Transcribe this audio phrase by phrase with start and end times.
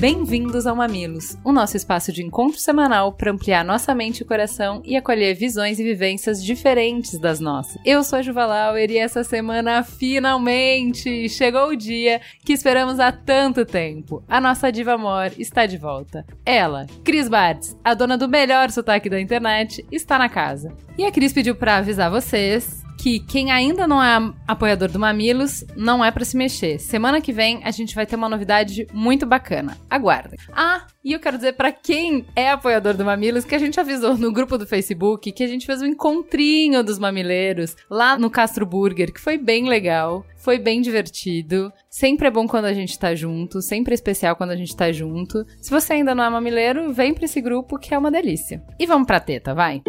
[0.00, 4.80] Bem-vindos ao Mamilos, o nosso espaço de encontro semanal para ampliar nossa mente e coração
[4.82, 7.78] e acolher visões e vivências diferentes das nossas.
[7.84, 13.12] Eu sou a Juva Lauer e essa semana finalmente chegou o dia que esperamos há
[13.12, 14.24] tanto tempo.
[14.26, 16.24] A nossa diva amor está de volta.
[16.46, 20.74] Ela, Cris Bartz, a dona do melhor sotaque da internet, está na casa.
[20.96, 25.64] E a Cris pediu para avisar vocês que quem ainda não é apoiador do Mamilos
[25.74, 26.78] não é para se mexer.
[26.78, 29.78] Semana que vem a gente vai ter uma novidade muito bacana.
[29.88, 30.38] Aguardem.
[30.52, 34.18] Ah, e eu quero dizer para quem é apoiador do Mamilos que a gente avisou
[34.18, 38.66] no grupo do Facebook que a gente fez um encontrinho dos mamileiros lá no Castro
[38.66, 40.22] Burger, que foi bem legal.
[40.36, 41.72] Foi bem divertido.
[41.88, 44.92] Sempre é bom quando a gente tá junto, sempre é especial quando a gente tá
[44.92, 45.46] junto.
[45.58, 48.62] Se você ainda não é mamileiro, vem pra esse grupo que é uma delícia.
[48.78, 49.82] E vamos pra teta, vai.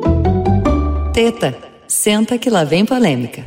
[1.13, 3.45] Teta Senta que lá vem polêmica.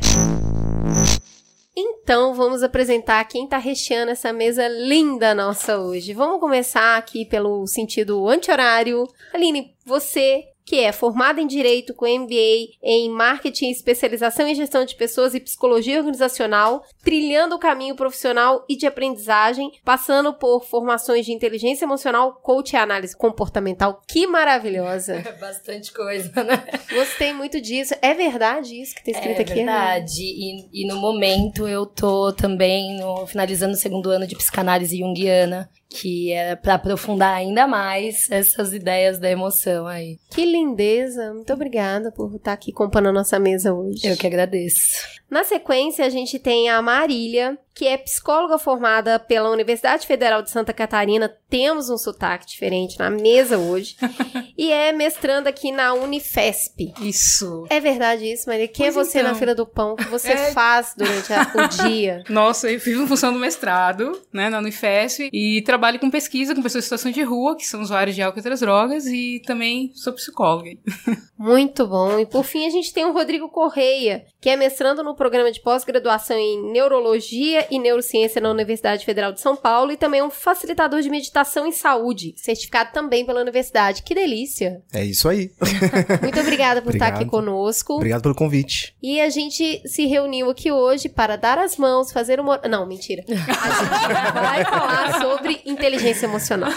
[1.75, 6.13] Então, vamos apresentar quem está recheando essa mesa linda nossa hoje.
[6.13, 9.07] Vamos começar aqui pelo sentido anti-horário.
[9.33, 14.95] Aline, você que é formada em Direito com MBA em Marketing, Especialização em Gestão de
[14.95, 21.31] Pessoas e Psicologia Organizacional, trilhando o caminho profissional e de aprendizagem, passando por formações de
[21.31, 24.01] inteligência emocional, coach e análise comportamental.
[24.07, 25.23] Que maravilhosa!
[25.39, 26.65] Bastante coisa, né?
[26.91, 27.93] Gostei muito disso.
[28.01, 29.51] É verdade isso que está escrito é aqui?
[29.51, 30.21] É verdade.
[30.21, 35.69] E, e no momento eu tô também no, finalizando o segundo ano de psicanálise junguiana
[35.95, 40.17] que é para aprofundar ainda mais essas ideias da emoção aí.
[40.29, 41.33] Que lindeza!
[41.33, 44.05] Muito obrigada por estar aqui compondo a nossa mesa hoje.
[44.05, 45.05] Eu que agradeço.
[45.29, 50.49] Na sequência, a gente tem a Marília, que é psicóloga formada pela Universidade Federal de
[50.49, 51.29] Santa Catarina.
[51.49, 53.97] Temos um sotaque diferente na mesa hoje.
[54.57, 56.93] e é mestranda aqui na Unifesp.
[57.01, 57.65] Isso.
[57.69, 58.69] É verdade isso, Marília?
[58.69, 59.31] Quem é pois é você então.
[59.31, 59.93] na fila do pão?
[59.93, 60.51] O que você é...
[60.53, 62.23] faz durante a, o dia?
[62.29, 65.29] Nossa, eu fiz uma função do mestrado, né, na Unifesp.
[65.33, 68.37] E trabalho com pesquisa com pessoas em situação de rua, que são usuários de álcool
[68.37, 69.05] e outras drogas.
[69.05, 70.69] E também sou psicóloga.
[71.37, 72.17] Muito bom.
[72.19, 75.61] E por fim, a gente tem o Rodrigo Correia, que é mestrando no programa de
[75.61, 80.29] pós-graduação em Neurologia e Neurociência na Universidade Federal de São Paulo e também é um
[80.29, 84.03] facilitador de meditação em saúde, certificado também pela universidade.
[84.03, 84.81] Que delícia!
[84.93, 85.51] É isso aí.
[86.21, 87.09] Muito obrigada por Obrigado.
[87.09, 87.93] estar aqui conosco.
[87.93, 88.95] Obrigado pelo convite.
[89.01, 92.59] E a gente se reuniu aqui hoje para dar as mãos, fazer uma.
[92.69, 93.23] Não, mentira.
[93.27, 96.71] A gente vai falar sobre inteligência emocional.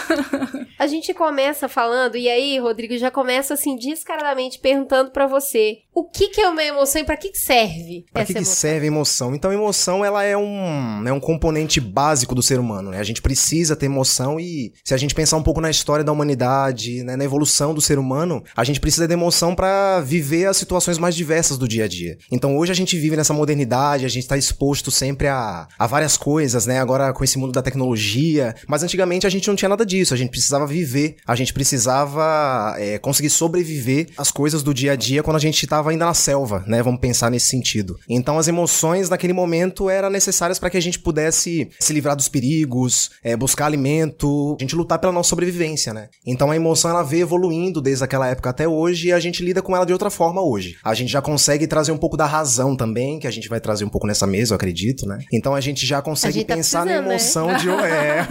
[0.77, 6.05] A gente começa falando, e aí, Rodrigo, já começa assim, descaradamente perguntando para você: o
[6.05, 8.05] que, que é uma emoção e para que, que serve?
[8.13, 9.35] Para que, que serve a emoção?
[9.35, 12.91] Então, a emoção ela é um, é um componente básico do ser humano.
[12.91, 12.99] Né?
[12.99, 16.11] A gente precisa ter emoção e se a gente pensar um pouco na história da
[16.11, 20.57] humanidade, né, na evolução do ser humano, a gente precisa de emoção para viver as
[20.57, 22.17] situações mais diversas do dia a dia.
[22.31, 26.17] Então, hoje a gente vive nessa modernidade, a gente está exposto sempre a, a várias
[26.17, 26.79] coisas, né?
[26.79, 30.13] Agora com esse mundo da tecnologia, mas antigamente a gente não tinha nada disso.
[30.13, 34.95] A gente precisava viver, a gente precisava é, conseguir sobreviver às coisas do dia a
[34.95, 36.81] dia quando a gente estava ainda na selva, né?
[36.81, 37.99] Vamos pensar nesse sentido.
[38.07, 42.27] Então as emoções naquele momento eram necessárias para que a gente pudesse se livrar dos
[42.27, 46.09] perigos, é, buscar alimento, a gente lutar pela nossa sobrevivência, né?
[46.25, 49.61] Então a emoção ela veio evoluindo desde aquela época até hoje e a gente lida
[49.61, 50.77] com ela de outra forma hoje.
[50.83, 53.85] A gente já consegue trazer um pouco da razão também, que a gente vai trazer
[53.85, 55.19] um pouco nessa mesa, eu acredito, né?
[55.31, 57.07] Então a gente já consegue gente tá pensar na né?
[57.07, 57.57] emoção né?
[57.57, 57.69] de.
[57.69, 58.27] É.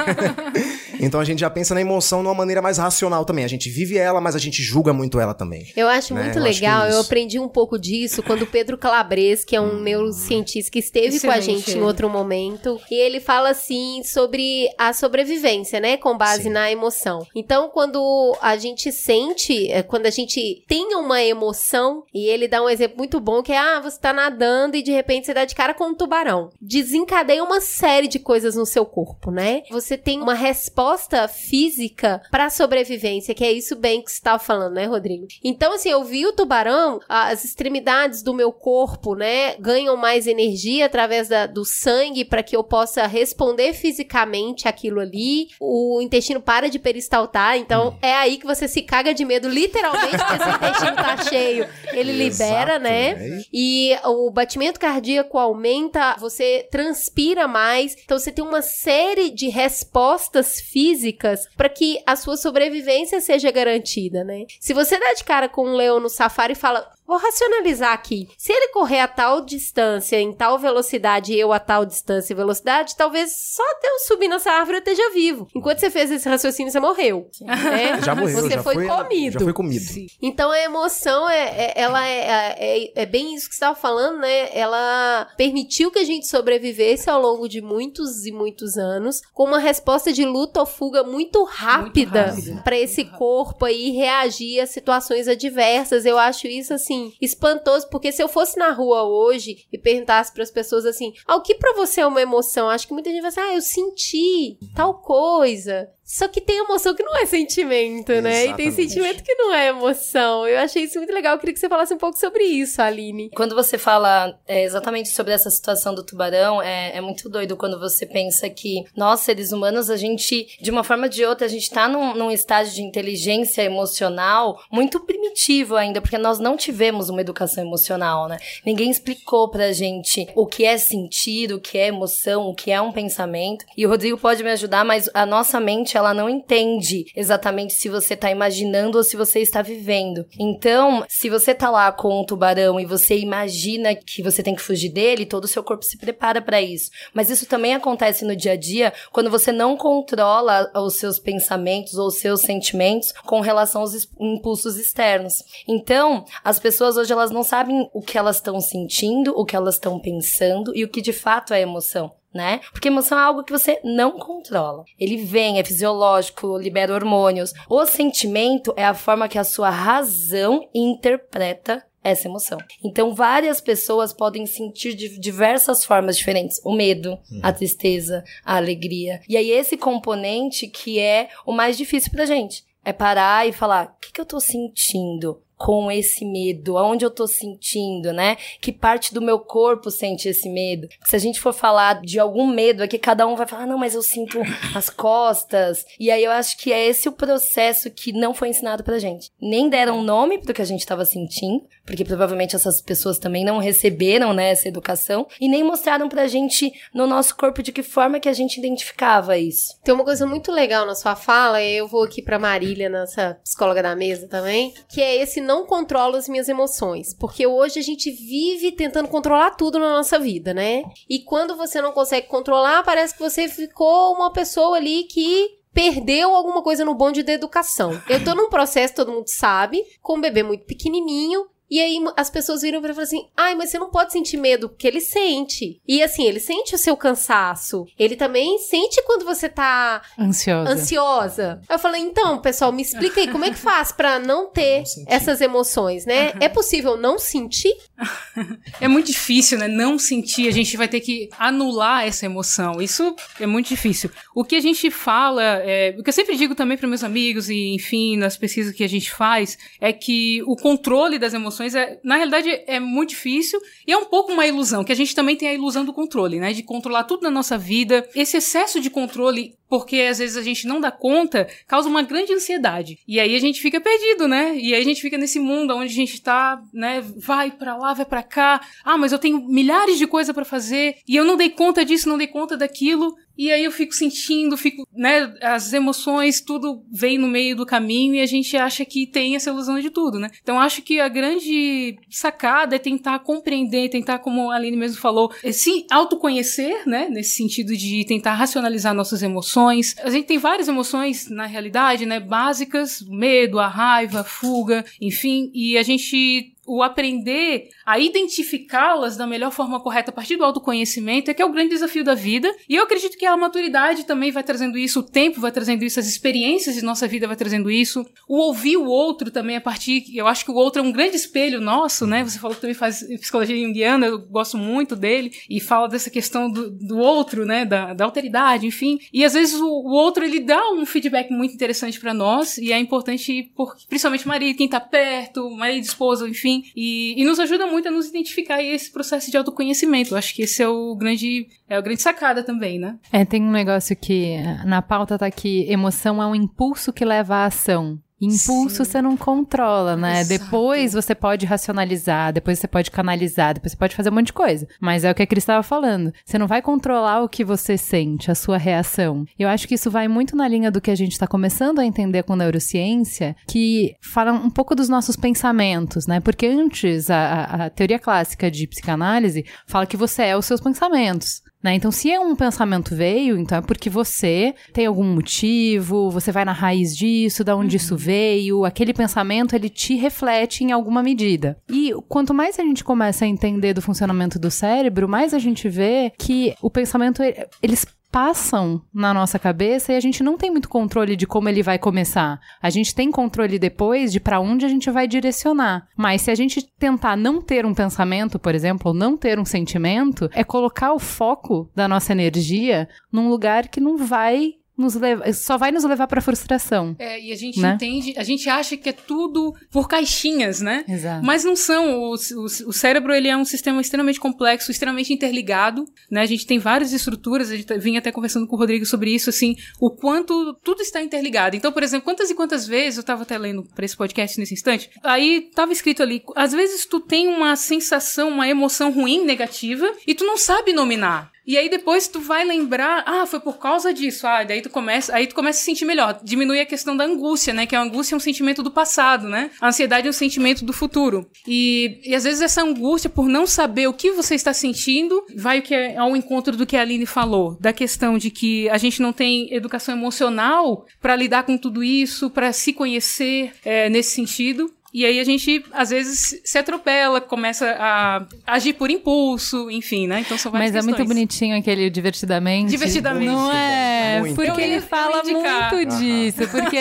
[1.00, 3.44] Então a gente já pensa na emoção de uma maneira mais racional também.
[3.44, 5.70] A gente vive ela, mas a gente julga muito ela também.
[5.76, 6.24] Eu acho né?
[6.24, 6.82] muito eu legal.
[6.82, 9.80] Acho é eu aprendi um pouco disso quando o Pedro Calabres, que é um hum.
[9.80, 11.26] neurocientista que esteve Excelente.
[11.26, 16.16] com a gente em outro momento, e ele fala assim sobre a sobrevivência, né, com
[16.16, 16.50] base Sim.
[16.50, 17.26] na emoção.
[17.34, 22.62] Então, quando a gente sente, é, quando a gente tem uma emoção, e ele dá
[22.62, 25.44] um exemplo muito bom que é, ah, você tá nadando e de repente você dá
[25.44, 26.50] de cara com um tubarão.
[26.60, 29.62] Desencadeia uma série de coisas no seu corpo, né?
[29.70, 34.38] Você tem uma resposta resposta física para sobrevivência, que é isso bem que você estava
[34.38, 35.26] falando, né, Rodrigo?
[35.44, 40.86] Então, assim, eu vi o tubarão, as extremidades do meu corpo, né, ganham mais energia
[40.86, 45.48] através da, do sangue para que eu possa responder fisicamente aquilo ali.
[45.60, 47.98] O intestino para de peristaltar, então hum.
[48.00, 51.68] é aí que você se caga de medo, literalmente, porque seu intestino tá cheio.
[51.92, 53.14] Ele libera, né?
[53.14, 53.42] né?
[53.52, 60.60] E o batimento cardíaco aumenta, você transpira mais, então você tem uma série de respostas
[60.60, 64.44] físicas físicas para que a sua sobrevivência seja garantida, né?
[64.60, 68.28] Se você dá de cara com um leão no safari e fala, vou racionalizar aqui.
[68.36, 72.36] Se ele correr a tal distância, em tal velocidade, e eu a tal distância e
[72.36, 75.48] velocidade, talvez só até eu subir nessa árvore eu esteja vivo.
[75.56, 77.28] Enquanto você fez esse raciocínio, você morreu.
[77.40, 77.98] Né?
[78.04, 79.32] Já morreu, Você já foi, foi- comido.
[79.32, 79.84] Já foi comido.
[80.20, 84.18] Então a emoção é, é- ela é, é, é bem isso que você estava falando,
[84.18, 84.50] né?
[84.56, 89.58] Ela permitiu que a gente sobrevivesse ao longo de muitos e muitos anos, com uma
[89.58, 92.62] resposta de luta ou fuga muito rápida rápida.
[92.64, 96.04] para esse corpo aí reagir a situações adversas.
[96.04, 100.42] Eu acho isso assim espantoso, porque se eu fosse na rua hoje e perguntasse para
[100.42, 103.20] as pessoas assim: "Ah, o que para você é uma emoção?" Acho que muita gente
[103.20, 105.88] vai dizer: "Ah, eu senti tal coisa".
[106.08, 108.46] Só que tem emoção que não é sentimento, né?
[108.46, 108.74] E tem Exatamente.
[108.74, 110.48] sentimento que não é emoção.
[110.48, 111.34] Eu achei isso muito legal.
[111.34, 113.28] Eu queria que você falasse um pouco sobre isso, Aline.
[113.36, 117.78] Quando você fala é, exatamente sobre essa situação do tubarão, é, é muito doido quando
[117.78, 121.50] você pensa que nós, seres humanos, a gente, de uma forma ou de outra, a
[121.50, 127.10] gente tá num, num estágio de inteligência emocional muito primitivo ainda, porque nós não tivemos
[127.10, 128.38] uma educação emocional, né?
[128.64, 132.80] Ninguém explicou pra gente o que é sentir, o que é emoção, o que é
[132.80, 133.66] um pensamento.
[133.76, 137.88] E o Rodrigo pode me ajudar, mas a nossa mente, ela não entende exatamente se
[137.88, 140.24] você tá imaginando ou se você está vivendo.
[140.38, 144.62] Então, se você tá lá com um tubarão e você imagina que você tem que
[144.62, 146.90] fugir dele, todo o seu corpo se prepara pra isso.
[147.12, 151.94] Mas isso também acontece no dia a dia quando você não controla os seus pensamentos
[151.94, 155.42] ou os seus sentimentos com relação aos impulsos externos.
[155.66, 159.74] Então, as pessoas hoje elas não sabem o que elas estão sentindo, o que elas
[159.74, 162.17] estão pensando e o que de fato é emoção.
[162.32, 162.60] Né?
[162.72, 164.84] Porque emoção é algo que você não controla.
[164.98, 167.54] Ele vem, é fisiológico, libera hormônios.
[167.68, 172.58] O sentimento é a forma que a sua razão interpreta essa emoção.
[172.82, 176.60] Então, várias pessoas podem sentir de diversas formas diferentes.
[176.64, 179.20] O medo, a tristeza, a alegria.
[179.28, 182.64] E aí, esse componente que é o mais difícil pra gente.
[182.84, 185.42] É parar e falar, o que, que eu tô sentindo?
[185.58, 186.78] Com esse medo?
[186.78, 188.36] Aonde eu tô sentindo, né?
[188.60, 190.88] Que parte do meu corpo sente esse medo?
[191.04, 193.78] Se a gente for falar de algum medo aqui, cada um vai falar, "Ah, não,
[193.78, 194.38] mas eu sinto
[194.74, 195.84] as costas.
[195.98, 199.30] E aí eu acho que é esse o processo que não foi ensinado pra gente.
[199.40, 203.56] Nem deram nome pro que a gente tava sentindo, porque provavelmente essas pessoas também não
[203.56, 208.20] receberam, né, essa educação, e nem mostraram pra gente no nosso corpo de que forma
[208.20, 209.74] que a gente identificava isso.
[209.82, 213.82] Tem uma coisa muito legal na sua fala, eu vou aqui pra Marília, nossa psicóloga
[213.82, 217.14] da mesa também, que é esse não controlo as minhas emoções.
[217.14, 220.82] Porque hoje a gente vive tentando controlar tudo na nossa vida, né?
[221.08, 226.34] E quando você não consegue controlar, parece que você ficou uma pessoa ali que perdeu
[226.34, 227.98] alguma coisa no bonde da educação.
[228.10, 232.30] Eu tô num processo, todo mundo sabe, com um bebê muito pequenininho, e aí as
[232.30, 235.80] pessoas viram e falaram assim: ai, mas você não pode sentir medo, porque ele sente.
[235.86, 237.86] E assim, ele sente o seu cansaço.
[237.98, 240.70] Ele também sente quando você tá Ansiosa.
[240.70, 241.60] ansiosa.
[241.68, 244.82] Aí eu falei, então, pessoal, me explica aí como é que faz pra não ter
[244.96, 246.32] Não essas emoções, né?
[246.40, 247.74] É possível não sentir?
[248.80, 249.66] É muito difícil, né?
[249.66, 252.80] Não sentir, a gente vai ter que anular essa emoção.
[252.80, 254.10] Isso é muito difícil.
[254.34, 257.50] O que a gente fala, é, o que eu sempre digo também para meus amigos
[257.50, 261.98] e, enfim, nas pesquisas que a gente faz, é que o controle das emoções é,
[262.04, 265.36] na realidade, é muito difícil e é um pouco uma ilusão, que a gente também
[265.36, 266.52] tem a ilusão do controle, né?
[266.52, 268.08] De controlar tudo na nossa vida.
[268.14, 272.32] Esse excesso de controle porque às vezes a gente não dá conta, causa uma grande
[272.32, 272.98] ansiedade.
[273.06, 274.56] E aí a gente fica perdido, né?
[274.56, 277.94] E aí a gente fica nesse mundo onde a gente tá, né, vai pra lá,
[277.94, 278.60] vai pra cá.
[278.84, 282.08] Ah, mas eu tenho milhares de coisas pra fazer e eu não dei conta disso,
[282.08, 283.14] não dei conta daquilo.
[283.38, 288.16] E aí eu fico sentindo, fico, né, as emoções, tudo vem no meio do caminho
[288.16, 290.28] e a gente acha que tem essa ilusão de tudo, né?
[290.42, 295.32] Então acho que a grande sacada é tentar compreender, tentar, como a Aline mesmo falou,
[295.44, 299.94] é se autoconhecer, né, nesse sentido de tentar racionalizar nossas emoções.
[300.02, 305.50] A gente tem várias emoções, na realidade, né, básicas, medo, a raiva, a fuga, enfim,
[305.54, 311.30] e a gente o aprender a identificá-las da melhor forma correta a partir do autoconhecimento
[311.30, 312.54] é que é o grande desafio da vida.
[312.68, 315.98] E eu acredito que a maturidade também vai trazendo isso, o tempo vai trazendo isso,
[315.98, 318.04] as experiências de nossa vida vai trazendo isso.
[318.28, 321.16] O ouvir o outro também a partir, eu acho que o outro é um grande
[321.16, 322.22] espelho nosso, né?
[322.22, 326.50] Você falou que também faz psicologia junguiana, eu gosto muito dele e fala dessa questão
[326.50, 328.98] do, do outro, né, da, da alteridade, enfim.
[329.12, 332.72] E às vezes o, o outro ele dá um feedback muito interessante para nós e
[332.72, 337.66] é importante por, principalmente marido, quem tá perto, marido, esposa, enfim, e, e, nos ajuda
[337.66, 340.14] muito a nos identificar esse processo de autoconhecimento.
[340.14, 342.98] Eu acho que esse é o grande, é a grande sacada também, né?
[343.12, 347.36] É, tem um negócio que na pauta tá que emoção é um impulso que leva
[347.36, 347.98] à ação.
[348.20, 348.84] Impulso Sim.
[348.84, 350.20] você não controla, né?
[350.20, 350.44] Exato.
[350.44, 354.32] Depois você pode racionalizar, depois você pode canalizar, depois você pode fazer um monte de
[354.32, 354.66] coisa.
[354.80, 356.12] Mas é o que a Cris estava falando.
[356.24, 359.24] Você não vai controlar o que você sente, a sua reação.
[359.38, 361.84] Eu acho que isso vai muito na linha do que a gente está começando a
[361.86, 366.20] entender com neurociência, que fala um pouco dos nossos pensamentos, né?
[366.20, 370.60] Porque antes, a, a- a teoria clássica de psicanálise fala que você é os seus
[370.60, 371.42] pensamentos.
[371.62, 371.74] Né?
[371.74, 376.52] Então, se um pensamento veio, então é porque você tem algum motivo, você vai na
[376.52, 381.56] raiz disso, da onde isso veio, aquele pensamento ele te reflete em alguma medida.
[381.68, 385.68] E quanto mais a gente começa a entender do funcionamento do cérebro, mais a gente
[385.68, 390.50] vê que o pensamento ele- eles passam na nossa cabeça e a gente não tem
[390.50, 392.40] muito controle de como ele vai começar.
[392.60, 395.86] A gente tem controle depois de para onde a gente vai direcionar.
[395.96, 399.44] Mas se a gente tentar não ter um pensamento, por exemplo, ou não ter um
[399.44, 405.34] sentimento, é colocar o foco da nossa energia num lugar que não vai nos levar,
[405.34, 406.94] só vai nos levar para frustração.
[406.98, 407.74] É, e a gente Né?
[407.74, 410.84] entende, a gente acha que é tudo por caixinhas, né?
[410.88, 411.24] Exato.
[411.26, 412.00] Mas não são.
[412.02, 416.22] O, o, o cérebro ele é um sistema extremamente complexo, extremamente interligado, né?
[416.22, 419.28] A gente tem várias estruturas, a gente vinha até conversando com o Rodrigo sobre isso,
[419.28, 421.56] assim, o quanto tudo está interligado.
[421.56, 424.54] Então, por exemplo, quantas e quantas vezes eu tava até lendo para esse podcast nesse
[424.54, 429.92] instante, aí tava escrito ali, às vezes tu tem uma sensação, uma emoção ruim, negativa,
[430.06, 431.30] e tu não sabe nominar.
[431.48, 434.26] E aí depois tu vai lembrar, ah, foi por causa disso.
[434.26, 436.20] Ah, daí tu começa, aí tu começa a se sentir melhor.
[436.22, 437.64] Diminui a questão da angústia, né?
[437.64, 439.50] Que a angústia é um sentimento do passado, né?
[439.58, 441.26] A ansiedade é um sentimento do futuro.
[441.46, 445.62] E, e às vezes essa angústia por não saber o que você está sentindo, vai
[445.62, 449.00] que é ao encontro do que a Aline falou, da questão de que a gente
[449.00, 454.70] não tem educação emocional para lidar com tudo isso, para se conhecer é, nesse sentido.
[454.92, 460.20] E aí a gente, às vezes, se atropela, começa a agir por impulso, enfim, né?
[460.20, 461.08] Então são várias Mas é muito questões.
[461.16, 462.70] bonitinho aquele divertidamente.
[462.70, 463.26] Divertidamente.
[463.26, 464.20] Não é?
[464.20, 465.84] muito porque ele fala muito Aham.
[465.98, 466.48] disso.
[466.48, 466.78] Porque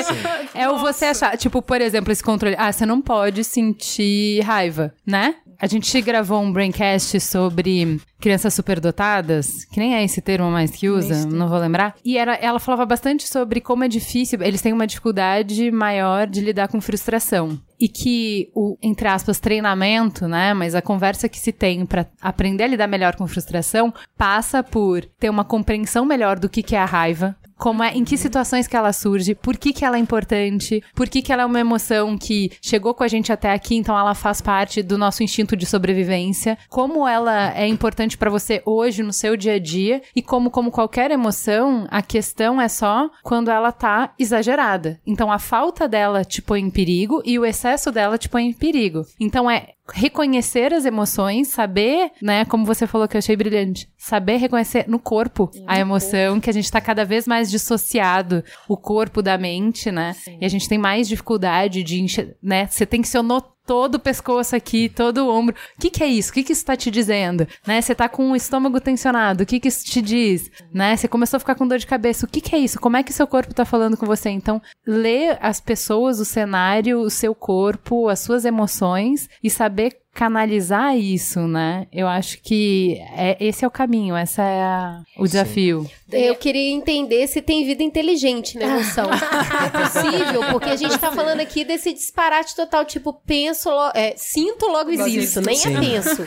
[0.53, 2.55] é o você achar, tipo, por exemplo, esse controle.
[2.57, 5.35] Ah, você não pode sentir raiva, né?
[5.59, 10.89] A gente gravou um braincast sobre crianças superdotadas, que nem é esse termo mais que
[10.89, 11.95] usa, não vou lembrar.
[12.03, 16.41] E era, ela falava bastante sobre como é difícil, eles têm uma dificuldade maior de
[16.41, 17.59] lidar com frustração.
[17.79, 20.51] E que o, entre aspas, treinamento, né?
[20.53, 25.05] Mas a conversa que se tem pra aprender a lidar melhor com frustração passa por
[25.19, 28.67] ter uma compreensão melhor do que, que é a raiva, como é, em que situações
[28.67, 31.59] que ela surge, por que, que ela é importante, por que, que ela é uma
[31.59, 35.55] emoção que chegou com a gente até aqui, então ela faz parte do nosso instinto
[35.55, 40.21] de sobrevivência, como ela é importante pra você hoje no seu dia a dia e
[40.21, 45.01] como como qualquer emoção, a questão é só quando ela tá exagerada.
[45.07, 48.53] Então a falta dela te põe em perigo e o excesso dela te põe em
[48.53, 49.01] perigo.
[49.19, 54.37] Então é reconhecer as emoções, saber, né, como você falou que eu achei brilhante, saber
[54.37, 59.21] reconhecer no corpo a emoção, que a gente tá cada vez mais dissociado o corpo
[59.21, 60.15] da mente, né?
[60.39, 64.87] E a gente tem mais dificuldade de, enxer- né, você tensionou todo o pescoço aqui,
[64.87, 65.53] todo o ombro.
[65.75, 66.31] O que que é isso?
[66.31, 67.45] O que que isso tá te dizendo?
[67.67, 67.81] Né?
[67.81, 70.49] Você tá com o estômago tensionado, o que que isso te diz?
[70.73, 70.95] Né?
[70.95, 72.79] Você começou a ficar com dor de cabeça, o que que é isso?
[72.79, 74.29] Como é que seu corpo tá falando com você?
[74.29, 79.76] Então, ler as pessoas, o cenário, o seu corpo, as suas emoções e saber
[80.17, 81.85] canalizar isso, né?
[81.93, 85.87] Eu acho que é, esse é o caminho, essa é a- o desafio.
[86.11, 89.05] Eu queria entender se tem vida inteligente na emoção.
[89.11, 94.13] é possível, porque a gente tá falando aqui desse disparate total, tipo, penso, lo- é,
[94.15, 95.41] sinto, logo existo.
[95.41, 95.75] Nem Sim.
[95.75, 96.23] é penso.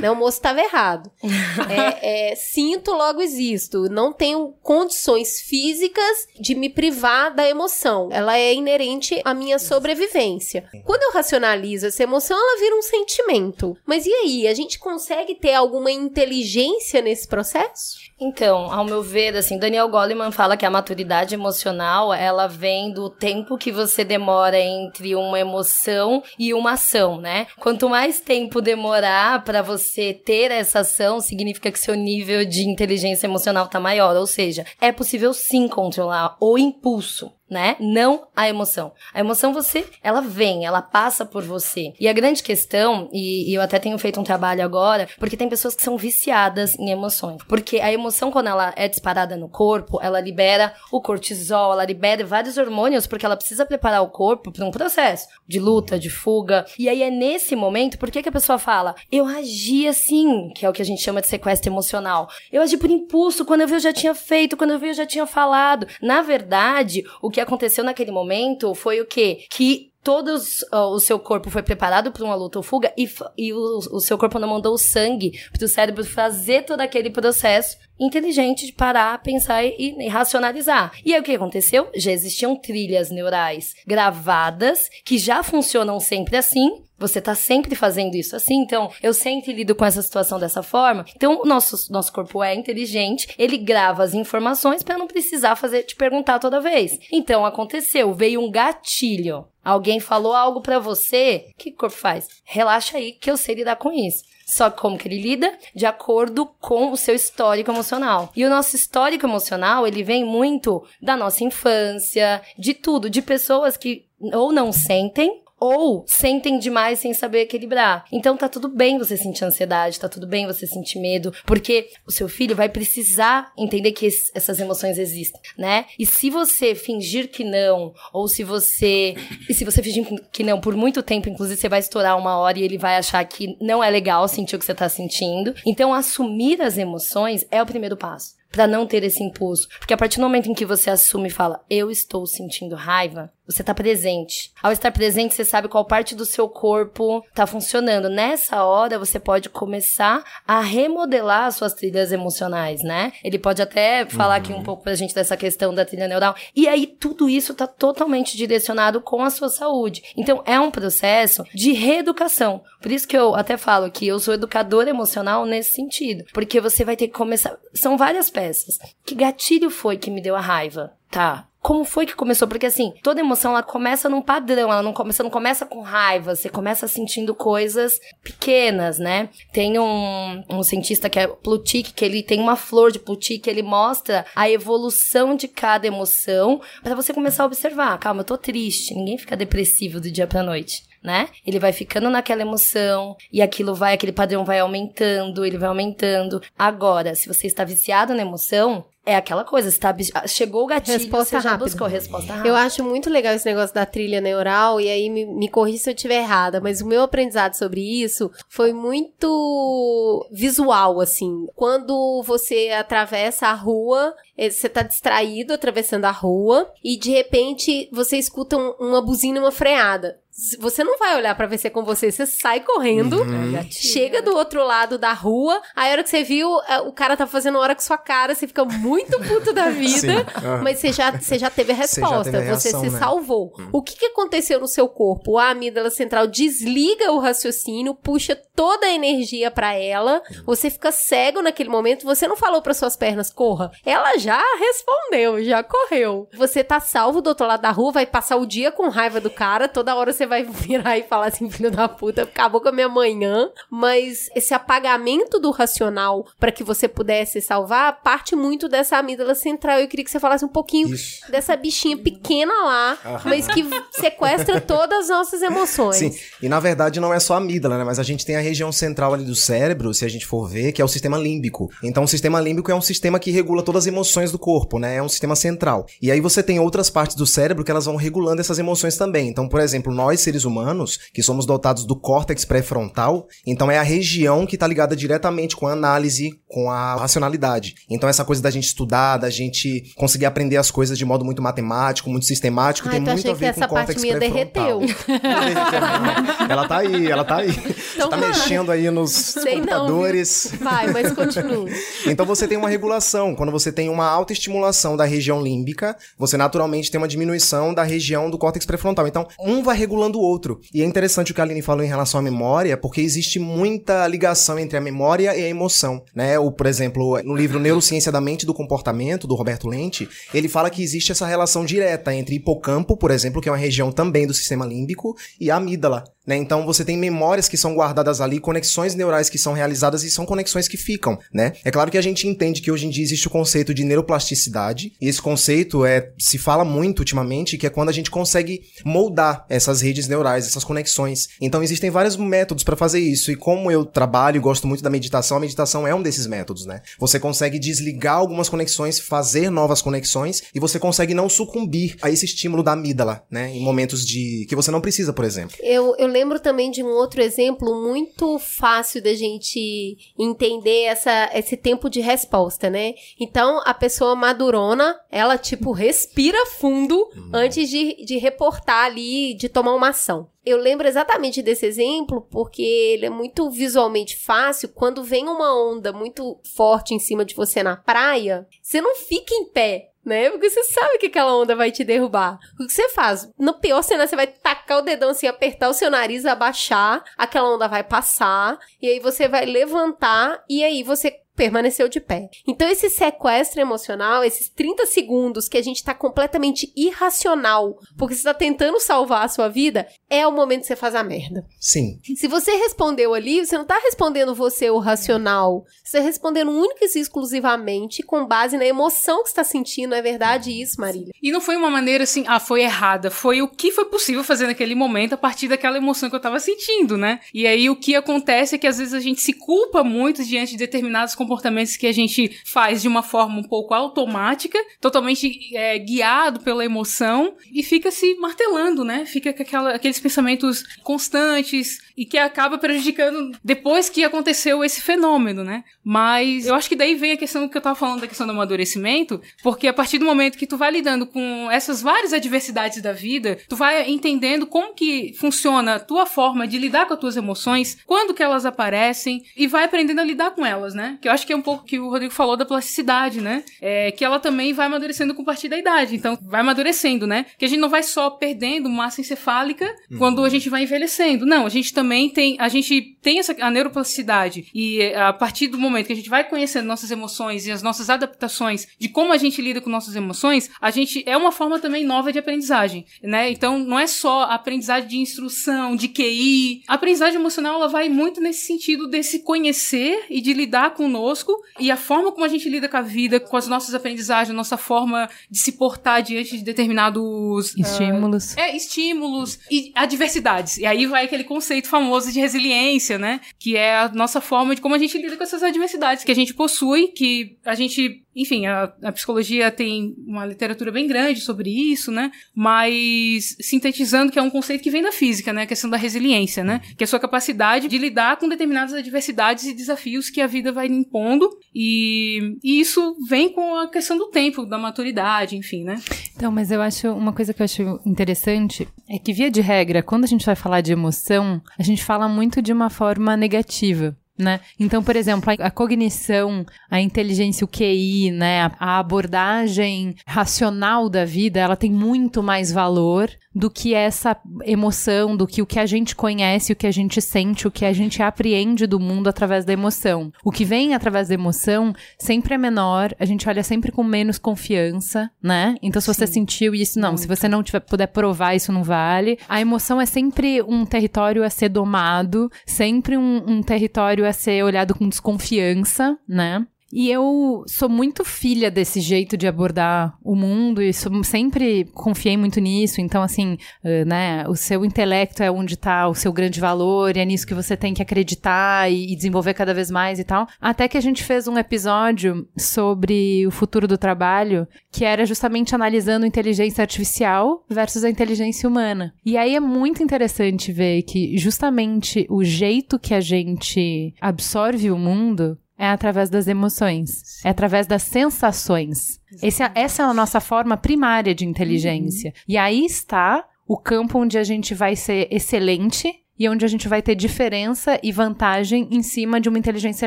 [0.00, 1.10] né, o moço tava errado.
[1.68, 3.88] É, é, sinto, logo existo.
[3.90, 8.08] Não tenho condições físicas de me privar da emoção.
[8.10, 10.64] Ela é inerente à minha sobrevivência.
[10.84, 13.76] Quando eu racionalizo essa emoção, ela vira um sentimento.
[13.84, 14.48] Mas e aí?
[14.48, 17.98] A gente consegue ter alguma inteligência nesse processo?
[18.20, 23.08] Então, ao meu ver, assim, Daniel Goleman fala que a maturidade emocional, ela vem do
[23.08, 27.46] tempo que você demora entre uma emoção e uma ação, né?
[27.60, 33.26] Quanto mais tempo demorar pra você ter essa ação, significa que seu nível de inteligência
[33.26, 37.76] emocional tá maior, ou seja, é possível sim controlar o impulso né?
[37.80, 38.92] Não a emoção.
[39.12, 41.92] A emoção você, ela vem, ela passa por você.
[41.98, 45.48] E a grande questão, e, e eu até tenho feito um trabalho agora, porque tem
[45.48, 47.42] pessoas que são viciadas em emoções.
[47.48, 52.24] Porque a emoção, quando ela é disparada no corpo, ela libera o cortisol, ela libera
[52.24, 56.66] vários hormônios, porque ela precisa preparar o corpo para um processo de luta, de fuga.
[56.78, 60.64] E aí é nesse momento, por que, que a pessoa fala, eu agi assim, que
[60.64, 62.28] é o que a gente chama de sequestro emocional.
[62.52, 64.94] Eu agi por impulso, quando eu vi eu já tinha feito, quando eu vi eu
[64.94, 65.86] já tinha falado.
[66.02, 69.46] Na verdade, o que aconteceu naquele momento foi o quê?
[69.50, 70.38] Que todo
[70.72, 74.16] o seu corpo foi preparado para uma luta ou fuga e, e o, o seu
[74.16, 79.20] corpo não mandou o sangue para o cérebro fazer todo aquele processo inteligente de parar,
[79.22, 80.92] pensar e, e, racionalizar.
[81.04, 81.90] E aí o que aconteceu?
[81.94, 86.87] Já existiam trilhas neurais gravadas que já funcionam sempre assim.
[86.98, 91.04] Você tá sempre fazendo isso assim, então eu sempre lido com essa situação dessa forma.
[91.14, 95.84] Então o nosso, nosso corpo é inteligente, ele grava as informações para não precisar fazer
[95.84, 96.98] te perguntar toda vez.
[97.12, 99.46] Então aconteceu, veio um gatilho.
[99.64, 102.26] Alguém falou algo para você, o que o corpo faz?
[102.42, 104.24] Relaxa aí que eu sei lidar com isso.
[104.46, 105.58] Só como que ele lida?
[105.74, 108.32] De acordo com o seu histórico emocional.
[108.34, 113.76] E o nosso histórico emocional, ele vem muito da nossa infância, de tudo, de pessoas
[113.76, 118.04] que ou não sentem ou sentem demais sem saber equilibrar.
[118.12, 122.12] Então tá tudo bem você sentir ansiedade, tá tudo bem você sentir medo, porque o
[122.12, 125.86] seu filho vai precisar entender que essas emoções existem, né?
[125.98, 129.14] E se você fingir que não, ou se você
[129.48, 132.58] e se você fingir que não por muito tempo, inclusive você vai estourar uma hora
[132.58, 135.54] e ele vai achar que não é legal sentir o que você tá sentindo.
[135.66, 139.68] Então assumir as emoções é o primeiro passo para não ter esse impulso.
[139.78, 143.30] Porque a partir do momento em que você assume e fala, eu estou sentindo raiva,
[143.48, 144.52] você está presente.
[144.62, 148.10] Ao estar presente, você sabe qual parte do seu corpo está funcionando.
[148.10, 153.12] Nessa hora, você pode começar a remodelar as suas trilhas emocionais, né?
[153.24, 154.40] Ele pode até falar uhum.
[154.40, 156.34] aqui um pouco pra gente dessa questão da trilha neural.
[156.54, 160.02] E aí, tudo isso está totalmente direcionado com a sua saúde.
[160.14, 162.62] Então, é um processo de reeducação.
[162.82, 166.24] Por isso que eu até falo que eu sou educadora emocional nesse sentido.
[166.34, 167.56] Porque você vai ter que começar.
[167.72, 168.78] São várias peças.
[169.06, 170.92] Que gatilho foi que me deu a raiva?
[171.10, 172.48] Tá, como foi que começou?
[172.48, 176.34] Porque assim, toda emoção ela começa num padrão, ela não começa, não começa com raiva,
[176.34, 179.28] você começa sentindo coisas pequenas, né?
[179.52, 183.62] Tem um, um cientista que é Plutik, que ele tem uma flor de Plutik, ele
[183.62, 187.98] mostra a evolução de cada emoção para você começar a observar.
[187.98, 191.30] Calma, eu tô triste, ninguém fica depressivo do dia pra noite né?
[191.46, 196.42] Ele vai ficando naquela emoção e aquilo vai, aquele padrão vai aumentando, ele vai aumentando.
[196.56, 199.96] Agora, se você está viciado na emoção, é aquela coisa, está
[200.26, 201.64] chegou o gatilho, resposta você rápida.
[201.64, 202.46] buscou resposta rápida.
[202.46, 205.88] Eu acho muito legal esse negócio da trilha neural, e aí me, me corri se
[205.88, 211.46] eu estiver errada, mas o meu aprendizado sobre isso foi muito visual, assim.
[211.56, 217.88] Quando você atravessa a rua, eh, você tá distraído atravessando a rua, e de repente
[217.90, 220.18] você escuta um, uma buzina e uma freada
[220.60, 223.60] você não vai olhar para ver se é com você, você sai correndo, uhum.
[223.70, 227.16] chega do outro lado da rua, aí a hora que você viu, é, o cara
[227.16, 230.62] tá fazendo hora com sua cara, você fica muito puto da vida, uhum.
[230.62, 232.98] mas você já, você já teve a resposta, você, a reação, você se né?
[232.98, 233.52] salvou.
[233.58, 233.70] Uhum.
[233.72, 235.38] O que, que aconteceu no seu corpo?
[235.38, 240.44] A amígdala central desliga o raciocínio, puxa toda a energia para ela, uhum.
[240.46, 243.72] você fica cego naquele momento, você não falou para suas pernas, corra.
[243.84, 246.28] Ela já respondeu, já correu.
[246.36, 249.30] Você tá salvo do outro lado da rua, vai passar o dia com raiva do
[249.30, 252.72] cara, toda hora você vai virar e falar assim, filho da puta, acabou com a
[252.72, 253.50] minha manhã.
[253.70, 259.80] Mas esse apagamento do racional para que você pudesse salvar parte muito dessa amígdala central.
[259.80, 261.30] Eu queria que você falasse um pouquinho Isso.
[261.30, 265.96] dessa bichinha pequena lá, mas que sequestra todas as nossas emoções.
[265.96, 267.84] Sim, e na verdade não é só a amígdala, né?
[267.84, 270.72] Mas a gente tem a região central ali do cérebro, se a gente for ver,
[270.72, 271.70] que é o sistema límbico.
[271.82, 274.96] Então o sistema límbico é um sistema que regula todas as emoções do corpo, né?
[274.96, 275.86] É um sistema central.
[276.00, 279.28] E aí você tem outras partes do cérebro que elas vão regulando essas emoções também.
[279.28, 283.82] Então, por exemplo, nós seres humanos, que somos dotados do córtex pré-frontal, então é a
[283.82, 287.74] região que está ligada diretamente com a análise, com a racionalidade.
[287.90, 291.42] Então essa coisa da gente estudar, da gente conseguir aprender as coisas de modo muito
[291.42, 294.20] matemático, muito sistemático, tem muito a ver com o córtex pré-frontal.
[294.20, 294.80] derreteu.
[296.48, 297.50] ela tá aí, ela tá aí.
[297.50, 300.52] Então, você tá mexendo aí nos Sei computadores.
[300.52, 301.72] Não, Vai, mas continue.
[302.06, 303.34] então você tem uma regulação.
[303.34, 307.82] Quando você tem uma alta estimulação da região límbica, você naturalmente tem uma diminuição da
[307.82, 309.06] região do córtex pré-frontal.
[309.06, 310.60] Então, um vai regulando o outro.
[310.72, 314.06] E é interessante o que a Aline falou em relação à memória, porque existe muita
[314.06, 316.38] ligação entre a memória e a emoção, né?
[316.38, 320.48] O, por exemplo, no livro Neurociência da Mente e do Comportamento, do Roberto Lente, ele
[320.48, 324.26] fala que existe essa relação direta entre hipocampo, por exemplo, que é uma região também
[324.26, 326.36] do sistema límbico, e a amígdala, né?
[326.36, 330.26] Então você tem memórias que são guardadas ali, conexões neurais que são realizadas e são
[330.26, 331.54] conexões que ficam, né?
[331.64, 334.92] É claro que a gente entende que hoje em dia existe o conceito de neuroplasticidade,
[335.00, 339.46] e esse conceito é se fala muito ultimamente, que é quando a gente consegue moldar
[339.48, 341.28] essas redes neurais, essas conexões.
[341.40, 344.90] Então existem vários métodos para fazer isso, e como eu trabalho e gosto muito da
[344.90, 346.82] meditação, a meditação é um desses métodos, né?
[346.98, 352.26] Você consegue desligar algumas conexões, fazer novas conexões, e você consegue não sucumbir a esse
[352.26, 353.50] estímulo da amígdala, né?
[353.50, 355.56] Em momentos de que você não precisa, por exemplo.
[355.62, 361.56] Eu, eu lembro também de um outro exemplo muito fácil da gente entender essa, esse
[361.56, 362.94] tempo de resposta, né?
[363.20, 367.30] Então, a pessoa madurona, ela, tipo, respira fundo uhum.
[367.32, 370.28] antes de, de reportar ali, de tomar uma ação.
[370.44, 374.70] Eu lembro exatamente desse exemplo porque ele é muito visualmente fácil.
[374.70, 379.34] Quando vem uma onda muito forte em cima de você na praia, você não fica
[379.34, 380.30] em pé né?
[380.30, 382.38] Porque você sabe que aquela onda vai te derrubar.
[382.58, 383.30] O que você faz?
[383.38, 387.54] No pior cenário, você vai tacar o dedão assim, apertar o seu nariz, abaixar, aquela
[387.54, 392.28] onda vai passar, e aí você vai levantar, e aí você permaneceu de pé.
[392.44, 398.24] Então, esse sequestro emocional, esses 30 segundos que a gente tá completamente irracional, porque você
[398.24, 401.46] tá tentando salvar a sua vida, é o momento que você faz a merda.
[401.60, 402.00] Sim.
[402.16, 405.64] Se você respondeu ali, você não tá respondendo você o racional.
[405.84, 409.94] Você tá respondendo única e exclusivamente com base na emoção que você tá sentindo.
[409.94, 411.12] É verdade isso, Marília?
[411.22, 413.12] E não foi uma maneira assim, ah, foi errada.
[413.12, 416.40] Foi o que foi possível fazer naquele momento a partir daquela emoção que eu tava
[416.40, 417.20] sentindo, né?
[417.32, 420.52] E aí o que acontece é que às vezes a gente se culpa muito diante
[420.52, 425.54] de determinados comportamentos comportamentos que a gente faz de uma forma um pouco automática, totalmente
[425.54, 429.04] é, guiado pela emoção e fica se martelando, né?
[429.04, 435.44] Fica com aquela, aqueles pensamentos constantes e que acaba prejudicando depois que aconteceu esse fenômeno,
[435.44, 435.64] né?
[435.84, 438.32] Mas eu acho que daí vem a questão que eu tava falando da questão do
[438.32, 442.92] amadurecimento, porque a partir do momento que tu vai lidando com essas várias adversidades da
[442.92, 447.16] vida, tu vai entendendo como que funciona a tua forma de lidar com as tuas
[447.16, 450.98] emoções, quando que elas aparecem e vai aprendendo a lidar com elas, né?
[451.02, 453.44] Que eu acho que é um pouco que o Rodrigo falou da plasticidade, né?
[453.60, 455.94] É, que ela também vai amadurecendo com a partir da idade.
[455.94, 457.26] Então, vai amadurecendo, né?
[457.36, 459.98] Que a gente não vai só perdendo massa encefálica uhum.
[459.98, 461.26] quando a gente vai envelhecendo.
[461.26, 465.48] Não, a gente também tem, a gente tem essa a neuroplasticidade e é, a partir
[465.48, 469.12] do momento que a gente vai conhecendo nossas emoções e as nossas adaptações de como
[469.12, 472.86] a gente lida com nossas emoções, a gente é uma forma também nova de aprendizagem,
[473.02, 473.30] né?
[473.30, 476.62] Então, não é só aprendizagem de instrução, de QI.
[476.68, 481.40] A aprendizagem emocional, ela vai muito nesse sentido desse conhecer e de lidar conosco conosco
[481.58, 484.56] e a forma como a gente lida com a vida, com as nossas aprendizagens, nossa
[484.56, 488.34] forma de se portar diante de determinados ah, estímulos.
[488.34, 490.58] Uh, é, estímulos e adversidades.
[490.58, 493.20] E aí vai aquele conceito famoso de resiliência, né?
[493.38, 496.14] Que é a nossa forma de como a gente lida com essas adversidades que a
[496.14, 501.50] gente possui, que a gente enfim, a, a, psicologia tem uma literatura bem grande sobre
[501.50, 502.10] isso, né?
[502.34, 505.42] Mas sintetizando que é um conceito que vem da física, né?
[505.42, 506.60] A questão da resiliência, né?
[506.76, 510.50] Que é a sua capacidade de lidar com determinadas adversidades e desafios que a vida
[510.50, 511.30] vai impondo.
[511.54, 515.80] E, e isso vem com a questão do tempo, da maturidade, enfim, né?
[516.16, 519.80] Então, mas eu acho uma coisa que eu acho interessante é que, via de regra,
[519.80, 523.96] quando a gente vai falar de emoção, a gente fala muito de uma forma negativa
[524.18, 524.40] né?
[524.58, 528.42] Então, por exemplo, a, a, cognição, a inteligência, o QI, né?
[528.42, 535.16] A, a, abordagem racional da vida, ela tem muito mais valor do que essa emoção,
[535.16, 537.72] do que o que a gente conhece, o que a gente sente, o que a
[537.72, 540.12] gente apreende do mundo através da emoção.
[540.24, 544.18] O que vem através da emoção sempre é menor, a gente olha sempre com menos
[544.18, 545.54] confiança, né?
[545.62, 546.14] Então, se você Sim.
[546.14, 546.90] sentiu isso, não.
[546.90, 547.02] Muito.
[547.02, 549.18] Se você não tiver, puder provar, isso não vale.
[549.28, 554.42] A emoção é sempre um território a ser domado, sempre um, um território a ser
[554.42, 556.46] olhado com desconfiança, né?
[556.72, 562.16] E eu sou muito filha desse jeito de abordar o mundo e sou, sempre confiei
[562.16, 562.80] muito nisso.
[562.80, 567.00] Então, assim, uh, né, o seu intelecto é onde está o seu grande valor e
[567.00, 570.26] é nisso que você tem que acreditar e, e, desenvolver cada vez mais e tal.
[570.40, 575.54] Até que a gente fez um episódio sobre o futuro do trabalho que era justamente
[575.54, 578.92] analisando inteligência artificial versus a inteligência humana.
[579.04, 584.78] E aí é muito interessante ver que justamente o jeito que a gente absorve o
[584.78, 589.00] mundo é através das emoções, é através das sensações.
[589.20, 592.10] Esse, é, essa é a nossa forma primária de inteligência.
[592.10, 592.22] Uhum.
[592.28, 596.68] E aí está o campo onde a gente vai ser excelente e onde a gente
[596.68, 599.86] vai ter diferença e vantagem em cima de uma inteligência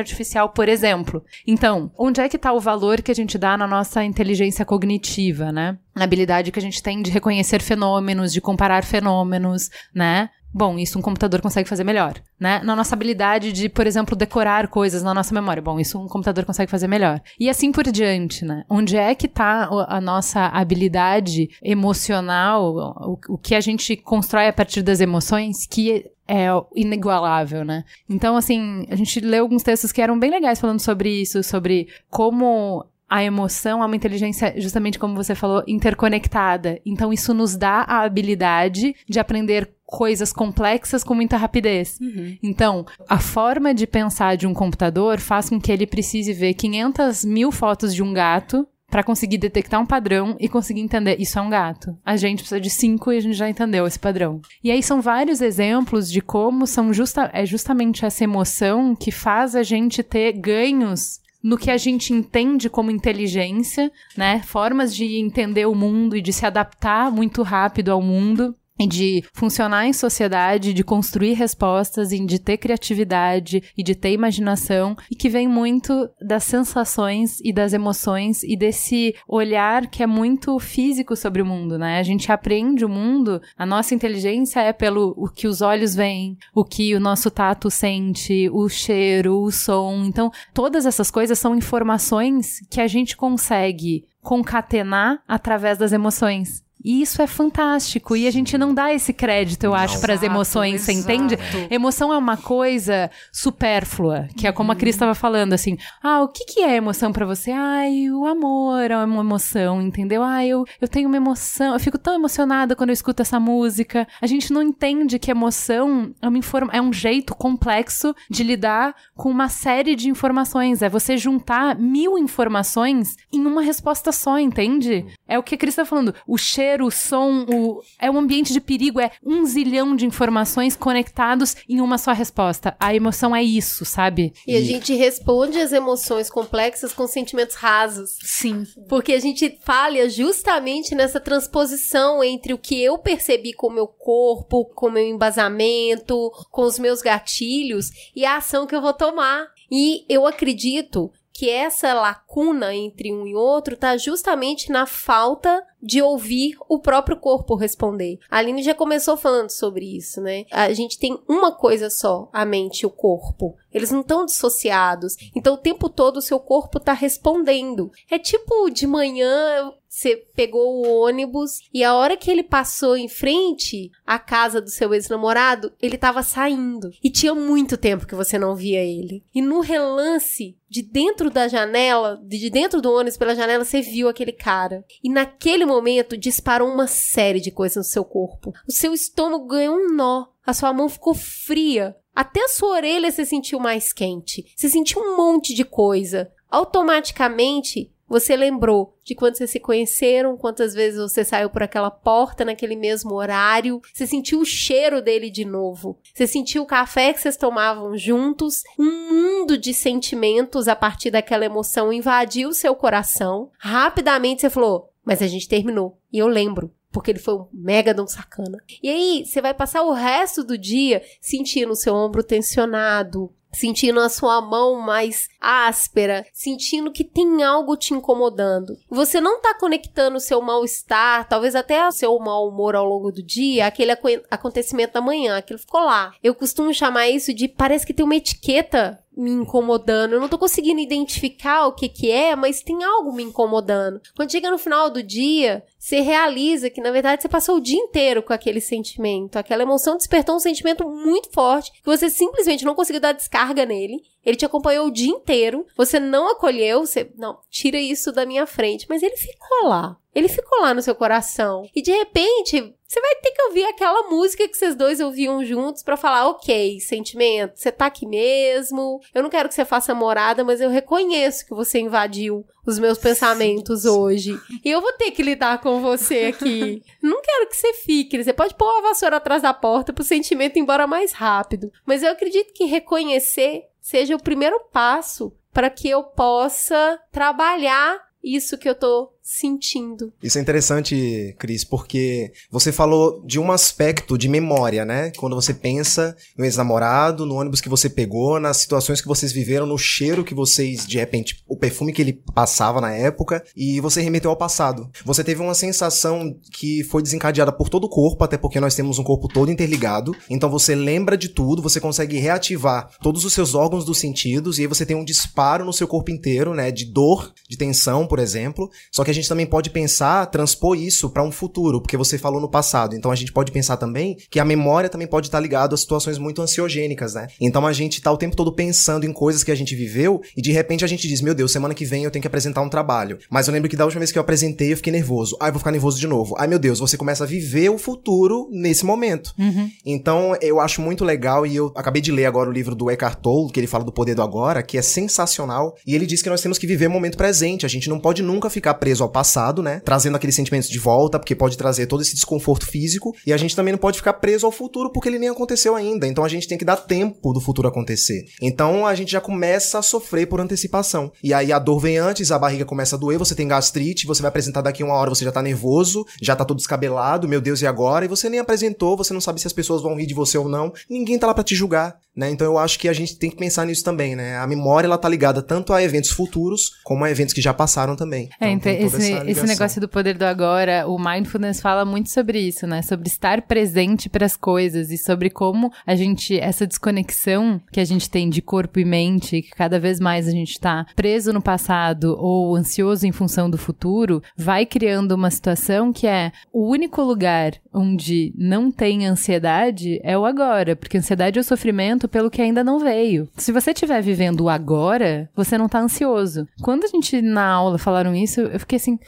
[0.00, 1.22] artificial, por exemplo.
[1.46, 5.52] Então, onde é que está o valor que a gente dá na nossa inteligência cognitiva,
[5.52, 5.78] né?
[5.94, 10.30] Na habilidade que a gente tem de reconhecer fenômenos, de comparar fenômenos, né?
[10.52, 12.60] Bom, isso um computador consegue fazer melhor, né?
[12.62, 15.62] Na nossa habilidade de, por exemplo, decorar coisas na nossa memória.
[15.62, 17.20] Bom, isso um computador consegue fazer melhor.
[17.40, 18.64] E assim por diante, né?
[18.68, 24.52] Onde é que tá a nossa habilidade emocional, o, o que a gente constrói a
[24.52, 27.84] partir das emoções que é inigualável, né?
[28.08, 31.88] Então, assim, a gente leu alguns textos que eram bem legais falando sobre isso, sobre
[32.08, 36.80] como a emoção é uma inteligência, justamente como você falou, interconectada.
[36.86, 41.98] Então, isso nos dá a habilidade de aprender coisas complexas com muita rapidez.
[42.00, 42.38] Uhum.
[42.42, 47.26] Então, a forma de pensar de um computador faz com que ele precise ver 500
[47.26, 51.42] mil fotos de um gato para conseguir detectar um padrão e conseguir entender isso é
[51.42, 51.94] um gato.
[52.04, 54.40] A gente precisa de cinco e a gente já entendeu esse padrão.
[54.64, 59.54] E aí são vários exemplos de como são justa, é justamente essa emoção que faz
[59.54, 64.42] a gente ter ganhos no que a gente entende como inteligência, né?
[64.42, 68.54] Formas de entender o mundo e de se adaptar muito rápido ao mundo
[68.86, 74.96] de funcionar em sociedade, de construir respostas, e de ter criatividade e de ter imaginação,
[75.10, 80.58] e que vem muito das sensações e das emoções e desse olhar que é muito
[80.58, 81.98] físico sobre o mundo, né?
[81.98, 86.36] A gente aprende o mundo, a nossa inteligência é pelo o que os olhos veem,
[86.54, 90.04] o que o nosso tato sente, o cheiro, o som.
[90.04, 96.61] Então, todas essas coisas são informações que a gente consegue concatenar através das emoções.
[96.84, 98.16] E isso é fantástico.
[98.16, 101.38] E a gente não dá esse crédito, eu acho, para as emoções, você entende?
[101.70, 105.76] Emoção é uma coisa supérflua, que é como a Cris estava falando, assim.
[106.02, 107.50] Ah, o que, que é emoção para você?
[107.52, 110.22] Ai, o amor é uma emoção, entendeu?
[110.22, 114.06] Ah, eu, eu tenho uma emoção, eu fico tão emocionada quando eu escuto essa música.
[114.20, 118.94] A gente não entende que emoção é, uma informa é um jeito complexo de lidar
[119.14, 120.82] com uma série de informações.
[120.82, 125.06] É você juntar mil informações em uma resposta só, entende?
[125.28, 126.14] É o que a Cris tá falando.
[126.26, 127.82] O cheiro cheiro, o som, o...
[127.98, 132.74] é um ambiente de perigo, é um zilhão de informações conectados em uma só resposta.
[132.80, 134.32] A emoção é isso, sabe?
[134.46, 134.56] E, e...
[134.56, 138.18] a gente responde as emoções complexas com sentimentos rasos.
[138.22, 138.64] Sim.
[138.88, 143.86] Porque a gente falha justamente nessa transposição entre o que eu percebi com o meu
[143.86, 148.92] corpo, com o meu embasamento, com os meus gatilhos e a ação que eu vou
[148.92, 149.46] tomar.
[149.70, 156.00] E eu acredito que essa lacuna entre um e outro está justamente na falta de
[156.00, 158.18] ouvir o próprio corpo responder.
[158.30, 160.44] A Aline já começou falando sobre isso, né?
[160.50, 163.56] A gente tem uma coisa só, a mente e o corpo.
[163.72, 165.16] Eles não estão dissociados.
[165.34, 167.90] Então o tempo todo o seu corpo está respondendo.
[168.10, 173.08] É tipo de manhã você pegou o ônibus e a hora que ele passou em
[173.08, 176.90] frente à casa do seu ex-namorado, ele estava saindo.
[177.04, 179.22] E tinha muito tempo que você não via ele.
[179.34, 184.08] E no relance, de dentro da janela, de dentro do ônibus pela janela, você viu
[184.08, 184.82] aquele cara.
[185.04, 188.52] E naquele momento disparou uma série de coisas no seu corpo.
[188.68, 190.26] O seu estômago ganhou um nó.
[190.46, 191.96] A sua mão ficou fria.
[192.14, 194.44] Até a sua orelha se sentiu mais quente.
[194.56, 196.30] Você sentiu um monte de coisa.
[196.50, 202.44] Automaticamente, você lembrou de quando vocês se conheceram, quantas vezes você saiu por aquela porta
[202.44, 203.80] naquele mesmo horário.
[203.90, 205.98] Você sentiu o cheiro dele de novo.
[206.12, 208.64] Você sentiu o café que vocês tomavam juntos.
[208.78, 213.50] Um mundo de sentimentos a partir daquela emoção invadiu seu coração.
[213.58, 215.98] Rapidamente você falou: Mas a gente terminou.
[216.12, 218.58] E eu lembro porque ele foi um mega de um sacana.
[218.82, 224.00] E aí, você vai passar o resto do dia sentindo o seu ombro tensionado, sentindo
[224.00, 228.76] a sua mão mais áspera, sentindo que tem algo te incomodando.
[228.88, 233.10] Você não tá conectando o seu mal-estar, talvez até o seu mau humor ao longo
[233.10, 233.92] do dia, aquele
[234.30, 236.14] acontecimento da manhã, aquilo ficou lá.
[236.22, 240.14] Eu costumo chamar isso de parece que tem uma etiqueta me incomodando.
[240.14, 244.00] Eu não tô conseguindo identificar o que que é, mas tem algo me incomodando.
[244.16, 247.78] Quando chega no final do dia, você realiza que na verdade você passou o dia
[247.78, 249.36] inteiro com aquele sentimento.
[249.36, 254.02] Aquela emoção despertou um sentimento muito forte que você simplesmente não conseguiu dar descarga nele.
[254.24, 258.46] Ele te acompanhou o dia inteiro, você não acolheu, você não, tira isso da minha
[258.46, 259.96] frente, mas ele ficou lá.
[260.14, 261.66] Ele ficou lá no seu coração.
[261.74, 265.82] E de repente, você vai ter que ouvir aquela música que vocês dois ouviam juntos
[265.82, 269.00] para falar, ok, sentimento, você tá aqui mesmo.
[269.14, 272.98] Eu não quero que você faça morada, mas eu reconheço que você invadiu os meus
[272.98, 274.38] pensamentos hoje.
[274.62, 276.82] E eu vou ter que lidar com você aqui.
[277.02, 278.22] não quero que você fique.
[278.22, 281.72] Você pode pôr a vassoura atrás da porta pro sentimento ir embora mais rápido.
[281.86, 288.56] Mas eu acredito que reconhecer seja o primeiro passo para que eu possa trabalhar isso
[288.56, 290.12] que eu tô sentindo.
[290.22, 295.12] Isso é interessante, Cris, porque você falou de um aspecto de memória, né?
[295.16, 299.64] Quando você pensa no ex-namorado, no ônibus que você pegou, nas situações que vocês viveram,
[299.64, 304.02] no cheiro que vocês, de repente, o perfume que ele passava na época, e você
[304.02, 304.90] remeteu ao passado.
[305.04, 308.98] Você teve uma sensação que foi desencadeada por todo o corpo, até porque nós temos
[308.98, 310.16] um corpo todo interligado.
[310.28, 314.62] Então você lembra de tudo, você consegue reativar todos os seus órgãos dos sentidos, e
[314.62, 316.72] aí você tem um disparo no seu corpo inteiro, né?
[316.72, 318.68] De dor, de tensão, por exemplo.
[318.90, 322.16] Só que que a gente também pode pensar, transpor isso para um futuro, porque você
[322.16, 322.96] falou no passado.
[322.96, 326.18] Então a gente pode pensar também que a memória também pode estar ligada a situações
[326.18, 327.26] muito ansiogênicas, né?
[327.40, 330.40] Então a gente tá o tempo todo pensando em coisas que a gente viveu e
[330.40, 332.68] de repente a gente diz: "Meu Deus, semana que vem eu tenho que apresentar um
[332.68, 333.18] trabalho".
[333.30, 335.36] Mas eu lembro que da última vez que eu apresentei, eu fiquei nervoso.
[335.40, 336.34] Ai, vou ficar nervoso de novo.
[336.38, 339.34] Ai, meu Deus, você começa a viver o futuro nesse momento.
[339.38, 339.70] Uhum.
[339.84, 343.20] Então, eu acho muito legal e eu acabei de ler agora o livro do Eckhart
[343.20, 346.30] Tolle, que ele fala do poder do agora, que é sensacional, e ele diz que
[346.30, 347.66] nós temos que viver o momento presente.
[347.66, 349.80] A gente não pode nunca ficar preso ao passado, né?
[349.84, 353.56] Trazendo aqueles sentimentos de volta, porque pode trazer todo esse desconforto físico, e a gente
[353.56, 356.06] também não pode ficar preso ao futuro porque ele nem aconteceu ainda.
[356.06, 358.24] Então a gente tem que dar tempo do futuro acontecer.
[358.40, 361.12] Então a gente já começa a sofrer por antecipação.
[361.22, 364.22] E aí a dor vem antes, a barriga começa a doer, você tem gastrite, você
[364.22, 367.62] vai apresentar daqui uma hora, você já tá nervoso, já tá todo descabelado, meu Deus,
[367.62, 368.04] e agora?
[368.04, 370.48] E você nem apresentou, você não sabe se as pessoas vão rir de você ou
[370.48, 370.72] não.
[370.88, 372.30] Ninguém tá lá para te julgar, né?
[372.30, 374.36] Então eu acho que a gente tem que pensar nisso também, né?
[374.36, 377.96] A memória ela tá ligada tanto a eventos futuros como a eventos que já passaram
[377.96, 378.28] também.
[378.40, 382.38] É, então, então esse, esse negócio do poder do agora, o mindfulness fala muito sobre
[382.38, 382.82] isso, né?
[382.82, 387.84] Sobre estar presente para as coisas e sobre como a gente essa desconexão que a
[387.84, 391.42] gente tem de corpo e mente, que cada vez mais a gente tá preso no
[391.42, 397.02] passado ou ansioso em função do futuro, vai criando uma situação que é o único
[397.02, 402.42] lugar onde não tem ansiedade é o agora, porque ansiedade é o sofrimento pelo que
[402.42, 403.28] ainda não veio.
[403.36, 406.46] Se você estiver vivendo o agora, você não tá ansioso.
[406.60, 408.98] Quando a gente na aula falaram isso, eu fiquei assim,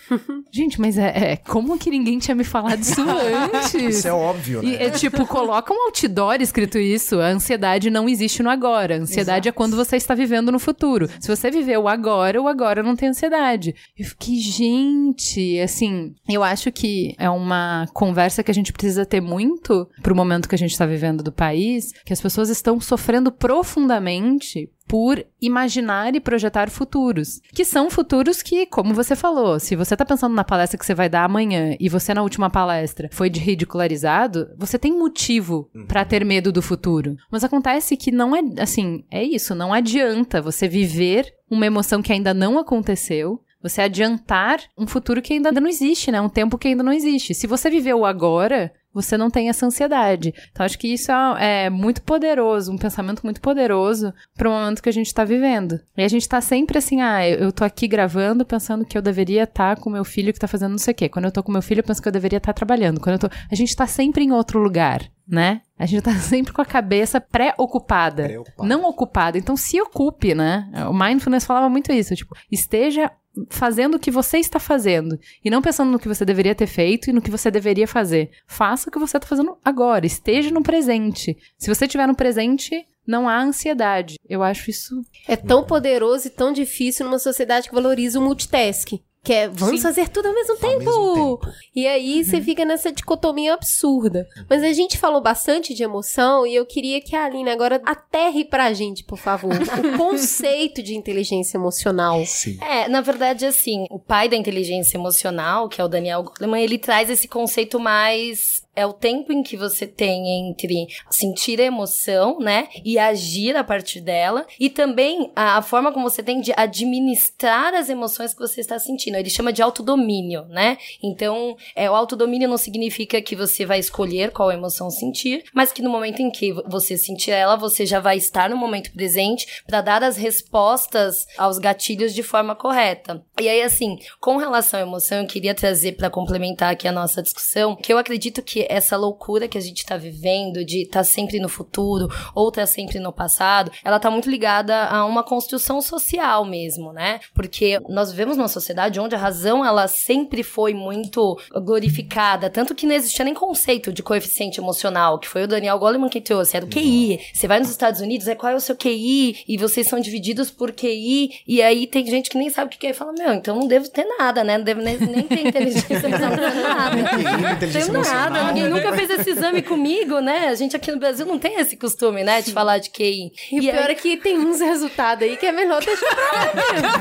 [0.51, 3.75] gente, mas é, é como que ninguém tinha me falado isso antes?
[3.75, 4.69] Isso é óbvio, né?
[4.69, 8.95] E, é tipo, coloca um outdoor escrito isso, a ansiedade não existe no agora.
[8.97, 9.49] A ansiedade é Exato.
[9.49, 11.09] é quando você está vivendo no futuro.
[11.21, 13.75] Se você viveu o agora, o agora não tem ansiedade.
[13.99, 19.21] Eu fiquei, gente, assim, eu acho que é uma conversa que a gente precisa ter
[19.21, 23.33] muito pro momento que a gente está vivendo do país, que as pessoas estão sofrendo
[23.33, 29.97] profundamente por imaginar e projetar futuros, que são futuros que, como você falou, se você
[29.97, 33.31] tá pensando na palestra que você vai dar amanhã e você na última palestra foi
[33.31, 37.17] de ridicularizado, você tem motivo para ter medo do futuro.
[37.31, 42.13] Mas acontece que não é assim, é isso, não adianta você viver uma emoção que
[42.13, 46.21] ainda não aconteceu, você adiantar um futuro que ainda não existe, né?
[46.21, 47.33] Um tempo que ainda não existe.
[47.33, 50.33] Se você viveu o agora, você não tem essa ansiedade.
[50.51, 54.83] Então, acho que isso é, é muito poderoso, um pensamento muito poderoso para o momento
[54.83, 55.81] que a gente está vivendo.
[55.97, 59.03] E a gente está sempre assim, ah, eu, eu tô aqui gravando pensando que eu
[59.03, 61.09] deveria estar tá com meu filho que tá fazendo não sei o quê.
[61.09, 63.01] Quando eu tô com meu filho, eu penso que eu deveria estar tá trabalhando.
[63.01, 63.37] Quando eu tô...
[63.51, 65.61] A gente tá sempre em outro lugar, né?
[65.79, 68.29] A gente tá sempre com a cabeça pré-ocupada,
[68.61, 69.37] não ocupada.
[69.37, 70.71] Então, se ocupe, né?
[70.89, 73.11] O Mindfulness falava muito isso, tipo, esteja
[73.49, 77.09] fazendo o que você está fazendo e não pensando no que você deveria ter feito
[77.09, 78.31] e no que você deveria fazer.
[78.47, 81.37] Faça o que você está fazendo agora, esteja no presente.
[81.59, 84.17] Se você estiver no presente, não há ansiedade.
[84.29, 88.93] Eu acho isso é tão poderoso e tão difícil numa sociedade que valoriza o multitask.
[89.25, 89.83] Que é, vamos Sim.
[89.83, 90.79] fazer tudo ao mesmo, Ao tempo.
[90.85, 91.55] mesmo tempo.
[91.75, 94.29] E aí você fica nessa dicotomia absurda.
[94.51, 98.45] Mas a gente falou bastante de emoção e eu queria que a Aline agora aterre
[98.45, 99.57] pra gente, por favor, o
[99.97, 102.23] conceito de inteligência emocional.
[102.27, 102.59] Sim.
[102.61, 106.77] É, na verdade, assim, o pai da inteligência emocional, que é o Daniel Goleman, ele
[106.79, 112.39] traz esse conceito mais é o tempo em que você tem entre sentir a emoção,
[112.39, 116.53] né, e agir a partir dela, e também a, a, forma como você tem de
[116.57, 119.17] administrar as emoções que você está sentindo.
[119.17, 120.79] Ele chama de autodomínio, né?
[121.03, 125.83] Então, é, o autodomínio não significa que você vai escolher qual emoção sentir, mas que
[125.83, 129.81] no momento em que você sentir ela, você já vai estar no momento presente para
[129.81, 133.25] dar as respostas aos gatilhos de forma correta.
[133.41, 137.23] E aí, assim, com relação à emoção, eu queria trazer para complementar aqui a nossa
[137.23, 141.05] discussão, que eu acredito que essa loucura que a gente tá vivendo de estar tá
[141.05, 145.81] sempre no futuro ou tá sempre no passado, ela tá muito ligada a uma construção
[145.81, 147.21] social mesmo, né?
[147.35, 152.87] Porque nós vivemos numa sociedade onde a razão ela sempre foi muito glorificada, tanto que
[152.87, 156.67] não existia nem conceito de coeficiente emocional, que foi o Daniel Goleman que trouxe, era
[156.67, 157.21] o QI.
[157.33, 160.51] Você vai nos Estados Unidos, é qual é o seu QI e vocês são divididos
[160.51, 163.33] por QI e aí tem gente que nem sabe o que é e fala, meu,
[163.35, 164.59] então não devo ter nada, né?
[164.59, 166.97] Não devo nem, nem ter inteligência emocional, não tenho nada.
[166.97, 168.54] QI, inteligência Tenho nada, emocional.
[168.55, 170.49] Ninguém nunca fez esse exame comigo, né?
[170.49, 172.43] A gente aqui no Brasil não tem esse costume, né?
[172.43, 173.33] De falar de QI.
[173.53, 176.07] E, o pior aí, é que tem uns resultados aí que é melhor deixar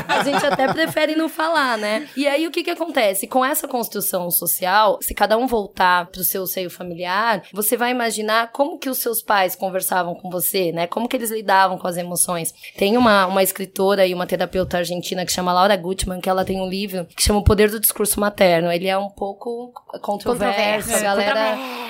[0.06, 2.08] pra a gente até prefere não falar, né?
[2.16, 3.28] E aí o que que acontece?
[3.28, 8.52] Com essa construção social, se cada um voltar pro seu seio familiar, você vai imaginar
[8.52, 10.88] como que os seus pais conversavam com você, né?
[10.88, 12.54] Como que eles lidavam com as emoções.
[12.78, 16.60] Tem uma, uma escritora e uma terapeuta argentina que chama Laura Gutman, que ela tem
[16.60, 18.72] um livro que chama O Poder do Discurso Materno.
[18.72, 20.96] Ele é um pouco controverso, Controverso.
[20.96, 21.43] a galera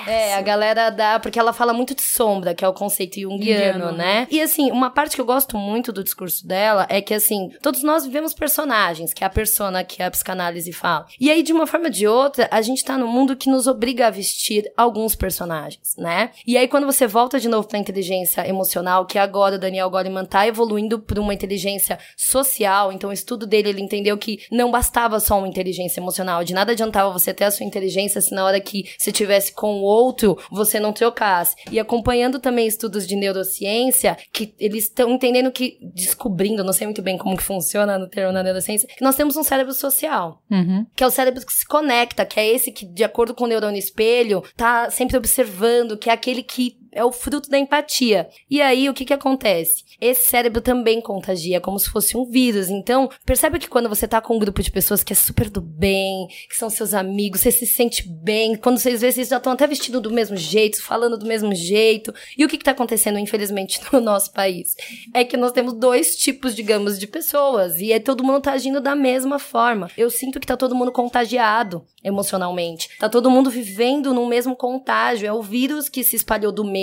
[0.07, 1.19] É, a galera dá.
[1.19, 3.91] Porque ela fala muito de sombra, que é o conceito Junguiano.
[3.91, 4.27] né?
[4.29, 7.83] E assim, uma parte que eu gosto muito do discurso dela é que, assim, todos
[7.83, 11.05] nós vivemos personagens, que é a persona que a psicanálise fala.
[11.19, 13.67] E aí, de uma forma ou de outra, a gente tá num mundo que nos
[13.67, 16.31] obriga a vestir alguns personagens, né?
[16.45, 20.25] E aí, quando você volta de novo pra inteligência emocional, que agora o Daniel Goleman
[20.25, 25.19] tá evoluindo pra uma inteligência social, então o estudo dele, ele entendeu que não bastava
[25.19, 28.59] só uma inteligência emocional, de nada adiantava você ter a sua inteligência se na hora
[28.59, 31.55] que você tivesse com o outro, você não trocasse.
[31.71, 37.01] E acompanhando também estudos de neurociência, que eles estão entendendo que, descobrindo, não sei muito
[37.01, 40.85] bem como que funciona no termo na neurociência, que nós temos um cérebro social Uhum.
[40.95, 43.47] que é o cérebro que se conecta, que é esse que, de acordo com o
[43.47, 48.29] neurônio espelho, tá sempre observando, que é aquele que é o fruto da empatia.
[48.49, 49.83] E aí, o que que acontece?
[49.99, 52.69] Esse cérebro também contagia, como se fosse um vírus.
[52.69, 55.61] Então, percebe que quando você tá com um grupo de pessoas que é super do
[55.61, 59.53] bem, que são seus amigos, você se sente bem, quando vocês veem, vocês já estão
[59.53, 62.13] até vestidos do mesmo jeito, falando do mesmo jeito.
[62.37, 64.75] E o que que tá acontecendo, infelizmente, no nosso país?
[65.13, 67.79] É que nós temos dois tipos, digamos, de pessoas.
[67.79, 69.89] E é todo mundo tá agindo da mesma forma.
[69.97, 72.89] Eu sinto que tá todo mundo contagiado emocionalmente.
[72.99, 75.27] Tá todo mundo vivendo no mesmo contágio.
[75.27, 76.82] É o vírus que se espalhou do medo,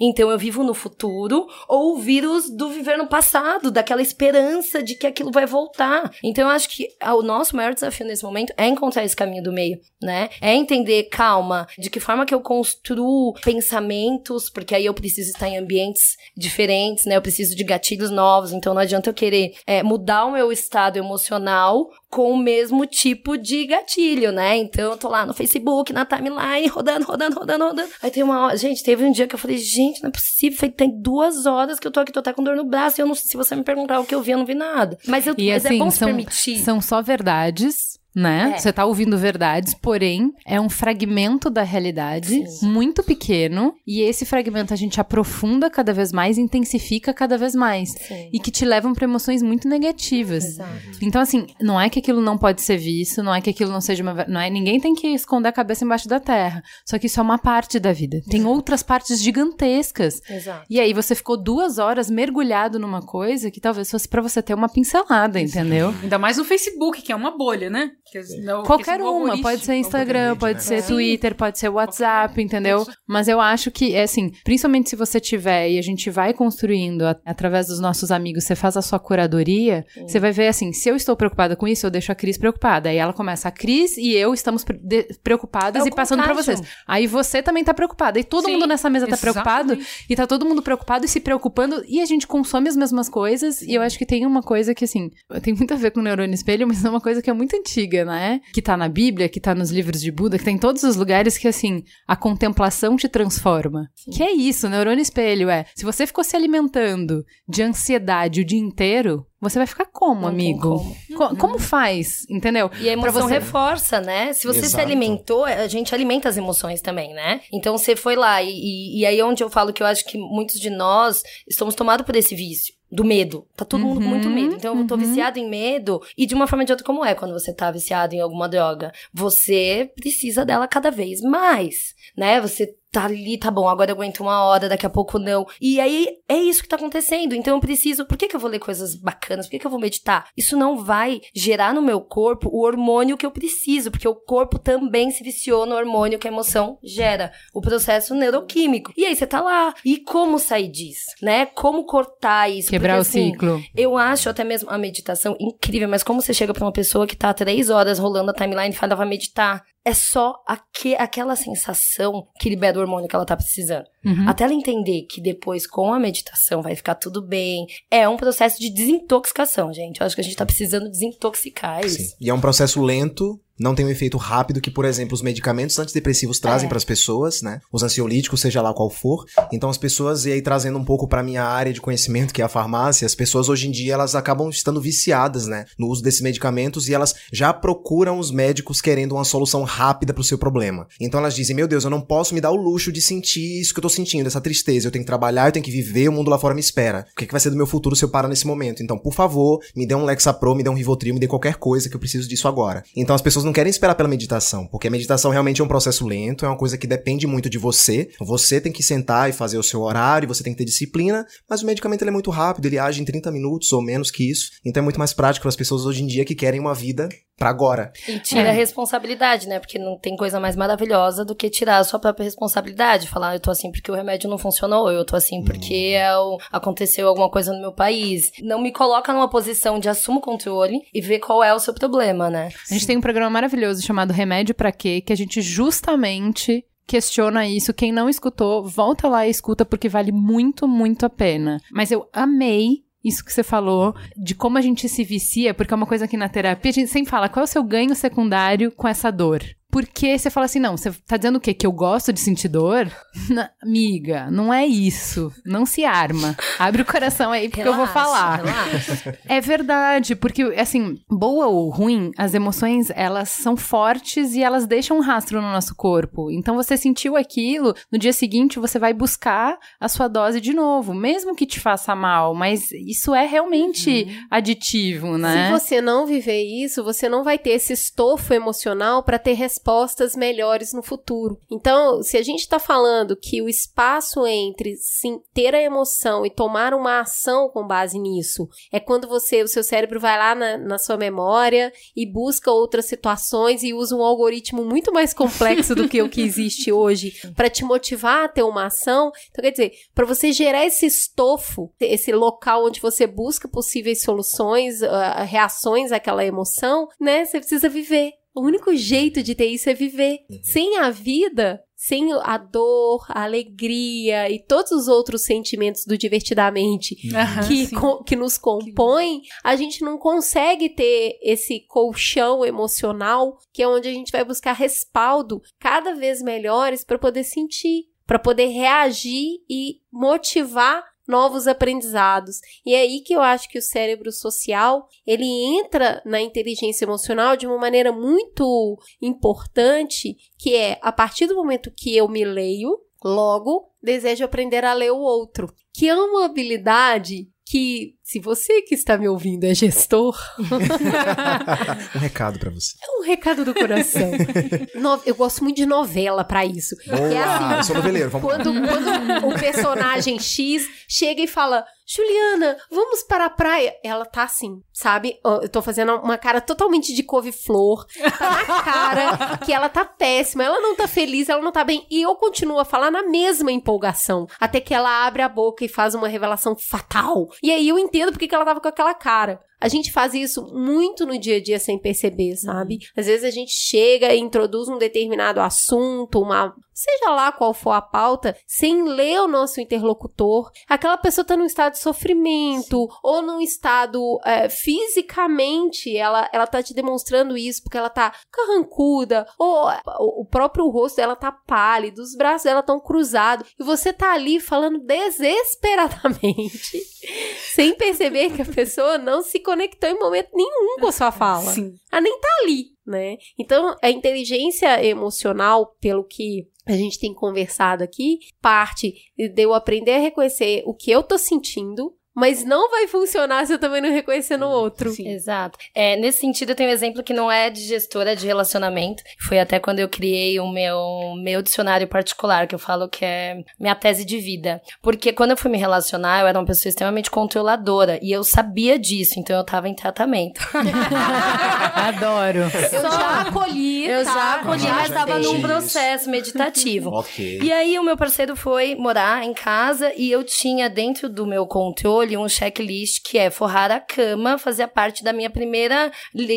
[0.00, 4.94] então eu vivo no futuro, ou o vírus do viver no passado, daquela esperança de
[4.94, 6.12] que aquilo vai voltar.
[6.22, 9.52] Então eu acho que o nosso maior desafio nesse momento é encontrar esse caminho do
[9.52, 10.28] meio, né?
[10.40, 15.48] É entender, calma, de que forma que eu construo pensamentos, porque aí eu preciso estar
[15.48, 17.16] em ambientes diferentes, né?
[17.16, 20.98] Eu preciso de gatilhos novos, então não adianta eu querer é, mudar o meu estado
[20.98, 24.56] emocional com o mesmo tipo de gatilho, né?
[24.56, 27.88] Então eu tô lá no Facebook, na timeline, rodando, rodando, rodando, rodando.
[28.00, 28.56] Aí tem uma hora.
[28.56, 30.56] Gente, teve um dia que eu falei, gente, não é possível.
[30.58, 33.00] Foi- Tem duas horas que eu tô aqui, tô até com dor no braço.
[33.00, 34.54] E eu não sei se você me perguntar o que eu vi, eu não vi
[34.54, 34.96] nada.
[35.08, 36.58] Mas, eu, E mas assim, é bom se são, permitir.
[36.62, 37.93] são só verdades.
[38.14, 38.52] Né?
[38.54, 38.58] É.
[38.58, 44.72] Você tá ouvindo verdades, porém é um fragmento da realidade muito pequeno e esse fragmento
[44.72, 48.30] a gente aprofunda cada vez mais, intensifica cada vez mais Sim.
[48.32, 50.44] e que te levam para emoções muito negativas.
[50.44, 50.70] Exato.
[51.02, 53.80] Então, assim, não é que aquilo não pode ser visto, não é que aquilo não
[53.80, 54.24] seja uma.
[54.28, 56.62] Não é, ninguém tem que esconder a cabeça embaixo da terra.
[56.86, 58.20] Só que isso é uma parte da vida.
[58.30, 60.20] Tem outras partes gigantescas.
[60.28, 60.66] Exato.
[60.70, 64.54] E aí você ficou duas horas mergulhado numa coisa que talvez fosse pra você ter
[64.54, 65.94] uma pincelada, entendeu?
[66.02, 67.90] Ainda mais no Facebook, que é uma bolha, né?
[68.14, 70.60] Que, não, Qualquer Facebook uma, pode ser Instagram, rede, pode né?
[70.60, 70.82] ser É.
[70.82, 72.86] Twitter, pode ser WhatsApp, entendeu?
[73.08, 77.02] Mas eu acho que, é assim, principalmente se você tiver e a gente vai construindo
[77.02, 80.88] a- através dos nossos amigos, você faz a sua curadoria, você vai ver assim, se
[80.88, 82.88] eu estou preocupada com isso, eu deixo a Cris preocupada.
[82.88, 86.34] Aí ela começa, a Cris e eu estamos pre- de- preocupadas É e passando pra
[86.34, 86.56] contágio.
[86.56, 86.68] vocês.
[86.86, 88.18] Aí você também tá preocupada.
[88.20, 89.34] E todo Sim, mundo nessa mesa tá exatamente.
[89.34, 93.08] preocupado, e tá todo mundo preocupado e se preocupando, e a gente consome as mesmas
[93.08, 95.10] coisas, e eu acho que tem uma coisa que, assim,
[95.42, 97.56] tem muito a ver com o neurônio espelho, mas é uma coisa que é muito
[97.56, 98.40] antiga, né?
[98.52, 100.96] Que tá na Bíblia, que tá nos livros de Buda, que tá em todos os
[100.96, 103.88] lugares que, assim, a contemplação te transforma.
[104.12, 105.64] Que é isso, neurônio espelho, é.
[105.74, 110.28] Se você ficou se alimentando de ansiedade o dia inteiro, você vai ficar como, Não
[110.28, 110.60] amigo?
[110.60, 110.96] como.
[111.16, 112.70] Co- como faz, entendeu?
[112.80, 114.32] E a emoção você- reforça, né?
[114.32, 114.84] Se você se Exato.
[114.84, 117.40] alimentou, a gente alimenta as emoções também, né?
[117.52, 120.04] Então você foi lá, e, e, e aí é onde eu falo que eu acho
[120.06, 122.74] que muitos de nós estamos tomados por esse vício.
[122.94, 123.46] Do medo.
[123.56, 124.54] Tá todo mundo com muito Uhum, medo.
[124.54, 125.00] Então eu tô uhum.
[125.00, 126.00] viciado em medo.
[126.16, 128.48] E de uma forma ou de outra, como é quando você tá viciado em alguma
[128.48, 128.92] droga?
[129.12, 131.94] Você precisa dela cada vez mais.
[132.16, 132.40] Né?
[132.40, 135.44] Você tá ali, tá bom, agora eu aguento uma hora, daqui a pouco não.
[135.60, 137.34] E aí é isso que tá acontecendo.
[137.34, 138.06] Então eu preciso.
[138.06, 139.46] Por que, que eu vou ler coisas bacanas?
[139.46, 140.28] Por que, que eu vou meditar?
[140.36, 144.60] Isso não vai gerar no meu corpo o hormônio que eu preciso, porque o corpo
[144.60, 148.92] também se viciou no hormônio que a emoção gera, o processo neuroquímico.
[148.96, 149.74] E aí você tá lá.
[149.84, 151.10] E como sair disso?
[151.20, 151.46] Né?
[151.46, 152.70] Como cortar isso?
[152.70, 153.62] Quebrar Porque, o assim, ciclo.
[153.74, 157.16] eu acho até mesmo a meditação incrível, mas como você chega pra uma pessoa que
[157.16, 159.64] tá três horas rolando a timeline e fala, vai meditar?
[159.84, 163.86] É só aque, aquela sensação que libera o hormônio que ela tá precisando.
[164.04, 164.28] Uhum.
[164.28, 167.66] Até ela entender que depois, com a meditação, vai ficar tudo bem.
[167.90, 170.00] É um processo de desintoxicação, gente.
[170.00, 171.98] Eu acho que a gente tá precisando desintoxicar é isso.
[171.98, 172.08] Sim.
[172.20, 175.78] E é um processo lento, não tem um efeito rápido que, por exemplo, os medicamentos
[175.78, 176.68] antidepressivos trazem É.
[176.68, 177.60] para as pessoas, né?
[177.72, 179.24] Os ansiolíticos, seja lá qual for.
[179.52, 182.44] Então as pessoas, e aí trazendo um pouco para minha área de conhecimento, que é
[182.44, 186.20] a farmácia, as pessoas hoje em dia elas acabam estando viciadas, né, no uso desses
[186.20, 190.88] medicamentos e elas já procuram os médicos querendo uma solução rápida pro seu problema.
[191.00, 193.72] Então elas dizem: "Meu Deus, eu não posso me dar o luxo de sentir isso
[193.72, 194.86] que eu tô sentindo, essa tristeza.
[194.86, 197.06] Eu tenho que trabalhar, eu tenho que viver, o mundo lá fora me espera.
[197.12, 198.82] O que, que vai ser do meu futuro se eu parar nesse momento?
[198.82, 201.88] Então, por favor, me dê um Lexapro, me dê um Rivotril, me dê qualquer coisa
[201.88, 204.90] que eu preciso disso agora." Então as pessoas não querem esperar pela meditação, porque a
[204.90, 208.10] meditação realmente é um processo lento, é uma coisa que depende muito de você.
[208.20, 211.62] Você tem que sentar e fazer o seu horário, você tem que ter disciplina, mas
[211.62, 214.50] o medicamento é muito rápido, ele age em 30 minutos ou menos que isso.
[214.64, 217.08] Então é muito mais prático para as pessoas hoje em dia que querem uma vida
[217.36, 217.92] Pra agora.
[218.08, 218.50] E tira é.
[218.50, 219.58] a responsabilidade, né?
[219.58, 223.08] Porque não tem coisa mais maravilhosa do que tirar a sua própria responsabilidade.
[223.08, 225.98] Falar, eu tô assim porque o remédio não funcionou, eu tô assim porque hum.
[225.98, 226.14] é
[226.52, 228.30] aconteceu alguma coisa no meu país.
[228.40, 232.30] Não me coloca numa posição de assumo controle e ver qual é o seu problema,
[232.30, 232.50] né?
[232.70, 235.00] A gente tem um programa maravilhoso chamado Remédio para Quê?
[235.00, 237.74] Que a gente justamente questiona isso.
[237.74, 241.58] Quem não escutou, volta lá e escuta porque vale muito, muito a pena.
[241.72, 245.76] Mas eu amei isso que você falou, de como a gente se vicia, porque é
[245.76, 248.72] uma coisa que na terapia a gente sempre fala, qual é o seu ganho secundário
[248.72, 249.42] com essa dor?
[249.74, 251.52] Porque você fala assim, não, você tá dizendo o quê?
[251.52, 252.88] Que eu gosto de sentir dor?
[253.28, 255.32] Na, amiga, não é isso.
[255.44, 256.36] Não se arma.
[256.60, 258.36] Abre o coração aí, porque relaxa, eu vou falar.
[258.36, 259.18] Relaxa.
[259.26, 264.98] É verdade, porque, assim, boa ou ruim, as emoções, elas são fortes e elas deixam
[264.98, 266.30] um rastro no nosso corpo.
[266.30, 270.94] Então, você sentiu aquilo, no dia seguinte você vai buscar a sua dose de novo,
[270.94, 274.26] mesmo que te faça mal, mas isso é realmente uhum.
[274.30, 275.46] aditivo, né?
[275.46, 279.63] Se você não viver isso, você não vai ter esse estofo emocional para ter resposta
[279.64, 281.38] respostas melhores no futuro.
[281.50, 286.30] Então, se a gente está falando que o espaço entre sim, ter a emoção e
[286.30, 290.58] tomar uma ação com base nisso é quando você, o seu cérebro vai lá na,
[290.58, 295.88] na sua memória e busca outras situações e usa um algoritmo muito mais complexo do
[295.88, 299.10] que o que existe hoje para te motivar a ter uma ação.
[299.30, 304.82] Então, quer dizer, para você gerar esse estofo, esse local onde você busca possíveis soluções,
[304.82, 307.24] uh, reações àquela emoção, né?
[307.24, 308.12] Você precisa viver.
[308.34, 310.18] O único jeito de ter isso é viver.
[310.28, 310.40] Uhum.
[310.42, 316.96] Sem a vida, sem a dor, a alegria e todos os outros sentimentos do divertidamente
[317.04, 323.62] uhum, que, co que nos compõem, a gente não consegue ter esse colchão emocional que
[323.62, 328.46] é onde a gente vai buscar respaldo cada vez melhores para poder sentir, para poder
[328.46, 332.36] reagir e motivar novos aprendizados.
[332.64, 337.36] E é aí que eu acho que o cérebro social, ele entra na inteligência emocional
[337.36, 342.78] de uma maneira muito importante, que é a partir do momento que eu me leio,
[343.04, 348.74] logo desejo aprender a ler o outro, que é uma habilidade que se você que
[348.74, 350.14] está me ouvindo é gestor.
[351.96, 352.76] um recado para você.
[352.82, 354.10] É um recado do coração.
[354.76, 356.76] no, eu gosto muito de novela para isso.
[356.86, 358.68] Boa, é assim, eu sou noveleiro, vamos quando, lá.
[358.68, 363.74] quando o personagem X chega e fala: Juliana, vamos para a praia.
[363.82, 365.18] Ela tá assim, sabe?
[365.24, 367.86] Eu tô fazendo uma cara totalmente de couve-flor.
[368.18, 371.86] Tá na cara que ela tá péssima, ela não tá feliz, ela não tá bem.
[371.90, 374.26] E eu continuo a falar na mesma empolgação.
[374.38, 377.30] Até que ela abre a boca e faz uma revelação fatal.
[377.42, 379.40] E aí eu entendo porque que ela tava com aquela cara.
[379.60, 382.74] A gente faz isso muito no dia a dia sem perceber, sabe?
[382.74, 382.80] Uhum.
[382.96, 387.70] Às vezes a gente chega e introduz um determinado assunto, uma seja lá qual for
[387.70, 390.50] a pauta, sem ler o nosso interlocutor.
[390.68, 396.62] Aquela pessoa tá num estado de sofrimento ou num estado é, fisicamente, ela, ela tá
[396.62, 399.68] te demonstrando isso porque ela tá carrancuda ou
[399.98, 404.40] o próprio rosto dela tá pálido, os braços dela estão cruzados e você tá ali
[404.40, 406.80] falando desesperadamente,
[407.54, 411.52] sem perceber que a pessoa não se conectou em momento nenhum com a sua fala.
[411.52, 411.74] Sim.
[411.92, 413.16] Ela nem tá ali, né?
[413.38, 419.92] Então, a inteligência emocional, pelo que a gente tem conversado aqui, parte de eu aprender
[419.92, 423.90] a reconhecer o que eu tô sentindo, mas não vai funcionar se eu também não
[423.90, 424.90] reconhecer no outro.
[424.90, 425.08] Sim.
[425.08, 425.58] Exato.
[425.74, 429.02] É, nesse sentido, eu tenho um exemplo que não é de gestora, é de relacionamento.
[429.18, 433.42] Foi até quando eu criei o meu, meu dicionário particular, que eu falo que é
[433.58, 434.62] minha tese de vida.
[434.80, 437.98] Porque quando eu fui me relacionar, eu era uma pessoa extremamente controladora.
[438.00, 440.40] E eu sabia disso, então eu tava em tratamento.
[441.74, 442.38] Adoro.
[442.38, 443.86] Eu Só, já acolhi.
[443.86, 444.14] Eu tá?
[444.14, 446.90] já acolhi, mas tava num processo meditativo.
[446.94, 447.40] ok.
[447.42, 451.46] E aí o meu parceiro foi morar em casa e eu tinha dentro do meu
[451.46, 455.90] controle escolhi um checklist que é forrar a cama, fazia parte da minha primeira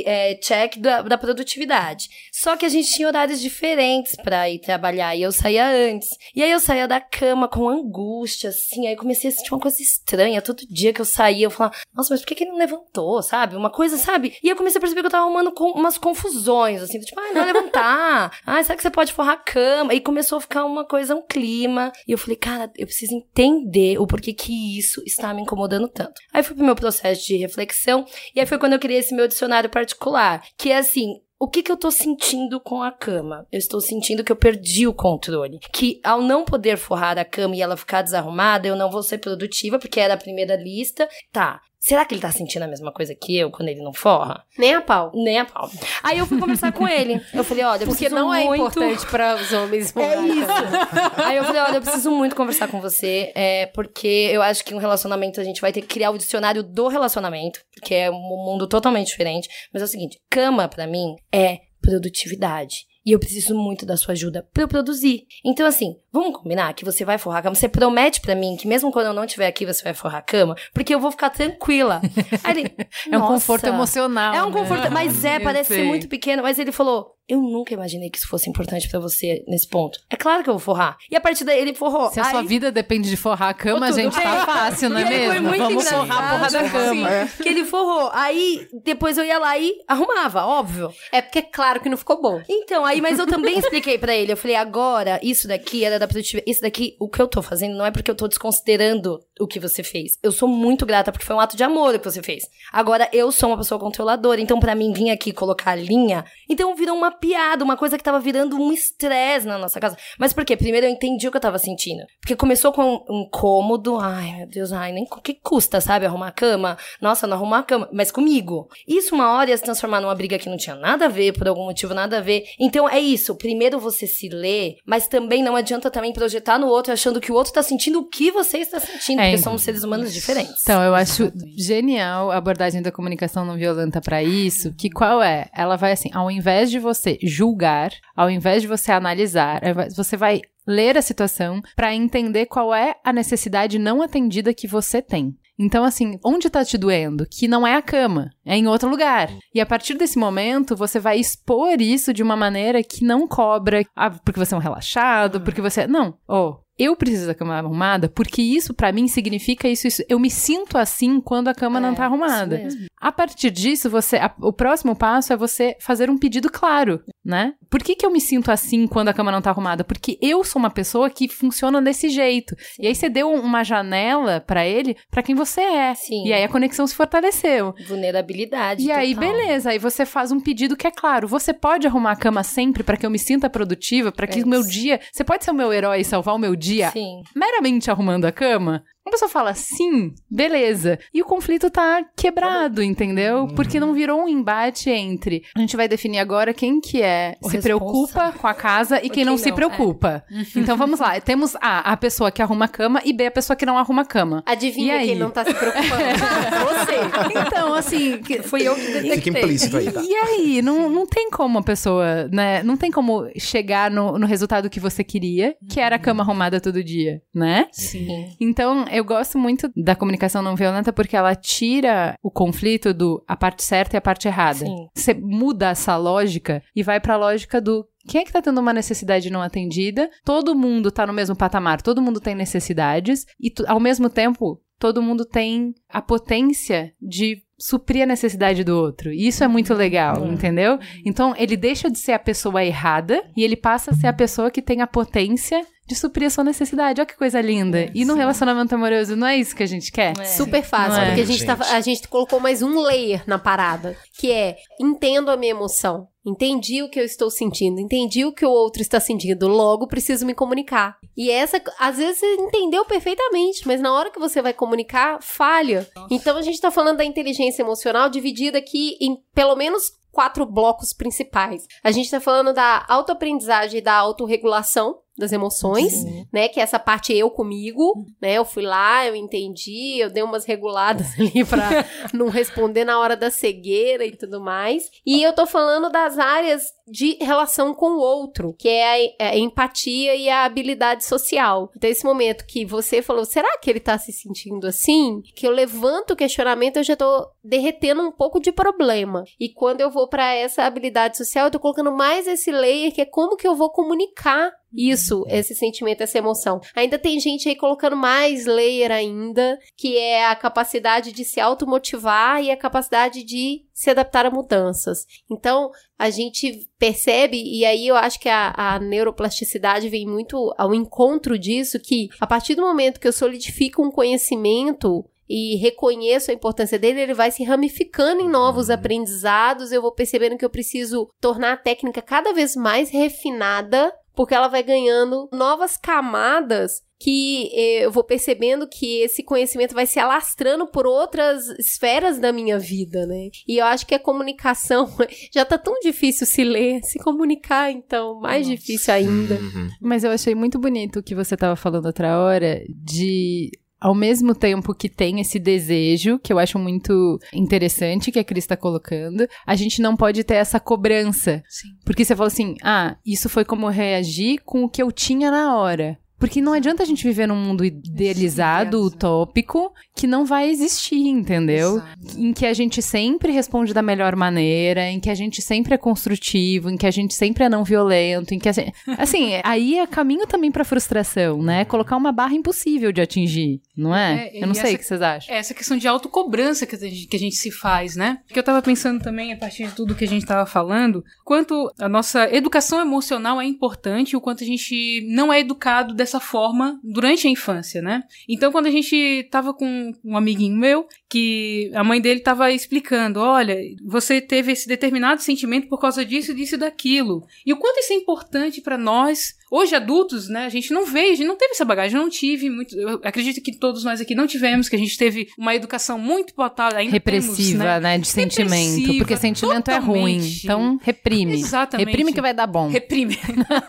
[0.06, 2.08] é, check da, da produtividade.
[2.32, 6.10] Só que a gente tinha horários diferentes para ir trabalhar e eu saía antes.
[6.34, 9.82] E aí eu saía da cama com angústia, assim, aí comecei a sentir uma coisa
[9.82, 10.42] estranha.
[10.42, 13.22] Todo dia que eu saía, eu falava, nossa, mas por que, que ele não levantou,
[13.22, 13.56] sabe?
[13.56, 14.38] Uma coisa, sabe?
[14.42, 17.34] E eu comecei a perceber que eu tava arrumando com umas confusões, assim, tipo, ah,
[17.34, 18.32] não levantar.
[18.46, 19.94] ah, será que você pode forrar a cama?
[19.94, 21.92] E começou a ficar uma coisa, um clima.
[22.08, 25.88] E eu falei, cara, eu preciso entender o porquê que isso está me incomodando incomodando
[25.88, 26.22] tanto.
[26.32, 28.06] Aí fui pro meu processo de reflexão,
[28.36, 31.62] e aí foi quando eu criei esse meu dicionário particular, que é assim, o que,
[31.62, 33.46] que eu tô sentindo com a cama?
[33.52, 35.60] Eu estou sentindo que eu perdi o controle.
[35.72, 39.20] Que ao não poder forrar a cama e ela ficar desarrumada, eu não vou ser
[39.20, 41.08] produtiva, porque era a primeira lista.
[41.32, 44.44] Tá, será que ele tá sentindo a mesma coisa que eu quando ele não forra?
[44.58, 45.12] Nem a pau.
[45.14, 45.70] Nem a pau.
[46.04, 47.22] Aí eu fui conversar com ele.
[47.34, 48.62] Eu falei, olha, eu Porque não é muito...
[48.62, 49.96] importante para os homens.
[49.96, 51.24] É isso.
[51.24, 54.74] Aí eu falei, olha, eu preciso muito conversar com você, é, porque eu acho que
[54.74, 58.20] um relacionamento a gente vai ter que criar o dicionário do relacionamento, porque é um
[58.20, 59.48] mundo totalmente diferente.
[59.74, 62.86] Mas é o seguinte, cama pra mim é produtividade.
[63.06, 65.24] E eu preciso muito da sua ajuda pra eu produzir.
[65.46, 67.56] Então, assim, vamos combinar que você vai forrar a cama.
[67.56, 70.22] Você promete pra mim que mesmo quando eu não estiver aqui, você vai forrar a
[70.22, 70.56] cama?
[70.74, 72.02] Porque eu vou ficar tranquila.
[72.44, 72.72] Aí ele,
[73.12, 74.34] É um conforto emocional.
[74.34, 74.60] É um né?
[74.60, 76.42] conforto, mas é, Eu parece ser muito pequeno.
[76.44, 80.00] Mas ele falou: Eu nunca imaginei que isso fosse importante pra você nesse ponto.
[80.10, 80.98] É claro que eu vou forrar.
[81.12, 82.10] E a partir daí ele forrou.
[82.12, 85.04] Se a sua Aí- vida depende de forrar a cama, gente, tá fácil, não é
[85.04, 85.48] E aí Foi mesmo?
[85.50, 87.10] muito Vamos engraçado, forrar a porra da cama.
[87.10, 88.10] assim, Que ele forrou.
[88.14, 90.92] Aí depois eu ia lá e arrumava, óbvio.
[91.12, 92.42] É porque é claro que não ficou bom.
[92.50, 94.32] Então, aí, mas eu também expliquei pra ele.
[94.32, 96.50] Eu falei, agora, isso daqui era da produtividade.
[96.50, 99.60] Isso daqui, o que eu tô fazendo, não é porque eu tô desconsiderando o que
[99.60, 100.18] você fez.
[100.22, 102.46] Eu sou muito grata, porque foi um ato de amor o que você fez.
[102.72, 104.42] Agora, eu sou uma pessoa controladora.
[104.42, 106.26] Então, pra mim, vir aqui colocar a linha.
[106.50, 109.98] Então, virou uma piada, uma coisa que tava virando um estresse na nossa casa.
[110.18, 110.56] Mas por quê?
[110.56, 112.04] Primeiro, eu entendi o que eu tava sentindo.
[112.20, 113.98] Porque começou com um incômodo.
[113.98, 116.06] Ai, meu Deus, ai, nem que custa, sabe?
[116.06, 116.78] Arrumar a cama.
[117.02, 117.90] Nossa, não arrumar a cama.
[117.92, 118.70] Mas comigo.
[118.88, 121.48] Isso, uma hora, ia se transformar numa briga que não tinha nada a ver, por
[121.48, 122.44] algum motivo, nada a ver.
[122.60, 123.36] Então, é isso.
[123.36, 127.36] Primeiro você se lê, mas também não adianta também projetar no outro achando que o
[127.36, 129.22] outro tá sentindo o que você está sentindo.
[129.22, 130.62] É, porque somos seres humanos diferentes.
[130.62, 135.48] Então, eu acho genial a abordagem da comunicação não violenta pra isso, que qual é?
[135.54, 140.16] Ela vai assim, ao invés de você julgar, ao invés de você analisar, invés- você
[140.18, 145.34] vai ler a situação pra entender qual é a necessidade não atendida que você tem.
[145.60, 147.26] Então, assim, onde tá te doendo?
[147.26, 149.32] Que não é a cama, é em outro lugar.
[149.56, 153.84] E a partir desse momento, você vai expor isso de uma maneira que não cobra,
[153.96, 155.88] ah, porque você é um relaxado, porque você.
[155.88, 156.58] Não, oh.
[156.80, 160.04] Eu preciso da cama arrumada porque isso pra mim significa isso, isso.
[160.08, 162.68] Eu me sinto assim quando a cama não É, tá arrumada.
[163.02, 167.54] A partir disso, você, a- o próximo passo é você fazer um pedido claro, né?
[167.70, 169.84] Por que, que eu me sinto assim quando a cama não tá arrumada?
[169.84, 172.56] Porque eu sou uma pessoa que funciona desse jeito.
[172.80, 175.94] E aí você deu uma janela pra ele, pra quem você é.
[175.94, 176.26] Sim.
[176.26, 177.76] E aí a conexão se fortaleceu.
[177.86, 178.84] Vulnerabilidade.
[178.84, 179.30] E aí, total.
[179.30, 181.28] beleza, aí você faz um pedido que é claro.
[181.28, 184.44] Você pode arrumar a cama sempre pra que eu me sinta produtiva, pra que É
[184.44, 185.02] o meu dia.
[185.12, 187.22] Você pode ser o meu herói e salvar o meu dia Sim.
[187.36, 188.84] meramente arrumando a cama?
[189.08, 191.00] A pessoa fala sim, beleza.
[191.14, 193.48] E o conflito tá quebrado, entendeu?
[193.56, 195.44] Porque não virou um embate entre.
[195.56, 199.10] A gente vai definir agora quem que é O se preocupa com a casa e
[199.10, 200.24] quem quem não, se não, preocupa.
[200.56, 201.20] Então vamos lá.
[201.20, 204.04] Temos A, a pessoa que arruma a cama, e B, a pessoa que não arruma
[204.04, 204.44] a cama.
[204.46, 205.08] Adivinha E aí?
[205.08, 205.88] quem não tá se preocupando?
[206.68, 207.48] Você.
[207.48, 209.12] Então, assim, Fui eu que detectei.
[209.12, 210.02] Fica implícito aí, tá?
[210.04, 212.62] E aí, não, não tem como a pessoa, né?
[212.64, 216.60] Não tem como chegar no, no resultado que você queria, que era a cama arrumada
[216.62, 217.68] todo dia, né?
[217.72, 218.36] Sim.
[218.40, 223.36] Então, eu gosto muito da comunicação não violenta porque ela tira o conflito do a
[223.36, 224.60] parte certa e a parte errada.
[224.60, 224.88] Sim.
[224.94, 228.74] Você muda essa lógica e vai pra lógica do quem é que tá tendo uma
[228.74, 230.10] necessidade não atendida?
[230.24, 235.02] Todo mundo tá no mesmo patamar, todo mundo tem necessidades e ao mesmo tempo todo
[235.02, 239.12] mundo tem a potência de suprir a necessidade do outro.
[239.12, 240.78] E isso é muito legal, entendeu?
[241.04, 244.52] Então, ele deixa de ser a pessoa errada e ele passa a ser a pessoa
[244.52, 247.00] que tem a potência de suprir a sua necessidade.
[247.00, 247.90] Olha que coisa linda.
[247.96, 250.14] E no relacionamento amoroso, não é isso que a gente quer?
[250.26, 251.06] Super fácil, Não é?
[251.08, 251.74] porque a gente, tá- Gente.
[251.74, 256.84] a gente colocou mais um layer na parada, que é entendo a minha emoção, entendi
[256.84, 260.34] o que eu estou sentindo, entendi o que o outro está sentindo, logo preciso me
[260.36, 260.98] comunicar.
[261.16, 265.88] E essa, às vezes você entendeu perfeitamente, mas na hora que você vai comunicar, falha.
[266.12, 270.92] Então a gente tá falando da inteligência emocional dividida aqui em pelo menos quatro blocos
[270.94, 271.66] principais.
[271.84, 276.48] A gente tá falando da autoaprendizagem e da autorregulação das emoções, né?
[276.48, 278.34] Que é essa parte eu comigo, né?
[278.34, 283.16] Eu fui lá, eu entendi, eu dei umas reguladas ali pra não responder na hora
[283.16, 284.90] da cegueira e tudo mais.
[285.06, 289.38] E eu tô falando das áreas de relação com o outro, que é a, a
[289.38, 291.72] empatia e a habilidade social.
[291.76, 295.22] Então, esse momento que você falou, será que ele tá se sentindo assim?
[295.36, 299.24] Que eu levanto o questionamento, eu já tô derretendo um pouco de problema.
[299.40, 303.02] E quando eu vou pra essa habilidade social, eu tô colocando mais esse layer, que
[303.02, 306.60] é como que eu vou comunicar isso, esse sentimento, essa emoção.
[306.76, 312.44] Ainda tem gente aí colocando mais layer ainda, que é a capacidade de se automotivar
[312.44, 315.06] e a capacidade de se adaptar a mudanças.
[315.30, 315.70] Então,
[316.00, 321.38] a gente percebe, e aí eu acho que a, a neuroplasticidade vem muito ao encontro
[321.38, 326.80] disso, que a partir do momento que eu solidifico um conhecimento e reconheço a importância
[326.80, 331.54] dele, ele vai se ramificando em novos aprendizados, eu vou percebendo que eu preciso tornar
[331.54, 337.92] a técnica cada vez mais refinada porque ela vai ganhando novas camadas que eh, eu
[337.92, 343.30] vou percebendo que esse conhecimento vai se alastrando por outras esferas da minha vida, né?
[343.48, 344.90] E eu acho que a comunicação
[345.32, 348.60] já tá tão difícil se ler, se comunicar, então, mais Nossa.
[348.60, 349.36] difícil ainda.
[349.36, 349.70] Uhum.
[349.80, 354.34] Mas eu achei muito bonito o que você tava falando outra hora de ao mesmo
[354.34, 359.28] tempo que tem esse desejo, que eu acho muito interessante que a Cris está colocando,
[359.46, 361.44] a gente não pode ter essa cobrança.
[361.48, 361.70] Sim.
[361.86, 365.56] Porque você fala assim: ah, isso foi como reagir com o que eu tinha na
[365.56, 365.98] hora.
[366.20, 371.78] Porque não adianta a gente viver num mundo idealizado, utópico, que não vai existir, entendeu?
[371.78, 372.20] Exato.
[372.20, 375.78] Em que a gente sempre responde da melhor maneira, em que a gente sempre é
[375.78, 378.74] construtivo, em que a gente sempre é não violento, em que gente...
[378.98, 381.66] assim, aí é caminho também para frustração, né?
[381.66, 384.28] Colocar uma barra impossível de atingir, não é?
[384.34, 385.36] é eu não sei essa, o que vocês acham.
[385.36, 388.20] É essa questão de autocobrança que a gente, que a gente se faz, né?
[388.28, 391.72] Que eu tava pensando também a partir de tudo que a gente tava falando, quanto
[391.80, 396.20] a nossa educação emocional é importante, o quanto a gente não é educado dessa dessa
[396.22, 398.04] forma durante a infância, né?
[398.28, 403.20] Então, quando a gente tava com um amiguinho meu, que a mãe dele tava explicando:
[403.20, 407.26] olha, você teve esse determinado sentimento por causa disso, disso e daquilo.
[407.46, 411.14] E o quanto isso é importante para nós Hoje, adultos, né, a gente não veio,
[411.14, 412.78] a gente não teve essa bagagem, não tive muito.
[412.78, 416.34] Eu acredito que todos nós aqui não tivemos, que a gente teve uma educação muito
[416.34, 417.80] pautada, ainda Repressiva, temos, né?
[417.80, 418.98] né, de sentimento.
[418.98, 420.20] Porque sentimento é ruim.
[420.44, 421.40] Então, reprime.
[421.40, 421.88] Exatamente.
[421.88, 422.68] Reprime que vai dar bom.
[422.68, 423.18] Reprime.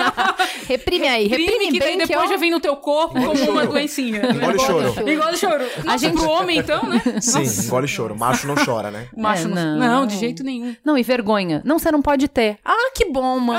[0.66, 3.66] reprime aí, reprime, reprime que bem depois que já vem no teu corpo como uma
[3.66, 4.22] doencinha.
[4.30, 5.10] Engole choro.
[5.10, 5.64] Engole choro.
[5.86, 6.16] A gente...
[6.16, 7.00] pro homem, então, né?
[7.20, 7.66] Sim, Nossa.
[7.66, 8.16] engole choro.
[8.16, 9.08] Macho não chora, né?
[9.16, 9.78] Macho é, não.
[9.78, 10.06] não.
[10.06, 10.74] de jeito nenhum.
[10.84, 11.62] Não, e vergonha.
[11.64, 12.58] Não, você não pode ter.
[12.64, 13.58] Ah, que bom, mãe.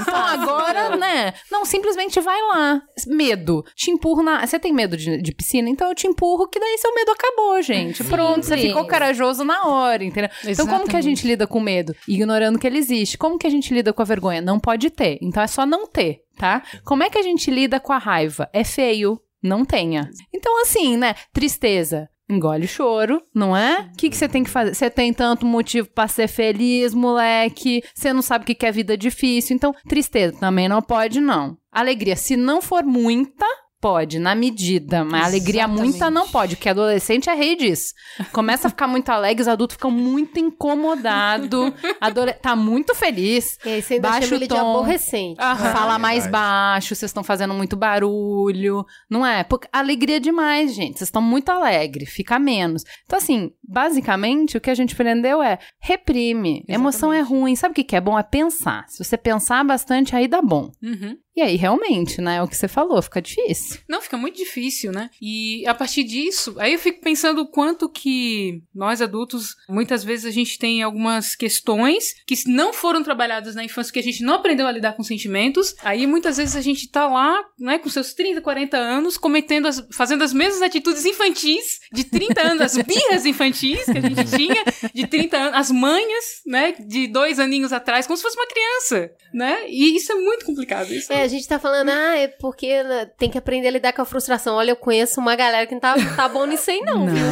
[0.00, 1.34] então agora, né?
[1.50, 2.82] Não, simplesmente vai lá.
[3.06, 3.64] Medo.
[3.74, 4.46] Te empurro na.
[4.46, 5.68] Você tem medo de, de, piscina?
[5.68, 8.02] Então eu te empurro, que daí seu medo acabou, gente.
[8.04, 10.30] Pronto, você ficou corajoso na hora, entendeu?
[10.44, 10.52] Exatamente.
[10.52, 11.94] Então, como que a gente lida com medo?
[12.06, 13.18] Ignorando que ele existe.
[13.18, 14.40] Como que a gente lida com a vergonha?
[14.40, 15.18] Não pode ter.
[15.20, 16.62] Então é só não ter, tá?
[16.84, 18.48] Como é que a gente lida com a raiva?
[18.52, 19.20] É feio.
[19.42, 20.10] Não tenha.
[20.34, 21.14] Então, assim, né?
[21.32, 23.90] Tristeza engole o choro, não é?
[23.92, 24.72] O que, que você tem que fazer?
[24.74, 27.82] Você tem tanto motivo para ser feliz, moleque.
[27.92, 29.56] Você não sabe o que, que é vida difícil.
[29.56, 31.58] Então, tristeza também não pode, não.
[31.72, 33.46] Alegria, se não for muita,
[33.80, 37.94] Pode, na medida, mas alegria muita não pode, porque adolescente é rei disso.
[38.30, 42.34] Começa a ficar muito alegre, os adultos ficam muito incomodados, adole...
[42.34, 43.56] tá muito feliz.
[43.64, 45.40] E aí você chama tom, de aborrecente.
[45.40, 45.72] Aham.
[45.72, 49.44] Fala é mais baixo, vocês estão fazendo muito barulho, não é?
[49.44, 52.84] Porque alegria é demais, gente, vocês estão muito alegres, fica menos.
[53.06, 56.74] Então assim, basicamente o que a gente aprendeu é reprime, Exatamente.
[56.74, 58.18] emoção é ruim, sabe o que, que é bom?
[58.18, 58.84] É pensar.
[58.88, 60.70] Se você pensar bastante, aí dá bom.
[60.82, 61.16] Uhum.
[61.36, 62.36] E aí, realmente, né?
[62.36, 63.80] É o que você falou, fica difícil.
[63.88, 65.10] Não, fica muito difícil, né?
[65.20, 70.26] E a partir disso, aí eu fico pensando o quanto que nós adultos, muitas vezes
[70.26, 74.34] a gente tem algumas questões que não foram trabalhadas na infância, que a gente não
[74.34, 75.74] aprendeu a lidar com sentimentos.
[75.82, 79.86] Aí muitas vezes a gente tá lá, né, com seus 30, 40 anos, cometendo as,
[79.92, 84.64] fazendo as mesmas atitudes infantis de 30 anos, as birras infantis que a gente tinha,
[84.92, 89.10] de 30 anos, as manhas, né, de dois aninhos atrás, como se fosse uma criança,
[89.32, 89.68] né?
[89.68, 90.92] E isso é muito complicado.
[90.92, 93.92] Isso é, a gente tá falando, ah, é porque né, tem que aprender a lidar
[93.92, 94.56] com a frustração.
[94.56, 97.06] Olha, eu conheço uma galera que não tá, tá bom nisso aí, não, não.
[97.06, 97.24] viu?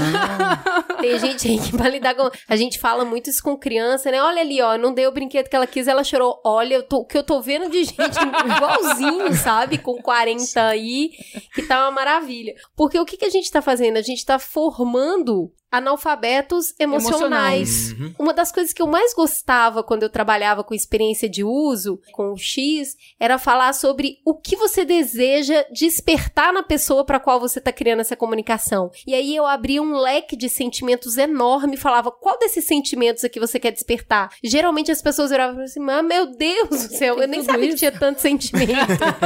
[1.00, 2.30] tem gente aí que vai lidar com.
[2.48, 4.22] A gente fala muito isso com criança, né?
[4.22, 6.40] Olha ali, ó, não dei o brinquedo que ela quis, ela chorou.
[6.44, 8.18] Olha, o que eu tô vendo de gente
[8.56, 9.78] igualzinho, sabe?
[9.78, 11.10] Com 40 aí,
[11.54, 12.54] que tá uma maravilha.
[12.76, 13.96] Porque o que, que a gente tá fazendo?
[13.96, 17.90] A gente tá formando analfabetos emocionais.
[17.90, 17.92] emocionais.
[17.92, 18.14] Uhum.
[18.18, 22.32] Uma das coisas que eu mais gostava quando eu trabalhava com experiência de uso, com
[22.32, 27.58] o X, era falar sobre o que você deseja despertar na pessoa para qual você
[27.58, 28.90] está criando essa comunicação.
[29.06, 33.38] E aí eu abria um leque de sentimentos enorme e falava qual desses sentimentos aqui
[33.38, 34.30] você quer despertar.
[34.42, 37.72] Geralmente as pessoas viravam assim, meu Deus do céu, eu nem sabia isso?
[37.72, 38.68] que tinha tanto sentimento.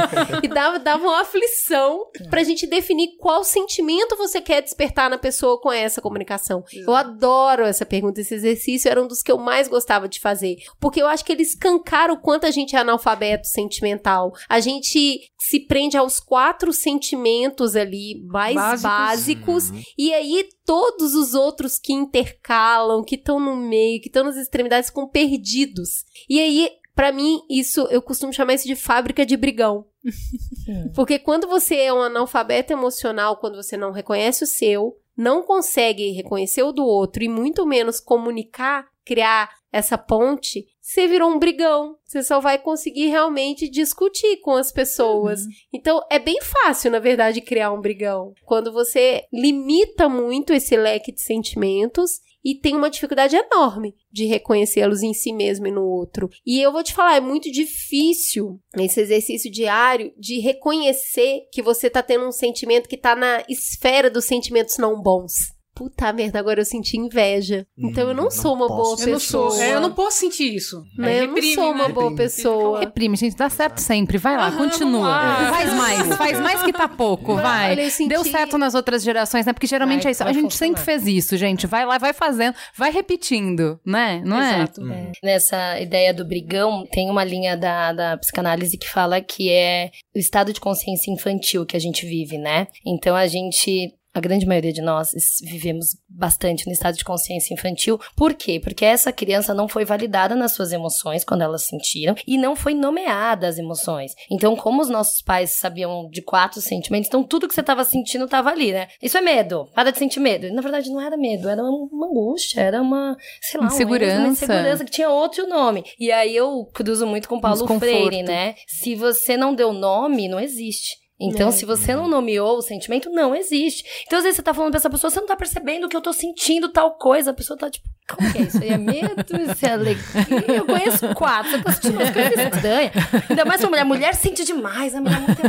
[0.43, 5.59] e dava, dava uma aflição pra gente definir qual sentimento você quer despertar na pessoa
[5.59, 6.63] com essa comunicação comunicação?
[6.71, 6.89] Exato.
[6.89, 10.57] Eu adoro essa pergunta, esse exercício era um dos que eu mais gostava de fazer,
[10.79, 14.33] porque eu acho que ele escancara o quanto a gente é analfabeto sentimental.
[14.49, 19.81] A gente se prende aos quatro sentimentos ali mais básicos, básicos uhum.
[19.97, 24.89] e aí todos os outros que intercalam, que estão no meio, que estão nas extremidades,
[24.89, 26.05] ficam perdidos.
[26.29, 29.85] E aí para mim, isso eu costumo chamar isso de fábrica de brigão.
[30.95, 36.11] Porque quando você é um analfabeto emocional, quando você não reconhece o seu, não consegue
[36.11, 41.97] reconhecer o do outro e muito menos comunicar, criar essa ponte, você virou um brigão.
[42.05, 45.41] Você só vai conseguir realmente discutir com as pessoas.
[45.41, 45.51] Uhum.
[45.73, 48.33] Então, é bem fácil, na verdade, criar um brigão.
[48.45, 55.01] Quando você limita muito esse leque de sentimentos e tem uma dificuldade enorme de reconhecê-los
[55.01, 56.29] em si mesmo e no outro.
[56.45, 61.89] E eu vou te falar, é muito difícil esse exercício diário de reconhecer que você
[61.89, 66.61] tá tendo um sentimento que tá na esfera dos sentimentos não bons puta merda, agora
[66.61, 67.65] eu senti inveja.
[67.77, 69.45] Então eu não, hum, não sou uma boa eu pessoa.
[69.45, 70.83] Não sou, é, eu não posso sentir isso.
[70.97, 71.21] Né?
[71.21, 71.93] eu não sou uma né?
[71.93, 72.79] boa pessoa.
[72.79, 74.17] Reprime, gente, dá certo sempre.
[74.17, 75.49] Vai lá, continua.
[75.49, 77.71] Faz mais, faz mais que tá pouco, vai.
[77.71, 78.09] Olha, senti...
[78.09, 79.53] Deu certo nas outras gerações, né?
[79.53, 80.23] Porque geralmente vai, é isso.
[80.23, 80.77] A gente funcionar.
[80.77, 81.67] sempre fez isso, gente.
[81.67, 84.21] Vai lá, vai fazendo, vai repetindo, né?
[84.25, 84.55] Não é?
[84.55, 84.91] Exato.
[84.91, 85.11] é?
[85.23, 90.19] Nessa ideia do brigão, tem uma linha da, da psicanálise que fala que é o
[90.19, 92.67] estado de consciência infantil que a gente vive, né?
[92.85, 95.11] Então a gente a grande maioria de nós
[95.41, 97.99] vivemos bastante no estado de consciência infantil.
[98.15, 98.59] Por quê?
[98.59, 102.75] Porque essa criança não foi validada nas suas emoções quando elas sentiram e não foi
[102.75, 104.13] nomeada as emoções.
[104.29, 108.25] Então, como os nossos pais sabiam de quatro sentimentos, então tudo que você estava sentindo
[108.25, 108.87] estava ali, né?
[109.01, 109.67] Isso é medo.
[109.73, 110.45] Para de sentir medo.
[110.45, 114.19] E, na verdade, não era medo, era uma angústia, era uma, sei lá, insegurança.
[114.19, 115.83] uma insegurança que tinha outro nome.
[115.99, 118.55] E aí eu cruzo muito com Paulo Freire, né?
[118.67, 121.02] Se você não deu nome, não existe.
[121.29, 121.51] Então, é.
[121.51, 123.83] se você não nomeou o sentimento, não existe.
[124.05, 126.01] Então, às vezes você tá falando pra essa pessoa, você não tá percebendo que eu
[126.01, 127.31] tô sentindo tal coisa.
[127.31, 128.69] A pessoa tá tipo, como que é isso aí?
[128.69, 129.23] É medo?
[129.53, 130.45] Isso é alegria?
[130.47, 131.51] Eu conheço quatro.
[131.51, 132.91] Você tá sentindo umas coisas estranhas.
[133.29, 133.81] Ainda mais uma mulher.
[133.81, 134.93] A mulher sente demais.
[134.93, 135.41] A mulher é muito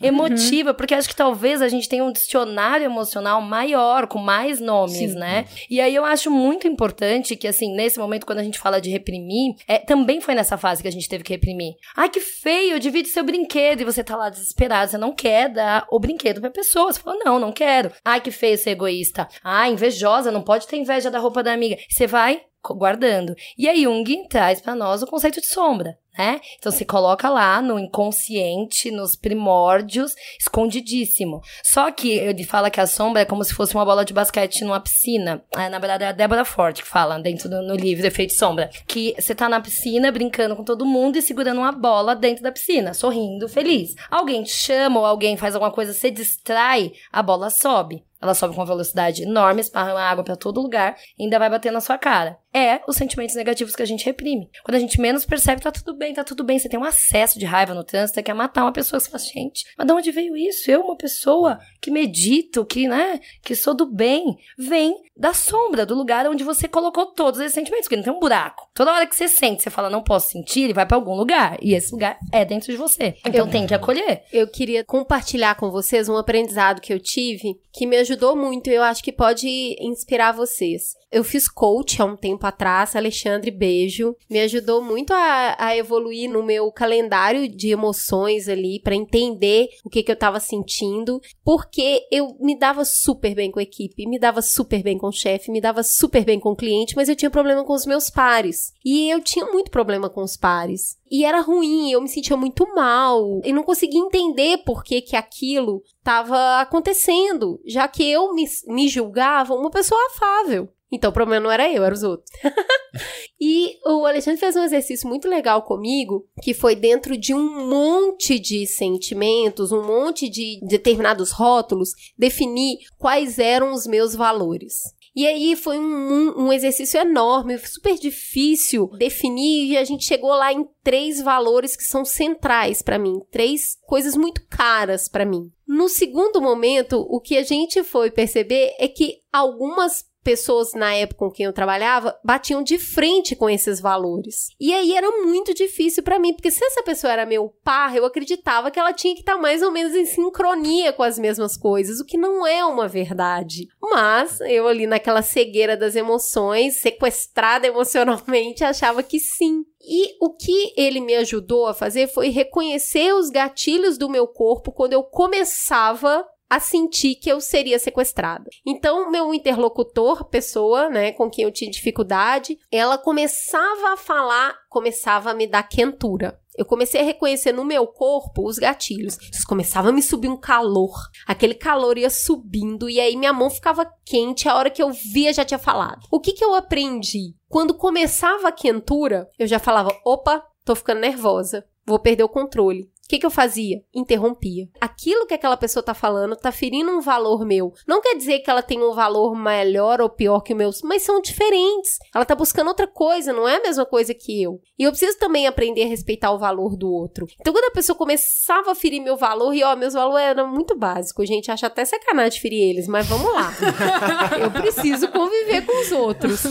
[0.00, 0.72] emo emotiva.
[0.72, 5.18] Porque acho que talvez a gente tenha um dicionário emocional maior, com mais nomes, Sim.
[5.18, 5.46] né?
[5.68, 8.90] E aí eu acho muito importante que, assim, nesse momento, quando a gente fala de
[8.90, 11.74] reprimir, é, também foi nessa fase que a gente teve que reprimir.
[11.96, 13.80] Ai, que feio, divide seu brinquedo.
[13.80, 16.92] E você tá lá desesperado, você não quer dar o brinquedo pra pessoa.
[16.92, 17.90] Você falou, não, não quero.
[18.04, 19.26] Ai, que feio ser egoísta.
[19.42, 21.76] Ai, invejosa, não pode ter inveja da roupa da amiga.
[21.88, 23.34] Você vai guardando.
[23.56, 26.40] E aí Jung traz para nós o conceito de sombra né?
[26.58, 31.40] Então se coloca lá no inconsciente, nos primórdios, escondidíssimo.
[31.62, 34.62] Só que ele fala que a sombra é como se fosse uma bola de basquete
[34.62, 35.42] numa piscina.
[35.56, 38.70] É, na verdade é a Débora Forte que fala dentro do no livro Efeito Sombra,
[38.86, 42.52] que você tá na piscina brincando com todo mundo e segurando uma bola dentro da
[42.52, 43.94] piscina, sorrindo, feliz.
[44.10, 48.04] Alguém te chama ou alguém faz alguma coisa, você distrai, a bola sobe.
[48.20, 51.72] Ela sobe com uma velocidade enorme, esparra água para todo lugar e ainda vai bater
[51.72, 52.38] na sua cara.
[52.52, 54.50] É os sentimentos negativos que a gente reprime.
[54.64, 56.58] Quando a gente menos percebe, tá tudo bem, tá tudo bem.
[56.58, 58.98] Você tem um acesso de raiva no trânsito, você quer matar uma pessoa.
[58.98, 60.70] Você fala, gente, mas de onde veio isso?
[60.70, 65.94] Eu, uma pessoa que medito, que, né, que sou do bem, vem da sombra, do
[65.94, 68.68] lugar onde você colocou todos esses sentimentos, porque não tem um buraco.
[68.74, 71.56] Toda hora que você sente, você fala, não posso sentir, ele vai para algum lugar.
[71.62, 73.14] E esse lugar é dentro de você.
[73.24, 74.24] Então eu, tem que acolher.
[74.32, 78.74] Eu queria compartilhar com vocês um aprendizado que eu tive que me ajudou muito e
[78.74, 80.94] eu acho que pode inspirar vocês.
[81.10, 84.14] Eu fiz coach há um tempo atrás, Alexandre, beijo.
[84.28, 89.90] Me ajudou muito a, a evoluir no meu calendário de emoções ali, para entender o
[89.90, 94.20] que, que eu tava sentindo, porque eu me dava super bem com a equipe, me
[94.20, 97.16] dava super bem com o chefe, me dava super bem com o cliente, mas eu
[97.16, 98.72] tinha problema com os meus pares.
[98.84, 100.96] E eu tinha muito problema com os pares.
[101.10, 103.40] E era ruim, eu me sentia muito mal.
[103.44, 108.86] E não conseguia entender por que, que aquilo estava acontecendo, já que eu me, me
[108.86, 110.68] julgava uma pessoa afável.
[110.92, 112.30] Então o problema não era eu, eram os outros.
[113.40, 118.38] e o Alexandre fez um exercício muito legal comigo, que foi dentro de um monte
[118.38, 124.74] de sentimentos, um monte de determinados rótulos, definir quais eram os meus valores.
[125.14, 130.52] E aí foi um, um, exercício enorme, super difícil definir, e a gente chegou lá
[130.52, 135.50] em três valores que são centrais para mim, três coisas muito caras para mim.
[135.66, 141.20] No segundo momento, o que a gente foi perceber é que algumas pessoas na época
[141.20, 144.48] com quem eu trabalhava batiam de frente com esses valores.
[144.58, 148.04] E aí era muito difícil para mim, porque se essa pessoa era meu par, eu
[148.04, 151.56] acreditava que ela tinha que estar tá mais ou menos em sincronia com as mesmas
[151.56, 153.66] coisas, o que não é uma verdade.
[153.80, 159.64] Mas eu ali naquela cegueira das emoções, sequestrada emocionalmente, achava que sim.
[159.82, 164.72] E o que ele me ajudou a fazer foi reconhecer os gatilhos do meu corpo
[164.72, 168.50] quando eu começava a sentir que eu seria sequestrada.
[168.66, 175.30] Então, meu interlocutor, pessoa, né, com quem eu tinha dificuldade, ela começava a falar, começava
[175.30, 176.40] a me dar quentura.
[176.58, 179.16] Eu comecei a reconhecer no meu corpo os gatilhos.
[179.46, 180.92] Começava a me subir um calor.
[181.26, 184.48] Aquele calor ia subindo e aí minha mão ficava quente.
[184.48, 186.06] A hora que eu via já tinha falado.
[186.10, 187.34] O que que eu aprendi?
[187.48, 191.64] Quando começava a quentura, eu já falava: opa, tô ficando nervosa.
[191.86, 193.82] Vou perder o controle que, que eu fazia?
[193.92, 194.68] Interrompia.
[194.80, 197.72] Aquilo que aquela pessoa tá falando tá ferindo um valor meu.
[197.86, 201.02] Não quer dizer que ela tem um valor melhor ou pior que o meu, mas
[201.02, 201.98] são diferentes.
[202.14, 204.60] Ela tá buscando outra coisa, não é a mesma coisa que eu.
[204.78, 207.26] E eu preciso também aprender a respeitar o valor do outro.
[207.40, 210.78] Então, quando a pessoa começava a ferir meu valor, e ó, meus valores eram muito
[210.78, 213.52] básicos, gente, acha até sacanagem ferir eles, mas vamos lá.
[214.40, 216.42] eu preciso conviver com os outros.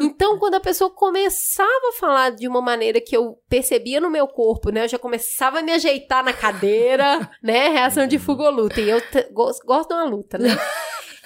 [0.00, 4.26] Então, quando a pessoa começava a falar de uma maneira que eu percebia no meu
[4.26, 8.50] corpo, né, eu já começava a me ajeitar na cadeira, né, reação de fuga ou
[8.50, 8.80] luta.
[8.80, 9.00] E eu
[9.32, 10.56] gosto, de uma luta, né?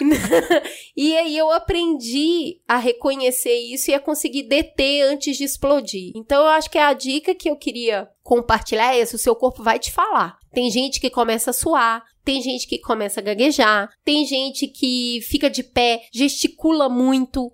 [0.96, 6.12] e aí eu aprendi a reconhecer isso e a conseguir deter antes de explodir.
[6.14, 9.62] Então eu acho que a dica que eu queria compartilhar é essa: o seu corpo
[9.62, 10.38] vai te falar.
[10.52, 15.20] Tem gente que começa a suar, tem gente que começa a gaguejar, tem gente que
[15.22, 17.52] fica de pé, gesticula muito.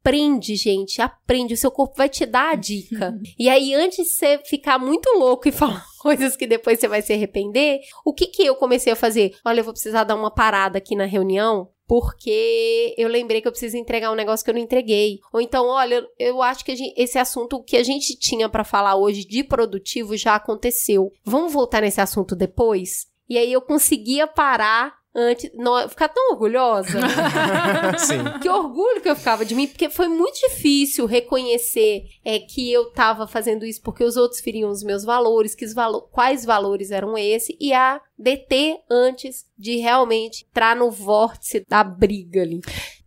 [0.00, 1.54] Aprende, gente, aprende.
[1.54, 3.18] O seu corpo vai te dar a dica.
[3.38, 7.02] e aí, antes de você ficar muito louco e falar coisas que depois você vai
[7.02, 9.34] se arrepender, o que que eu comecei a fazer?
[9.44, 13.52] Olha, eu vou precisar dar uma parada aqui na reunião porque eu lembrei que eu
[13.52, 15.18] preciso entregar um negócio que eu não entreguei.
[15.32, 18.94] Ou então, olha, eu acho que gente, esse assunto que a gente tinha para falar
[18.94, 21.12] hoje de produtivo já aconteceu.
[21.24, 23.08] Vamos voltar nesse assunto depois?
[23.28, 25.50] E aí eu conseguia parar antes.
[25.54, 26.98] Não, ficar tão orgulhosa.
[27.98, 28.38] Sim.
[28.40, 32.90] Que orgulho que eu ficava de mim, porque foi muito difícil reconhecer é, que eu
[32.92, 36.90] tava fazendo isso porque os outros feriam os meus valores, que os valo quais valores
[36.90, 42.60] eram esse, e a deter antes de realmente entrar no vórtice da briga ali.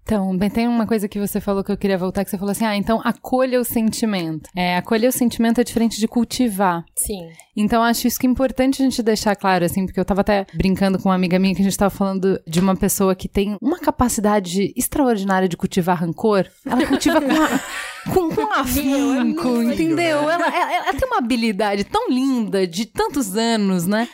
[0.03, 2.51] Então, bem, tem uma coisa que você falou que eu queria voltar, que você falou
[2.51, 4.49] assim, ah, então acolha o sentimento.
[4.55, 6.83] É, acolher o sentimento é diferente de cultivar.
[6.93, 7.29] Sim.
[7.55, 10.45] Então, acho isso que é importante a gente deixar claro, assim, porque eu tava até
[10.53, 13.57] brincando com uma amiga minha que a gente tava falando de uma pessoa que tem
[13.61, 16.47] uma capacidade extraordinária de cultivar rancor.
[16.65, 17.59] Ela cultiva com a...
[18.11, 20.29] com, com afinco, é entendeu?
[20.29, 24.09] Ela, ela, ela, tem uma habilidade tão linda de tantos anos, né?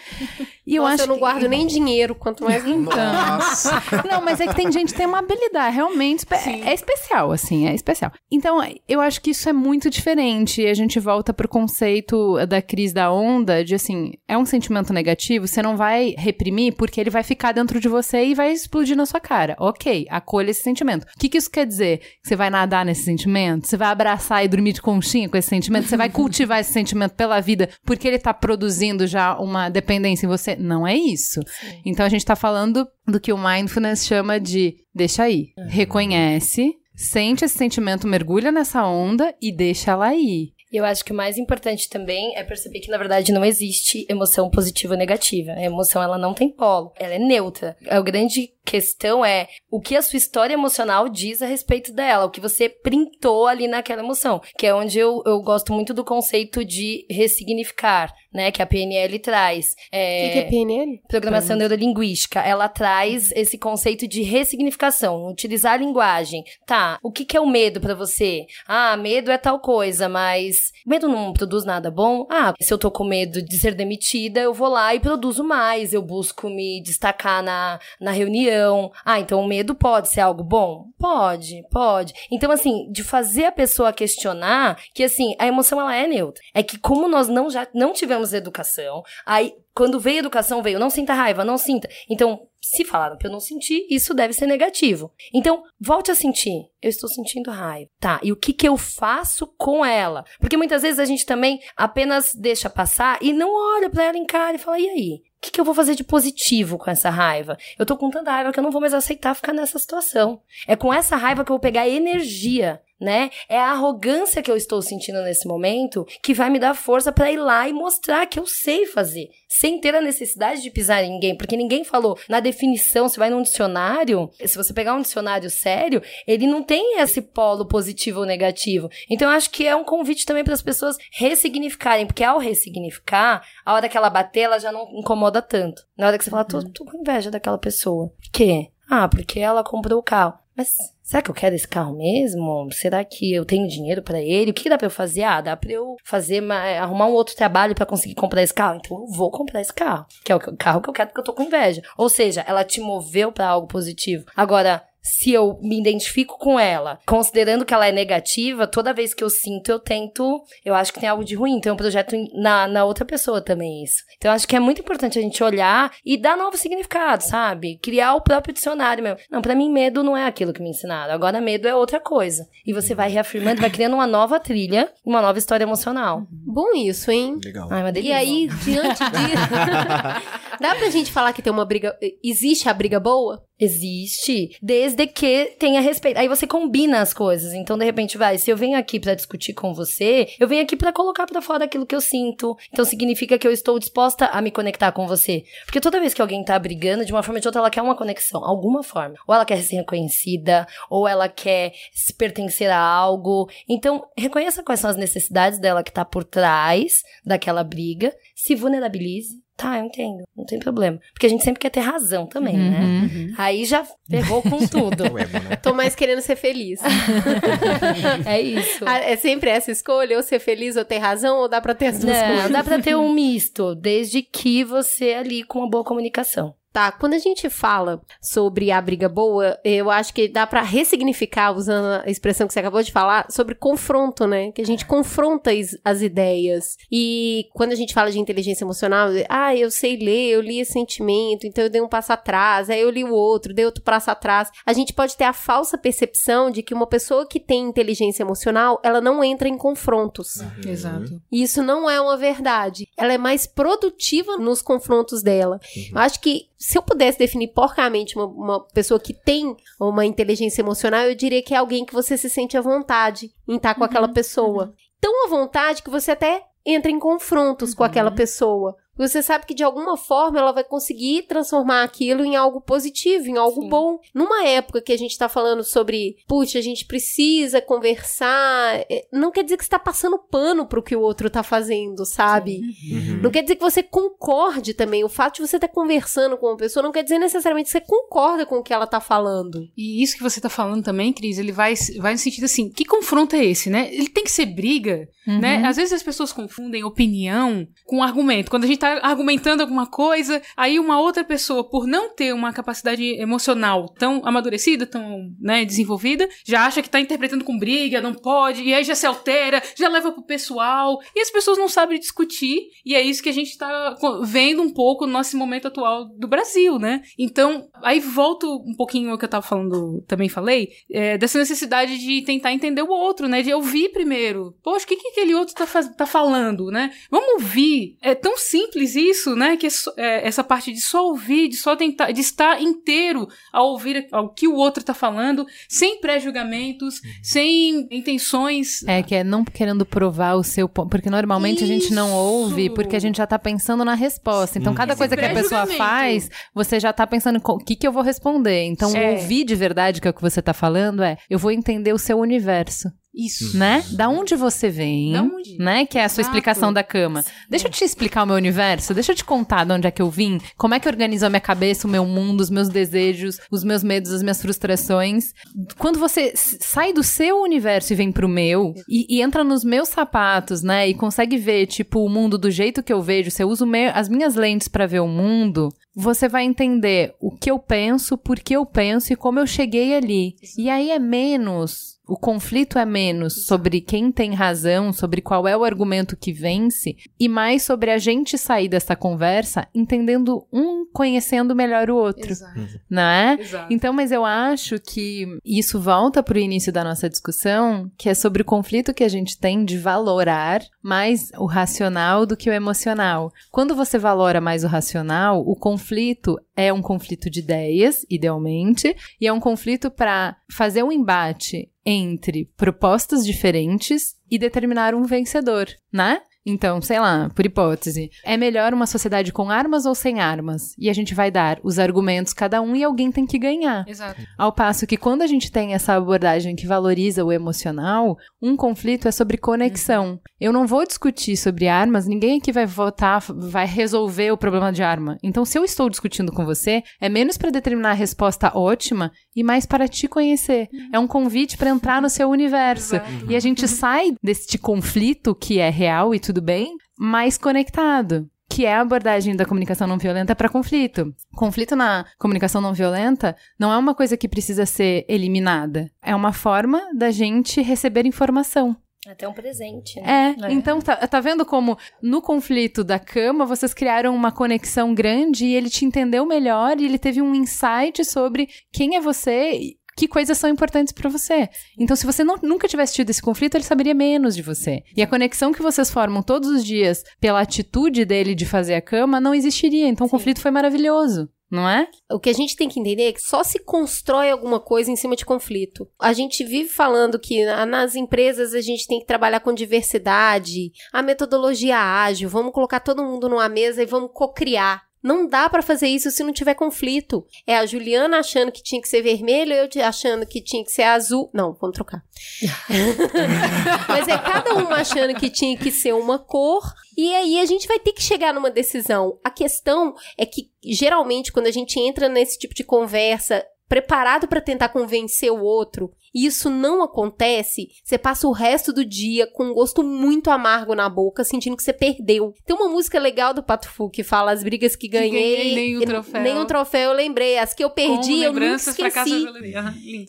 [0.70, 1.22] E eu Nossa, acho eu não que...
[1.22, 2.95] guardo nem dinheiro, quanto mais então.
[2.95, 3.82] Nossa.
[4.07, 6.61] Não, mas é que tem gente que tem uma habilidade realmente Sim.
[6.63, 8.11] é especial, assim, é especial.
[8.32, 10.61] Então, eu acho que isso é muito diferente.
[10.61, 14.93] E a gente volta pro conceito da crise da onda, de assim, é um sentimento
[14.93, 18.95] negativo, você não vai reprimir porque ele vai ficar dentro de você e vai explodir
[18.95, 19.55] na sua cara.
[19.59, 21.03] Ok, acolha esse sentimento.
[21.03, 22.01] O que, que isso quer dizer?
[22.22, 23.67] Você vai nadar nesse sentimento?
[23.67, 25.88] Você vai abraçar e dormir de conchinha com esse sentimento?
[25.88, 30.30] Você vai cultivar esse sentimento pela vida porque ele tá produzindo já uma dependência em
[30.30, 30.59] você?
[30.60, 31.41] Não é isso.
[31.47, 31.82] Sim.
[31.86, 35.68] Então a gente tá falando do que o mindfulness chama de deixa aí, uhum.
[35.68, 40.53] reconhece, sente esse sentimento, mergulha nessa onda e deixa ela ir.
[40.72, 44.05] E eu acho que o mais importante também é perceber que, na verdade, não existe
[44.07, 45.53] emoção positiva ou negativa.
[45.53, 46.93] A emoção, ela não tem polo.
[46.99, 47.76] Ela é neutra.
[47.89, 52.30] A grande questão é o que a sua história emocional diz a respeito dela, o
[52.30, 56.64] que você printou ali naquela emoção, que é onde eu, eu gosto muito do conceito
[56.64, 59.76] de ressignificar, né, que a PNL traz.
[59.92, 61.02] É, o que, que é PNL?
[61.08, 62.40] Programação Neurolinguística.
[62.40, 66.44] Ela traz esse conceito de ressignificação, utilizar a linguagem.
[66.66, 68.46] Tá, o que, que é o medo para você?
[68.68, 72.28] Ah, medo é tal coisa, mas medo não produz nada bom?
[72.30, 75.94] Ah, se eu tô com medo de ser demitida, eu vou lá e produzo mais,
[75.94, 80.88] eu busco me destacar na, na reunião, ah, então o medo pode ser algo bom?
[80.98, 82.14] Pode, pode.
[82.32, 86.44] Então, assim, de fazer a pessoa questionar que, assim, a emoção ela é neutra.
[86.54, 90.89] É que como nós não já não tivemos educação, aí quando veio educação, veio não
[90.89, 91.88] sinta raiva, não sinta.
[92.09, 95.11] Então, se falaram pra eu não sentir, isso deve ser negativo.
[95.34, 96.70] Então, volte a sentir.
[96.82, 97.89] Eu estou sentindo raiva.
[97.99, 100.26] Tá, e o que que eu faço com ela?
[100.39, 104.26] Porque muitas vezes a gente também apenas deixa passar e não olha para ela em
[104.26, 105.24] cara e fala, e aí?
[105.38, 107.57] O que, que eu vou fazer de positivo com essa raiva?
[107.78, 110.41] Eu tô com tanta raiva que eu não vou mais aceitar ficar nessa situação.
[110.67, 113.30] É com essa raiva que eu vou pegar energia né?
[113.47, 117.32] É a arrogância que eu estou sentindo nesse momento que vai me dar força para
[117.32, 121.12] ir lá e mostrar que eu sei fazer, sem ter a necessidade de pisar em
[121.12, 125.50] ninguém, porque ninguém falou na definição, se vai num dicionário, se você pegar um dicionário
[125.50, 128.89] sério, ele não tem esse polo positivo ou negativo.
[129.10, 133.45] Então eu acho que é um convite também para as pessoas ressignificarem, porque ao ressignificar,
[133.66, 135.84] a hora que ela bater, ela já não incomoda tanto.
[135.97, 138.10] Na hora que você fala, tô, tô com inveja daquela pessoa.
[138.10, 138.70] Por quê?
[138.89, 140.39] Ah, porque ela comprou o carro.
[140.60, 142.68] Mas será que eu quero esse carro mesmo?
[142.74, 144.51] Será que eu tenho dinheiro para ele?
[144.51, 145.24] O que dá para eu fazer?
[145.24, 148.78] Ah, dá para eu fazer arrumar um outro trabalho para conseguir comprar esse carro.
[148.84, 151.24] Então eu vou comprar esse carro, que é o carro que eu quero porque eu
[151.24, 151.82] tô com inveja.
[151.97, 154.26] Ou seja, ela te moveu para algo positivo.
[154.36, 159.24] Agora, se eu me identifico com ela, considerando que ela é negativa, toda vez que
[159.24, 160.41] eu sinto, eu tento.
[160.64, 161.54] Eu acho que tem algo de ruim.
[161.58, 164.04] Então eu projeto na, na outra pessoa também isso.
[164.18, 167.78] Então eu acho que é muito importante a gente olhar e dar novo significado, sabe?
[167.82, 169.20] Criar o próprio dicionário mesmo.
[169.32, 171.14] Não, para mim, medo não é aquilo que me ensinaram.
[171.14, 172.47] Agora, medo é outra coisa.
[172.66, 176.24] E você vai reafirmando, vai criando uma nova trilha, uma nova história emocional.
[176.32, 177.39] Bom isso, hein?
[177.43, 177.68] Legal.
[177.72, 178.16] Ai, uma E delícia.
[178.18, 179.50] aí, diante disso,
[180.60, 181.97] dá pra gente falar que tem uma briga.
[182.24, 183.43] Existe a briga boa?
[183.62, 186.18] Existe, desde que tenha respeito.
[186.18, 187.54] Aí você combina as coisas.
[187.54, 190.76] Então, de repente, vai, se eu venho aqui pra discutir com você, eu venho aqui
[190.76, 192.56] pra colocar pra fora aquilo que eu sinto.
[192.72, 195.44] Então, significa que eu estou disposta a me conectar com você.
[195.66, 197.82] Porque toda vez que alguém tá brigando, de uma forma ou de outra, ela quer
[197.82, 199.16] uma conexão, alguma forma.
[199.28, 203.50] Ou ela quer ser reconhecida, ou ela quer se pertencer a algo.
[203.68, 209.49] Então, reconheça quais são as necessidades dela que tá por trás daquela briga, se vulnerabilize.
[209.60, 210.97] Tá, eu entendo, não tem problema.
[211.12, 212.80] Porque a gente sempre quer ter razão também, né?
[212.80, 213.34] Uhum.
[213.38, 215.03] Aí já ferrou com tudo.
[215.03, 215.18] Emo,
[215.49, 215.57] né?
[215.62, 216.80] Tô mais querendo ser feliz.
[218.26, 218.86] é isso.
[218.88, 220.16] Ah, é sempre essa escolha?
[220.16, 221.39] Ou ser feliz ou ter razão?
[221.39, 222.51] Ou dá pra ter as duas Não, coisas?
[222.51, 226.53] dá pra ter um misto, desde que você ali com uma boa comunicação.
[226.72, 231.51] Tá, quando a gente fala sobre a briga boa, eu acho que dá pra ressignificar,
[231.51, 234.51] usando a expressão que você acabou de falar, sobre confronto, né?
[234.51, 236.78] Que a gente confronta as, as ideias.
[236.91, 240.74] E quando a gente fala de inteligência emocional, ah, eu sei ler, eu li esse
[240.74, 244.11] sentimento, então eu dei um passo atrás, aí eu li o outro, dei outro passo
[244.11, 244.51] atrás.
[244.63, 248.80] A gente pode ter a falsa percepção de que uma pessoa que tem inteligência emocional,
[248.84, 250.36] ela não entra em confrontos.
[250.65, 251.20] Exato.
[251.32, 252.88] E isso não é uma verdade.
[252.95, 255.59] Ela é mais produtiva nos confrontos dela.
[255.91, 260.62] Eu acho que se eu pudesse definir porcamente uma, uma pessoa que tem uma inteligência
[260.62, 263.84] emocional, eu diria que é alguém que você se sente à vontade em estar com
[263.84, 264.74] aquela pessoa.
[264.99, 268.76] Tão à vontade que você até entra em confrontos com aquela pessoa.
[269.00, 273.38] Você sabe que de alguma forma ela vai conseguir transformar aquilo em algo positivo, em
[273.38, 273.70] algo Sim.
[273.70, 274.00] bom.
[274.14, 279.32] Numa época que a gente tá falando sobre, puxa, a gente precisa conversar, é, não
[279.32, 282.60] quer dizer que você tá passando pano pro que o outro tá fazendo, sabe?
[282.91, 283.22] Uhum.
[283.24, 285.04] Não quer dizer que você concorde também.
[285.04, 287.82] O fato de você estar conversando com uma pessoa não quer dizer necessariamente que você
[287.82, 289.70] concorda com o que ela tá falando.
[289.78, 292.84] E isso que você tá falando também, Cris, ele vai, vai no sentido assim, que
[292.84, 293.89] confronto é esse, né?
[293.93, 295.39] Ele tem que ser briga, Uhum.
[295.39, 295.64] né?
[295.64, 298.50] Às vezes as pessoas confundem opinião com argumento.
[298.50, 302.54] Quando a gente tá argumentando alguma coisa, aí uma outra pessoa, por não ter uma
[302.54, 308.14] capacidade emocional tão amadurecida, tão, né, desenvolvida, já acha que tá interpretando com briga, não
[308.14, 312.00] pode, e aí já se altera, já leva pro pessoal, e as pessoas não sabem
[312.00, 316.06] discutir, e é isso que a gente tá vendo um pouco no nosso momento atual
[316.06, 317.02] do Brasil, né?
[317.18, 321.98] Então, aí volto um pouquinho ao que eu tava falando, também falei, é, dessa necessidade
[321.98, 323.42] de tentar entender o outro, né?
[323.42, 324.56] De ouvir primeiro.
[324.64, 326.92] Poxa, o que, que aquele outro tá, tá falando, né?
[327.10, 327.98] Vamos ouvir.
[328.02, 329.58] É tão simples isso, né?
[329.58, 333.68] Que é é, essa parte de só ouvir, de só tentar, de estar inteiro ao
[333.70, 338.84] ouvir o que o outro tá falando, sem pré-julgamentos, sem intenções.
[338.88, 340.90] É, que é não querendo provar o seu ponto.
[340.90, 342.16] Porque normalmente a gente não Isso.
[342.18, 344.58] ouve porque a gente já tá pensando na resposta.
[344.58, 347.92] Então, cada coisa que a pessoa faz, você já tá pensando o que, que eu
[347.92, 348.64] vou responder.
[348.64, 349.12] Então, É.
[349.12, 351.98] ouvir de verdade, que é o que você tá falando, é eu vou entender o
[351.98, 352.90] seu universo.
[353.26, 353.57] Isso.
[353.57, 353.84] Né?
[353.91, 355.57] Da onde você vem, Da onde?
[355.57, 355.86] né?
[355.86, 356.36] Que é a sua Exato.
[356.38, 357.24] explicação da cama.
[357.49, 360.01] Deixa eu te explicar o meu universo, deixa eu te contar de onde é que
[360.01, 362.70] eu vim, como é que eu organizo a minha cabeça, o meu mundo, os meus
[362.70, 365.34] desejos, os meus medos, as minhas frustrações.
[365.78, 369.89] Quando você sai do seu universo e vem pro meu, e, e entra nos meus
[369.89, 370.88] sapatos, né?
[370.88, 373.89] E consegue ver, tipo, o mundo do jeito que eu vejo, se eu uso me-
[373.89, 378.39] as minhas lentes pra ver o mundo, você vai entender o que eu penso, por
[378.39, 380.36] que eu penso e como eu cheguei ali.
[380.57, 381.99] E aí é menos.
[382.10, 386.97] O conflito é menos sobre quem tem razão, sobre qual é o argumento que vence,
[387.20, 392.68] e mais sobre a gente sair dessa conversa entendendo um, conhecendo melhor o outro, Exato.
[392.89, 393.38] não é?
[393.39, 393.72] Exato.
[393.72, 398.16] Então, mas eu acho que isso volta para o início da nossa discussão, que é
[398.16, 402.53] sobre o conflito que a gente tem de valorar mais o racional do que o
[402.53, 403.32] emocional.
[403.51, 409.28] Quando você valora mais o racional, o conflito é um conflito de ideias, idealmente, e
[409.28, 416.22] é um conflito para fazer um embate entre propostas diferentes e determinar um vencedor, né?
[416.50, 420.74] Então, sei lá, por hipótese, é melhor uma sociedade com armas ou sem armas?
[420.78, 423.88] E a gente vai dar os argumentos cada um e alguém tem que ganhar.
[423.88, 424.20] Exato.
[424.38, 429.08] Ao passo que quando a gente tem essa abordagem que valoriza o emocional, um conflito
[429.08, 430.20] é sobre conexão.
[430.39, 434.82] Eu não vou discutir sobre armas, ninguém aqui vai votar, vai resolver o problema de
[434.82, 435.18] arma.
[435.22, 439.43] Então, se eu estou discutindo com você, é menos para determinar a resposta ótima e
[439.43, 440.68] mais para te conhecer.
[440.91, 442.95] É um convite para entrar no seu universo.
[443.30, 448.30] E a gente sai deste conflito que é real e tudo bem, mais conectado.
[448.50, 451.16] Que que é a abordagem da comunicação não violenta para conflito.
[451.34, 455.90] Conflito na comunicação não violenta não é uma coisa que precisa ser eliminada.
[456.04, 458.76] É uma forma da gente receber informação.
[459.08, 460.02] Até um presente.
[460.02, 460.36] Né?
[460.42, 464.94] É, é, então tá, tá vendo como no conflito da cama vocês criaram uma conexão
[464.94, 469.78] grande e ele te entendeu melhor e ele teve um insight sobre quem é você
[470.00, 471.50] que coisas são importantes para você.
[471.78, 474.82] Então, se você não, nunca tivesse tido esse conflito, ele saberia menos de você.
[474.95, 478.82] E a conexão que vocês formam todos os dias pela atitude dele de fazer a
[478.82, 479.89] cama não existiria.
[479.89, 480.16] Então, Sim.
[480.16, 481.88] o conflito foi maravilhoso não é?
[482.12, 484.95] O que a gente tem que entender é que só se constrói alguma coisa em
[484.95, 485.88] cima de conflito.
[486.00, 491.02] A gente vive falando que nas empresas a gente tem que trabalhar com diversidade, a
[491.02, 494.84] metodologia ágil, vamos colocar todo mundo numa mesa e vamos co-criar.
[495.02, 497.26] Não dá para fazer isso se não tiver conflito.
[497.47, 500.84] É a Juliana achando que tinha que ser vermelho, eu achando que tinha que ser
[500.84, 501.30] azul.
[501.34, 502.04] Não, vamos trocar.
[503.88, 506.64] Mas é cada um achando que tinha que ser uma cor.
[506.97, 509.18] E aí a gente vai ter que chegar numa decisão.
[509.24, 514.41] A questão é que, geralmente, quando a gente entra nesse tipo de conversa, preparado para
[514.41, 519.45] tentar convencer o outro, e isso não acontece, você passa o resto do dia com
[519.45, 522.34] um gosto muito amargo na boca, sentindo que você perdeu.
[522.45, 525.11] Tem uma música legal do Pato Fu que fala as brigas que ganhei.
[525.11, 526.22] Ganhei nem o troféu.
[526.22, 527.38] Nem o troféu eu lembrei.
[527.38, 529.28] As que eu perdi, eu nunca esqueci.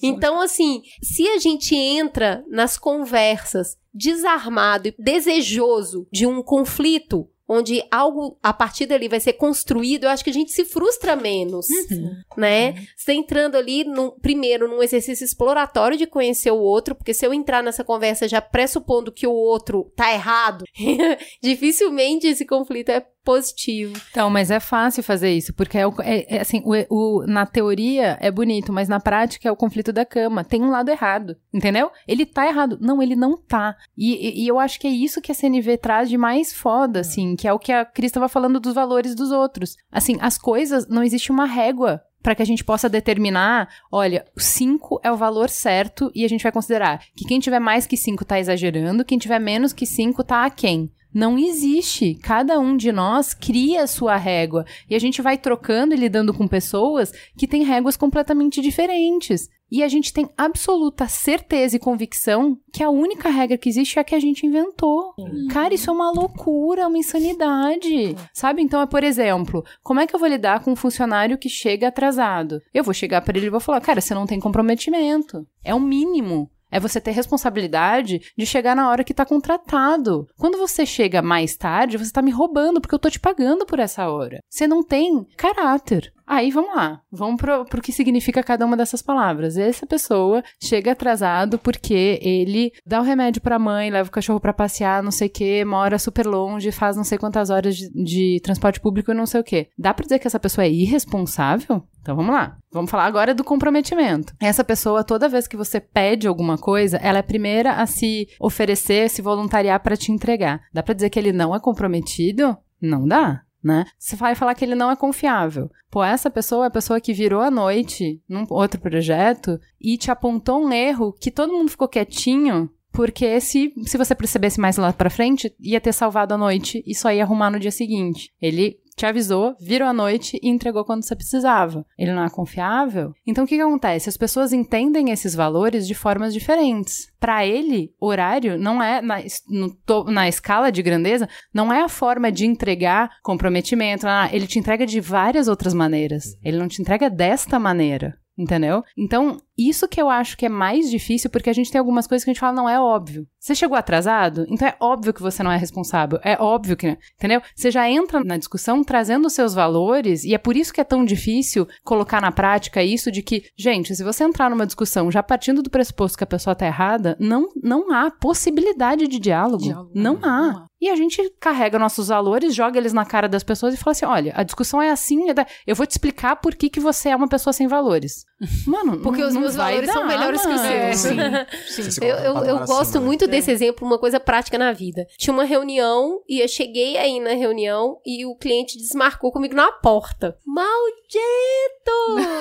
[0.02, 7.82] Então, assim, se a gente entra nas conversas desarmado e desejoso de um conflito, onde
[7.90, 11.66] algo a partir dali vai ser construído, eu acho que a gente se frustra menos,
[11.68, 12.16] uhum.
[12.36, 12.70] né?
[12.70, 12.86] Uhum.
[12.96, 17.34] Você entrando ali, no, primeiro, num exercício exploratório de conhecer o outro, porque se eu
[17.34, 20.64] entrar nessa conversa já pressupondo que o outro tá errado,
[21.42, 23.94] dificilmente esse conflito é positivo.
[24.10, 28.18] Então, mas é fácil fazer isso, porque é, é, é assim, o, o, na teoria
[28.20, 30.42] é bonito, mas na prática é o conflito da cama.
[30.42, 31.92] Tem um lado errado, entendeu?
[32.08, 32.76] Ele tá errado.
[32.80, 33.76] Não, ele não tá.
[33.96, 37.00] E, e, e eu acho que é isso que a CNV traz de mais foda,
[37.00, 39.76] assim, que é o que a Cris estava falando dos valores dos outros.
[39.92, 45.00] Assim, as coisas, não existe uma régua para que a gente possa determinar, olha, 5
[45.04, 48.24] é o valor certo e a gente vai considerar que quem tiver mais que 5
[48.24, 50.90] tá exagerando, quem tiver menos que 5 tá aquém.
[51.12, 52.14] Não existe.
[52.22, 54.64] Cada um de nós cria a sua régua.
[54.88, 59.48] E a gente vai trocando e lidando com pessoas que têm réguas completamente diferentes.
[59.70, 64.02] E a gente tem absoluta certeza e convicção que a única regra que existe é
[64.02, 65.14] a que a gente inventou.
[65.16, 65.46] Uhum.
[65.48, 68.16] Cara, isso é uma loucura, uma insanidade.
[68.34, 68.62] Sabe?
[68.62, 71.86] Então, é por exemplo, como é que eu vou lidar com um funcionário que chega
[71.86, 72.60] atrasado?
[72.74, 75.46] Eu vou chegar para ele e vou falar: "Cara, você não tem comprometimento".
[75.64, 76.50] É o mínimo.
[76.70, 80.26] É você ter responsabilidade de chegar na hora que tá contratado.
[80.38, 83.78] Quando você chega mais tarde, você tá me roubando, porque eu tô te pagando por
[83.78, 84.40] essa hora.
[84.48, 86.12] Você não tem caráter.
[86.30, 89.56] Aí vamos lá, vamos pro, pro que significa cada uma dessas palavras.
[89.56, 94.52] Essa pessoa chega atrasado porque ele dá o remédio pra mãe, leva o cachorro para
[94.52, 98.40] passear, não sei o que, mora super longe, faz não sei quantas horas de, de
[98.44, 99.70] transporte público e não sei o que.
[99.76, 101.82] Dá pra dizer que essa pessoa é irresponsável?
[102.00, 102.56] Então vamos lá.
[102.70, 104.32] Vamos falar agora do comprometimento.
[104.38, 108.28] Essa pessoa, toda vez que você pede alguma coisa, ela é a primeira a se
[108.38, 110.60] oferecer, se voluntariar para te entregar.
[110.72, 112.56] Dá para dizer que ele não é comprometido?
[112.80, 113.84] Não dá né?
[113.98, 115.70] Você vai falar que ele não é confiável.
[115.90, 120.10] Pô, essa pessoa é a pessoa que virou a noite num outro projeto e te
[120.10, 124.92] apontou um erro que todo mundo ficou quietinho porque se, se você percebesse mais lá
[124.92, 128.32] pra frente, ia ter salvado a noite e só ia arrumar no dia seguinte.
[128.42, 131.84] Ele te avisou, virou a noite e entregou quando você precisava.
[131.98, 133.12] Ele não é confiável?
[133.26, 134.08] Então o que, que acontece?
[134.08, 137.10] As pessoas entendem esses valores de formas diferentes.
[137.18, 139.18] Para ele, horário não é, na,
[139.48, 144.06] no, na escala de grandeza, não é a forma de entregar comprometimento.
[144.06, 146.36] Ah, ele te entrega de várias outras maneiras.
[146.42, 148.82] Ele não te entrega desta maneira entendeu?
[148.96, 149.36] Então,
[149.68, 152.30] isso que eu acho que é mais difícil, porque a gente tem algumas coisas que
[152.30, 153.26] a gente fala, não é óbvio.
[153.38, 154.46] Você chegou atrasado?
[154.48, 156.18] Então é óbvio que você não é responsável.
[156.22, 157.42] É óbvio que, entendeu?
[157.54, 160.84] Você já entra na discussão trazendo os seus valores, e é por isso que é
[160.84, 165.22] tão difícil colocar na prática isso de que, gente, se você entrar numa discussão já
[165.22, 169.62] partindo do pressuposto que a pessoa tá errada, não, não há possibilidade de diálogo.
[169.62, 170.20] diálogo não, há.
[170.20, 170.70] não há.
[170.80, 174.06] E a gente carrega nossos valores, joga eles na cara das pessoas e fala assim:
[174.06, 175.34] olha, a discussão é assim, é
[175.66, 178.24] eu vou te explicar por que, que você é uma pessoa sem valores.
[178.66, 180.58] Mano, porque não, os meus valores dar, são melhores mano.
[180.58, 181.18] que os seus.
[181.20, 181.90] É, sim.
[181.90, 182.04] sim.
[182.04, 183.32] Eu, eu, eu gosto assim, muito né?
[183.32, 185.06] desse exemplo, uma coisa prática na vida.
[185.16, 189.70] Tinha uma reunião e eu cheguei aí na reunião e o cliente desmarcou comigo na
[189.72, 190.36] porta.
[190.46, 191.90] Maldito!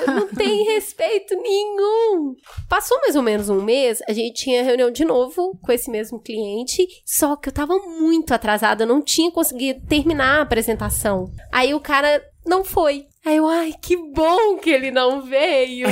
[0.07, 2.35] Não tem respeito nenhum.
[2.67, 6.19] Passou mais ou menos um mês, a gente tinha reunião de novo com esse mesmo
[6.19, 11.31] cliente, só que eu tava muito atrasada, não tinha conseguido terminar a apresentação.
[11.51, 13.07] Aí o cara não foi.
[13.25, 15.87] Aí eu, ai, que bom que ele não veio.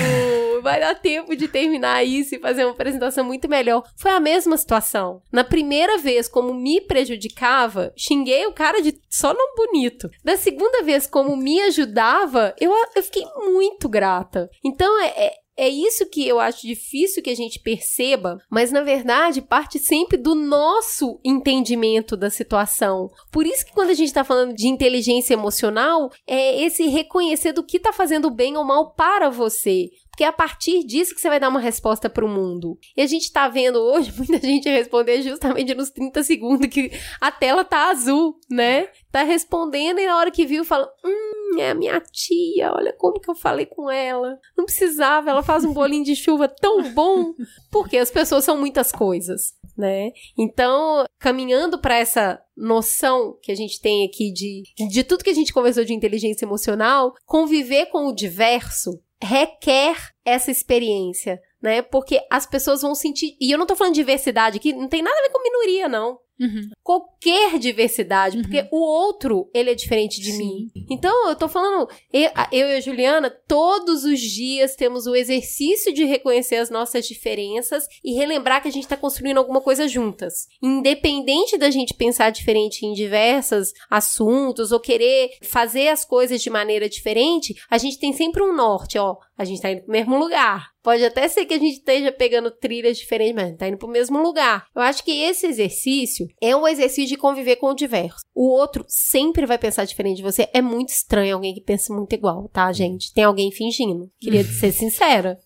[0.61, 3.83] Vai dar tempo de terminar isso e fazer uma apresentação muito melhor.
[3.95, 5.21] Foi a mesma situação.
[5.31, 10.09] Na primeira vez, como me prejudicava, xinguei o cara de só não bonito.
[10.23, 14.49] Da segunda vez, como me ajudava, eu, eu fiquei muito grata.
[14.63, 18.83] Então, é, é é isso que eu acho difícil que a gente perceba, mas na
[18.83, 23.09] verdade parte sempre do nosso entendimento da situação.
[23.31, 27.63] Por isso que quando a gente está falando de inteligência emocional, é esse reconhecer do
[27.63, 29.89] que está fazendo bem ou mal para você.
[30.17, 32.75] Porque é a partir disso que você vai dar uma resposta para o mundo.
[32.97, 37.31] E a gente tá vendo hoje muita gente responder justamente nos 30 segundos que a
[37.31, 38.87] tela tá azul, né?
[39.11, 43.19] Tá respondendo e na hora que viu fala: Hum, é a minha tia, olha como
[43.19, 44.37] que eu falei com ela.
[44.57, 47.33] Não precisava, ela faz um bolinho de chuva tão bom.
[47.71, 50.11] Porque as pessoas são muitas coisas, né?
[50.37, 55.35] Então, caminhando para essa noção que a gente tem aqui de, de tudo que a
[55.35, 61.81] gente conversou de inteligência emocional, conviver com o diverso requer essa experiência, né?
[61.81, 63.35] Porque as pessoas vão sentir.
[63.41, 65.87] E eu não tô falando de diversidade aqui, não tem nada a ver com minoria,
[65.87, 66.19] não.
[66.39, 66.69] Uhum.
[66.83, 68.43] Qualquer diversidade, uhum.
[68.43, 70.37] porque o outro, ele é diferente de Sim.
[70.37, 70.71] mim.
[70.89, 75.93] Então, eu tô falando, eu, eu, e a Juliana, todos os dias temos o exercício
[75.93, 80.47] de reconhecer as nossas diferenças e relembrar que a gente tá construindo alguma coisa juntas.
[80.61, 86.87] Independente da gente pensar diferente em diversos assuntos ou querer fazer as coisas de maneira
[86.87, 89.17] diferente, a gente tem sempre um norte, ó.
[89.37, 90.71] A gente tá indo pro mesmo lugar.
[90.87, 94.19] Pode até ser que a gente esteja pegando trilhas diferentes, mas tá indo pro mesmo
[94.19, 94.67] lugar.
[94.73, 98.21] Eu acho que esse exercício é um exercício de conviver com o diverso.
[98.33, 100.47] O outro sempre vai pensar diferente de você.
[100.53, 103.13] É muito estranho alguém que pensa muito igual, tá, gente?
[103.13, 104.09] Tem alguém fingindo.
[104.17, 105.37] Queria ser sincera.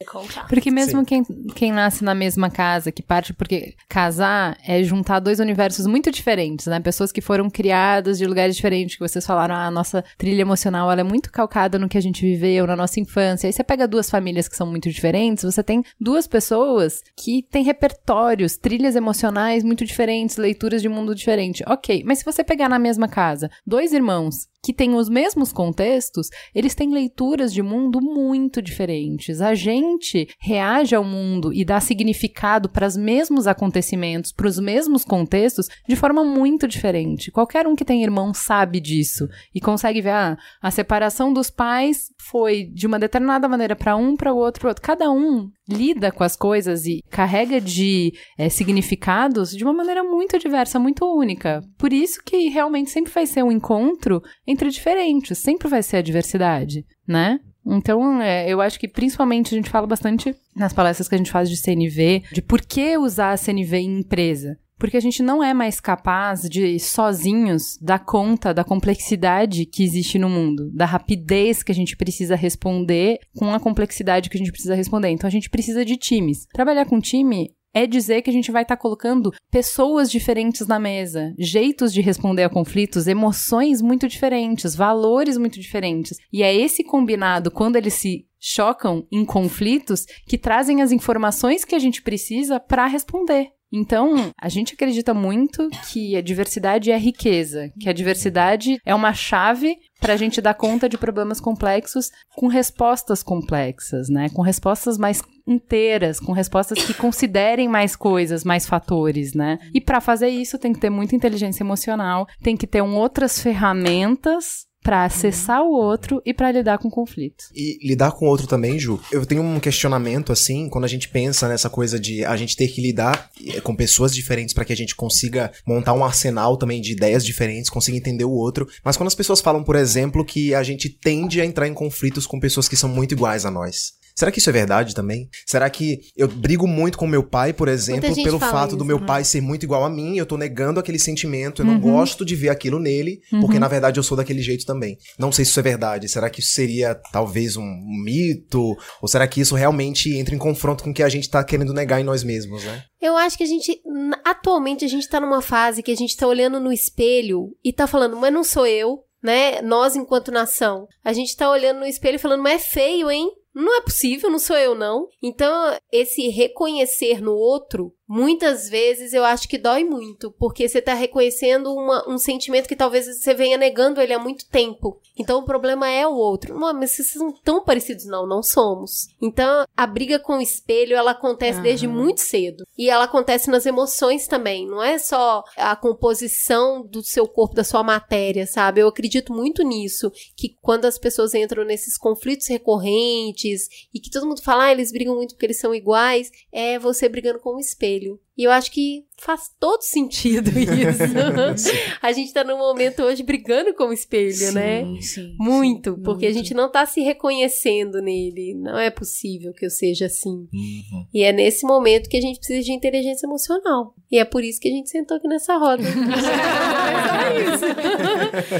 [0.47, 1.23] Porque mesmo quem,
[1.55, 6.67] quem nasce na mesma casa, que parte porque casar é juntar dois universos muito diferentes,
[6.67, 6.79] né?
[6.79, 10.91] Pessoas que foram criadas de lugares diferentes, que vocês falaram, ah, a nossa trilha emocional
[10.91, 13.47] ela é muito calcada no que a gente viveu na nossa infância.
[13.47, 17.43] Aí você pega duas famílias que são muito diferentes diferentes, você tem duas pessoas que
[17.43, 21.63] têm repertórios, trilhas emocionais muito diferentes, leituras de mundo diferente.
[21.67, 26.29] Ok, mas se você pegar na mesma casa dois irmãos que têm os mesmos contextos,
[26.53, 29.41] eles têm leituras de mundo muito diferentes.
[29.41, 35.03] A gente reage ao mundo e dá significado para os mesmos acontecimentos, para os mesmos
[35.03, 37.31] contextos, de forma muito diferente.
[37.31, 42.11] Qualquer um que tem irmão sabe disso e consegue ver ah, a separação dos pais
[42.19, 44.83] foi de uma determinada maneira para um, para o outro, para outro.
[44.83, 50.37] Cada um lida com as coisas e carrega de é, significados de uma maneira muito
[50.37, 51.61] diversa, muito única.
[51.77, 54.21] Por isso que realmente sempre vai ser um encontro
[54.51, 57.39] entre diferentes, sempre vai ser a diversidade, né?
[57.65, 61.31] Então, é, eu acho que principalmente a gente fala bastante nas palestras que a gente
[61.31, 64.57] faz de CNV, de por que usar a CNV em empresa.
[64.81, 70.17] Porque a gente não é mais capaz de, sozinhos, dar conta da complexidade que existe
[70.17, 74.51] no mundo, da rapidez que a gente precisa responder com a complexidade que a gente
[74.51, 75.09] precisa responder.
[75.09, 76.47] Então a gente precisa de times.
[76.51, 80.79] Trabalhar com time é dizer que a gente vai estar tá colocando pessoas diferentes na
[80.79, 86.17] mesa, jeitos de responder a conflitos, emoções muito diferentes, valores muito diferentes.
[86.31, 91.75] E é esse combinado, quando eles se chocam em conflitos, que trazem as informações que
[91.75, 93.49] a gente precisa para responder.
[93.73, 99.13] Então, a gente acredita muito que a diversidade é riqueza, que a diversidade é uma
[99.13, 104.27] chave para a gente dar conta de problemas complexos com respostas complexas, né?
[104.33, 109.59] Com respostas mais inteiras, com respostas que considerem mais coisas, mais fatores, né?
[109.73, 113.39] E para fazer isso tem que ter muita inteligência emocional, tem que ter um outras
[113.39, 117.45] ferramentas para acessar o outro e para lidar com o conflito.
[117.53, 118.99] E lidar com o outro também, Ju.
[119.11, 122.67] Eu tenho um questionamento assim, quando a gente pensa nessa coisa de a gente ter
[122.67, 126.81] que lidar eh, com pessoas diferentes para que a gente consiga montar um arsenal também
[126.81, 128.67] de ideias diferentes, consiga entender o outro.
[128.83, 132.25] Mas quando as pessoas falam, por exemplo, que a gente tende a entrar em conflitos
[132.25, 134.00] com pessoas que são muito iguais a nós.
[134.21, 135.27] Será que isso é verdade também?
[135.47, 138.99] Será que eu brigo muito com meu pai, por exemplo, pelo fato isso, do meu
[138.99, 139.07] né?
[139.07, 141.73] pai ser muito igual a mim, eu tô negando aquele sentimento, eu uhum.
[141.73, 143.39] não gosto de ver aquilo nele, uhum.
[143.39, 144.95] porque na verdade eu sou daquele jeito também.
[145.17, 146.07] Não sei se isso é verdade.
[146.07, 147.65] Será que isso seria talvez um
[148.03, 148.77] mito?
[149.01, 151.73] Ou será que isso realmente entra em confronto com o que a gente tá querendo
[151.73, 152.83] negar em nós mesmos, né?
[153.01, 153.81] Eu acho que a gente,
[154.23, 157.87] atualmente, a gente tá numa fase que a gente tá olhando no espelho e tá
[157.87, 159.63] falando, mas não sou eu, né?
[159.63, 163.31] Nós, enquanto nação, a gente tá olhando no espelho e falando, mas é feio, hein?
[163.53, 165.07] Não é possível, não sou eu, não.
[165.21, 170.93] Então, esse reconhecer no outro muitas vezes eu acho que dói muito, porque você tá
[170.93, 174.99] reconhecendo uma, um sentimento que talvez você venha negando ele há muito tempo.
[175.17, 176.59] Então o problema é o outro.
[176.59, 178.05] Não, mas vocês são tão parecidos.
[178.05, 179.07] Não, não somos.
[179.21, 181.63] Então a briga com o espelho, ela acontece uhum.
[181.63, 182.65] desde muito cedo.
[182.77, 184.67] E ela acontece nas emoções também.
[184.67, 188.81] Não é só a composição do seu corpo, da sua matéria, sabe?
[188.81, 190.11] Eu acredito muito nisso.
[190.35, 194.91] Que quando as pessoas entram nesses conflitos recorrentes e que todo mundo fala, ah, eles
[194.91, 198.00] brigam muito porque eles são iguais, é você brigando com o espelho.
[198.01, 201.69] espelho E eu acho que faz todo sentido isso.
[202.01, 204.83] a gente tá num momento hoje brigando com o espelho, sim, né?
[204.99, 206.37] Sim, muito, sim, porque muito.
[206.37, 208.55] a gente não tá se reconhecendo nele.
[208.55, 210.47] Não é possível que eu seja assim.
[210.51, 211.05] Uhum.
[211.13, 213.93] E é nesse momento que a gente precisa de inteligência emocional.
[214.11, 215.83] E é por isso que a gente sentou aqui nessa roda.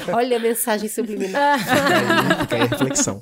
[0.10, 0.14] é.
[0.14, 1.60] Olha a mensagem subliminar.
[2.42, 3.20] Fica aí a reflexão.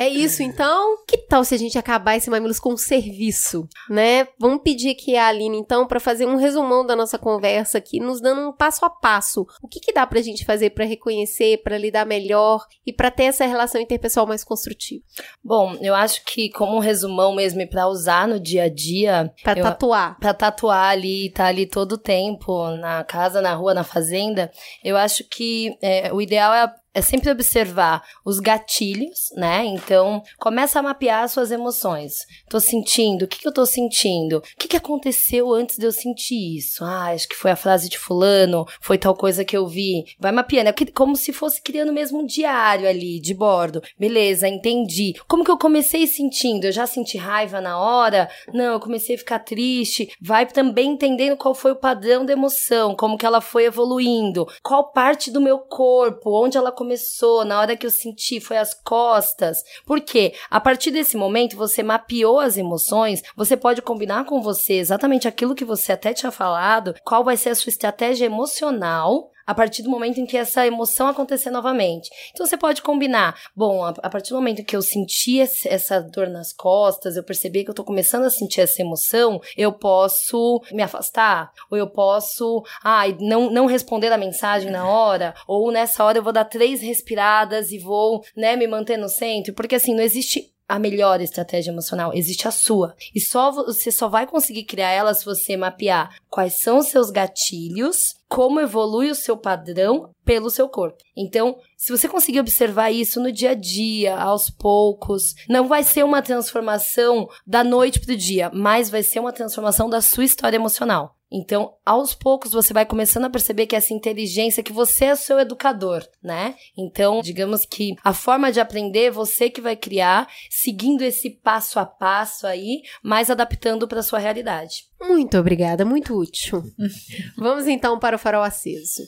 [0.00, 0.96] É isso, então.
[1.06, 4.26] Que tal se a gente acabar esse Mamilos com um serviço, né?
[4.40, 8.20] Vamos pedir aqui a Aline, então, para fazer um resumão da nossa conversa aqui, nos
[8.20, 9.46] dando um passo a passo.
[9.62, 13.24] O que, que dá pra gente fazer para reconhecer, para lidar melhor e para ter
[13.24, 15.02] essa relação interpessoal mais construtiva?
[15.42, 19.32] Bom, eu acho que como um resumão mesmo e pra usar no dia a dia.
[19.56, 20.18] Eu, tatuar.
[20.18, 24.50] Pra tatuar ali, tá ali todo o tempo, na casa, na rua, na fazenda,
[24.84, 29.64] eu acho que é, o ideal é é sempre observar os gatilhos, né?
[29.64, 32.26] Então, começa a mapear suas emoções.
[32.48, 34.38] Tô sentindo, o que, que eu tô sentindo?
[34.38, 36.84] O que, que aconteceu antes de eu sentir isso?
[36.84, 40.04] Ah, acho que foi a frase de fulano, foi tal coisa que eu vi.
[40.18, 43.82] Vai mapeando, é como se fosse criando mesmo um diário ali, de bordo.
[43.98, 45.14] Beleza, entendi.
[45.26, 46.66] Como que eu comecei sentindo?
[46.66, 48.28] Eu já senti raiva na hora?
[48.52, 50.12] Não, eu comecei a ficar triste.
[50.20, 54.92] Vai também entendendo qual foi o padrão da emoção, como que ela foi evoluindo, qual
[54.92, 59.62] parte do meu corpo, onde ela começou, na hora que eu senti, foi as costas.
[59.86, 65.28] Porque a partir desse momento você mapeou as emoções, você pode combinar com você exatamente
[65.28, 69.82] aquilo que você até tinha falado, qual vai ser a sua estratégia emocional a partir
[69.82, 72.10] do momento em que essa emoção acontecer novamente.
[72.32, 76.00] Então você pode combinar, bom, a, a partir do momento que eu senti esse, essa
[76.00, 80.60] dor nas costas, eu percebi que eu tô começando a sentir essa emoção, eu posso
[80.72, 86.04] me afastar, ou eu posso, ah, não, não responder a mensagem na hora, ou nessa
[86.04, 89.94] hora eu vou dar três respiradas e vou, né, me manter no centro, porque assim,
[89.94, 92.94] não existe a melhor estratégia emocional, existe a sua.
[93.14, 97.10] E só você só vai conseguir criar ela se você mapear quais são os seus
[97.10, 100.96] gatilhos, como evolui o seu padrão pelo seu corpo.
[101.14, 106.06] Então, se você conseguir observar isso no dia a dia, aos poucos, não vai ser
[106.06, 111.14] uma transformação da noite pro dia, mas vai ser uma transformação da sua história emocional.
[111.32, 115.40] Então, aos poucos você vai começando a perceber que essa inteligência, que você é seu
[115.40, 116.54] educador, né?
[116.76, 121.78] Então, digamos que a forma de aprender é você que vai criar, seguindo esse passo
[121.78, 124.84] a passo aí, mas adaptando para sua realidade.
[125.00, 126.62] Muito obrigada, muito útil.
[127.36, 129.02] Vamos então para o farol aceso.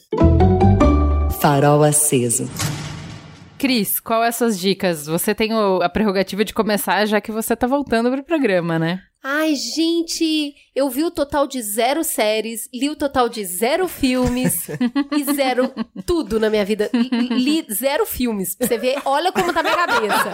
[1.41, 2.49] Farol aceso.
[3.59, 5.07] Cris, qual é as suas dicas?
[5.07, 5.51] Você tem
[5.83, 9.01] a prerrogativa de começar já que você tá voltando pro programa, né?
[9.23, 14.67] Ai, gente, eu vi o total de zero séries, li o total de zero filmes
[15.17, 15.73] e zero
[16.05, 16.91] tudo na minha vida.
[16.93, 18.57] Li zero filmes.
[18.57, 20.33] Pra você ver, olha como tá minha cabeça.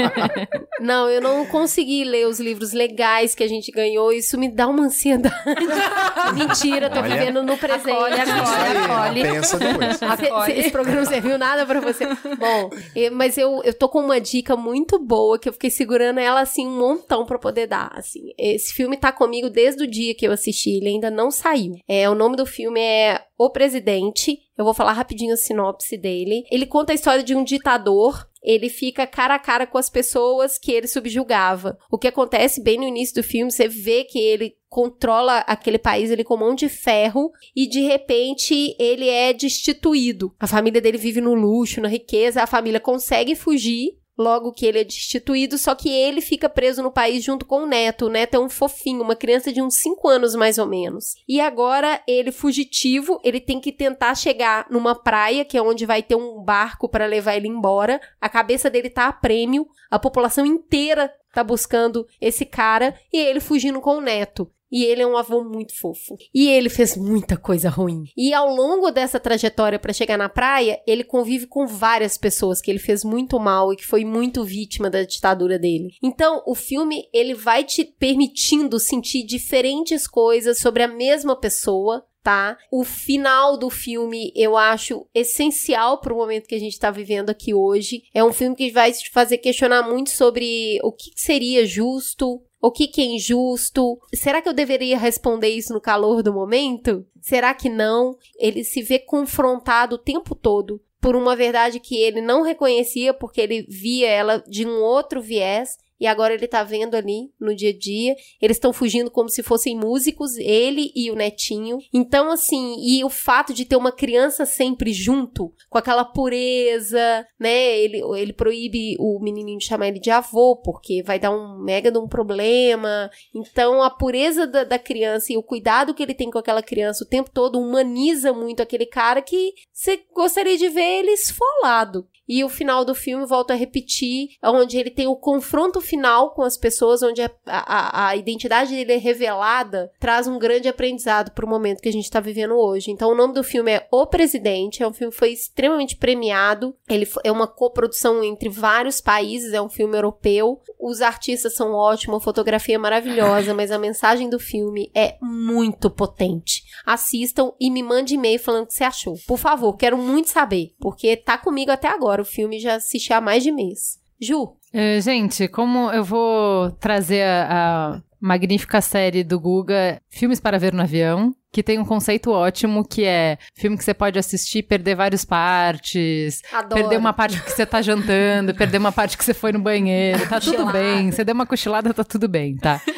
[0.80, 4.12] não, eu não consegui ler os livros legais que a gente ganhou.
[4.12, 5.34] Isso me dá uma ansiedade.
[6.36, 7.90] Mentira, tô olha, vivendo no presente.
[7.90, 9.22] Acolhe, acolhe, acolhe.
[9.22, 10.02] Pensa depois.
[10.02, 10.60] Acolhe.
[10.60, 12.04] Esse programa não serviu nada pra você.
[12.06, 12.70] Bom,
[13.12, 16.66] mas eu, eu tô com uma dica muito boa que eu fiquei segurando ela assim
[16.66, 17.90] um montão pra poder dar.
[17.94, 18.34] Assim.
[18.36, 21.76] Esse filme tá comigo desde o dia que eu assisti, ele ainda não saiu.
[21.88, 24.38] É, o nome do filme é O Presidente.
[24.58, 26.44] Eu vou falar rapidinho a sinopse dele.
[26.50, 30.58] Ele conta a história de um ditador ele fica cara a cara com as pessoas
[30.58, 31.78] que ele subjugava.
[31.90, 36.10] O que acontece bem no início do filme, você vê que ele controla aquele país
[36.10, 40.34] ele com mão de ferro e de repente ele é destituído.
[40.38, 44.80] A família dele vive no luxo, na riqueza, a família consegue fugir logo que ele
[44.80, 48.06] é destituído, só que ele fica preso no país junto com o neto.
[48.06, 51.14] O neto é um fofinho, uma criança de uns 5 anos mais ou menos.
[51.28, 56.02] E agora ele fugitivo, ele tem que tentar chegar numa praia, que é onde vai
[56.02, 58.00] ter um barco para levar ele embora.
[58.20, 63.40] A cabeça dele tá a prêmio, a população inteira tá buscando esse cara e ele
[63.40, 64.50] fugindo com o neto.
[64.74, 66.16] E ele é um avô muito fofo.
[66.34, 68.06] E ele fez muita coisa ruim.
[68.16, 72.72] E ao longo dessa trajetória para chegar na praia, ele convive com várias pessoas que
[72.72, 75.92] ele fez muito mal e que foi muito vítima da ditadura dele.
[76.02, 82.58] Então, o filme ele vai te permitindo sentir diferentes coisas sobre a mesma pessoa, tá?
[82.72, 87.30] O final do filme eu acho essencial para o momento que a gente está vivendo
[87.30, 88.02] aqui hoje.
[88.12, 92.72] É um filme que vai te fazer questionar muito sobre o que seria justo, O
[92.72, 94.00] que, que é injusto?
[94.14, 97.06] Será que eu deveria responder isso no calor do momento?
[97.20, 98.16] Será que não?
[98.38, 103.38] Ele se vê confrontado o tempo todo por uma verdade que ele não reconhecia porque
[103.38, 107.70] ele via ela de um outro viés e agora ele tá vendo ali no dia
[107.70, 108.14] a dia.
[108.40, 111.78] Eles estão fugindo como se fossem músicos, ele e o netinho.
[111.92, 117.78] Então, assim, e o fato de ter uma criança sempre junto, com aquela pureza, né?
[117.78, 121.90] Ele, ele proíbe o menininho de chamar ele de avô, porque vai dar um mega
[121.90, 123.10] de um problema.
[123.34, 127.04] Então, a pureza da, da criança e o cuidado que ele tem com aquela criança
[127.04, 132.06] o tempo todo humaniza muito aquele cara que você gostaria de ver ele esfolado.
[132.28, 136.42] E o final do filme, volta a repetir, onde ele tem o confronto final com
[136.42, 141.44] as pessoas, onde a, a, a identidade dele é revelada, traz um grande aprendizado para
[141.44, 142.90] o momento que a gente está vivendo hoje.
[142.90, 146.74] Então, o nome do filme é O Presidente, é um filme que foi extremamente premiado,
[146.88, 150.60] ele é uma coprodução entre vários países, é um filme europeu.
[150.80, 155.90] Os artistas são ótimos, a fotografia é maravilhosa, mas a mensagem do filme é muito
[155.90, 156.62] potente.
[156.84, 159.16] Assistam e me mande e-mail falando o que você achou.
[159.26, 162.22] Por favor, quero muito saber, porque tá comigo até agora.
[162.22, 163.98] O filme já assisti há mais de mês.
[164.20, 164.56] Ju.
[164.72, 167.48] Uh, gente, como eu vou trazer a,
[167.96, 172.84] a magnífica série do Guga, Filmes para Ver no Avião, que tem um conceito ótimo,
[172.84, 176.74] que é filme que você pode assistir perder várias partes, Adoro.
[176.74, 180.28] perder uma parte que você tá jantando, perder uma parte que você foi no banheiro,
[180.28, 181.10] tá tudo bem.
[181.12, 182.80] Você deu uma cochilada, tá tudo bem, tá?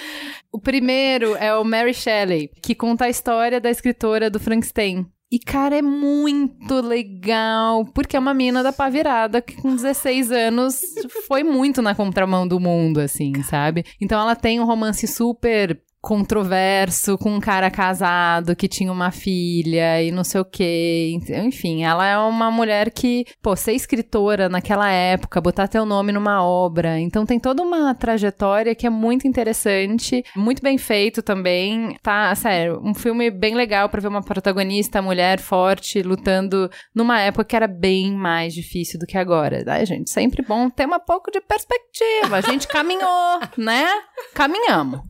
[0.52, 5.04] O primeiro é o Mary Shelley, que conta a história da escritora do Frankenstein.
[5.30, 10.30] E, cara, é muito legal, porque é uma mina da pá virada que com 16
[10.30, 10.80] anos
[11.26, 13.84] foi muito na contramão do mundo, assim, sabe?
[14.00, 20.00] Então ela tem um romance super controverso com um cara casado que tinha uma filha
[20.00, 21.18] e não sei o quê.
[21.44, 26.44] Enfim, ela é uma mulher que, pô, ser escritora naquela época, botar teu nome numa
[26.44, 27.00] obra.
[27.00, 31.98] Então tem toda uma trajetória que é muito interessante, muito bem feito também.
[32.00, 37.46] Tá, sério, um filme bem legal para ver uma protagonista, mulher forte, lutando numa época
[37.46, 39.64] que era bem mais difícil do que agora.
[39.66, 42.36] Ai, gente, sempre bom ter um pouco de perspectiva.
[42.36, 43.88] A gente caminhou, né?
[44.36, 45.00] Caminhamos.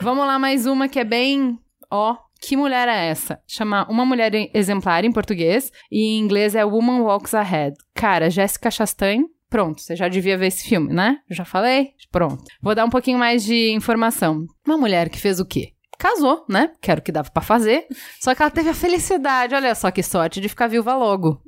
[0.00, 1.58] Vamos lá, mais uma que é bem.
[1.90, 3.40] Ó, que mulher é essa?
[3.44, 7.76] Chama Uma Mulher Exemplar em português e em inglês é Woman Walks Ahead.
[7.92, 9.24] Cara, Jessica Chastain.
[9.50, 11.18] Pronto, você já devia ver esse filme, né?
[11.28, 11.94] Já falei?
[12.12, 12.44] Pronto.
[12.62, 14.46] Vou dar um pouquinho mais de informação.
[14.64, 15.72] Uma mulher que fez o quê?
[15.98, 16.70] casou, né?
[16.80, 17.86] Que era o que dava para fazer.
[18.20, 21.42] Só que ela teve a felicidade, olha só que sorte, de ficar viúva logo.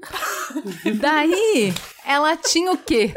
[1.01, 1.73] Daí,
[2.09, 3.12] ela tinha o quê?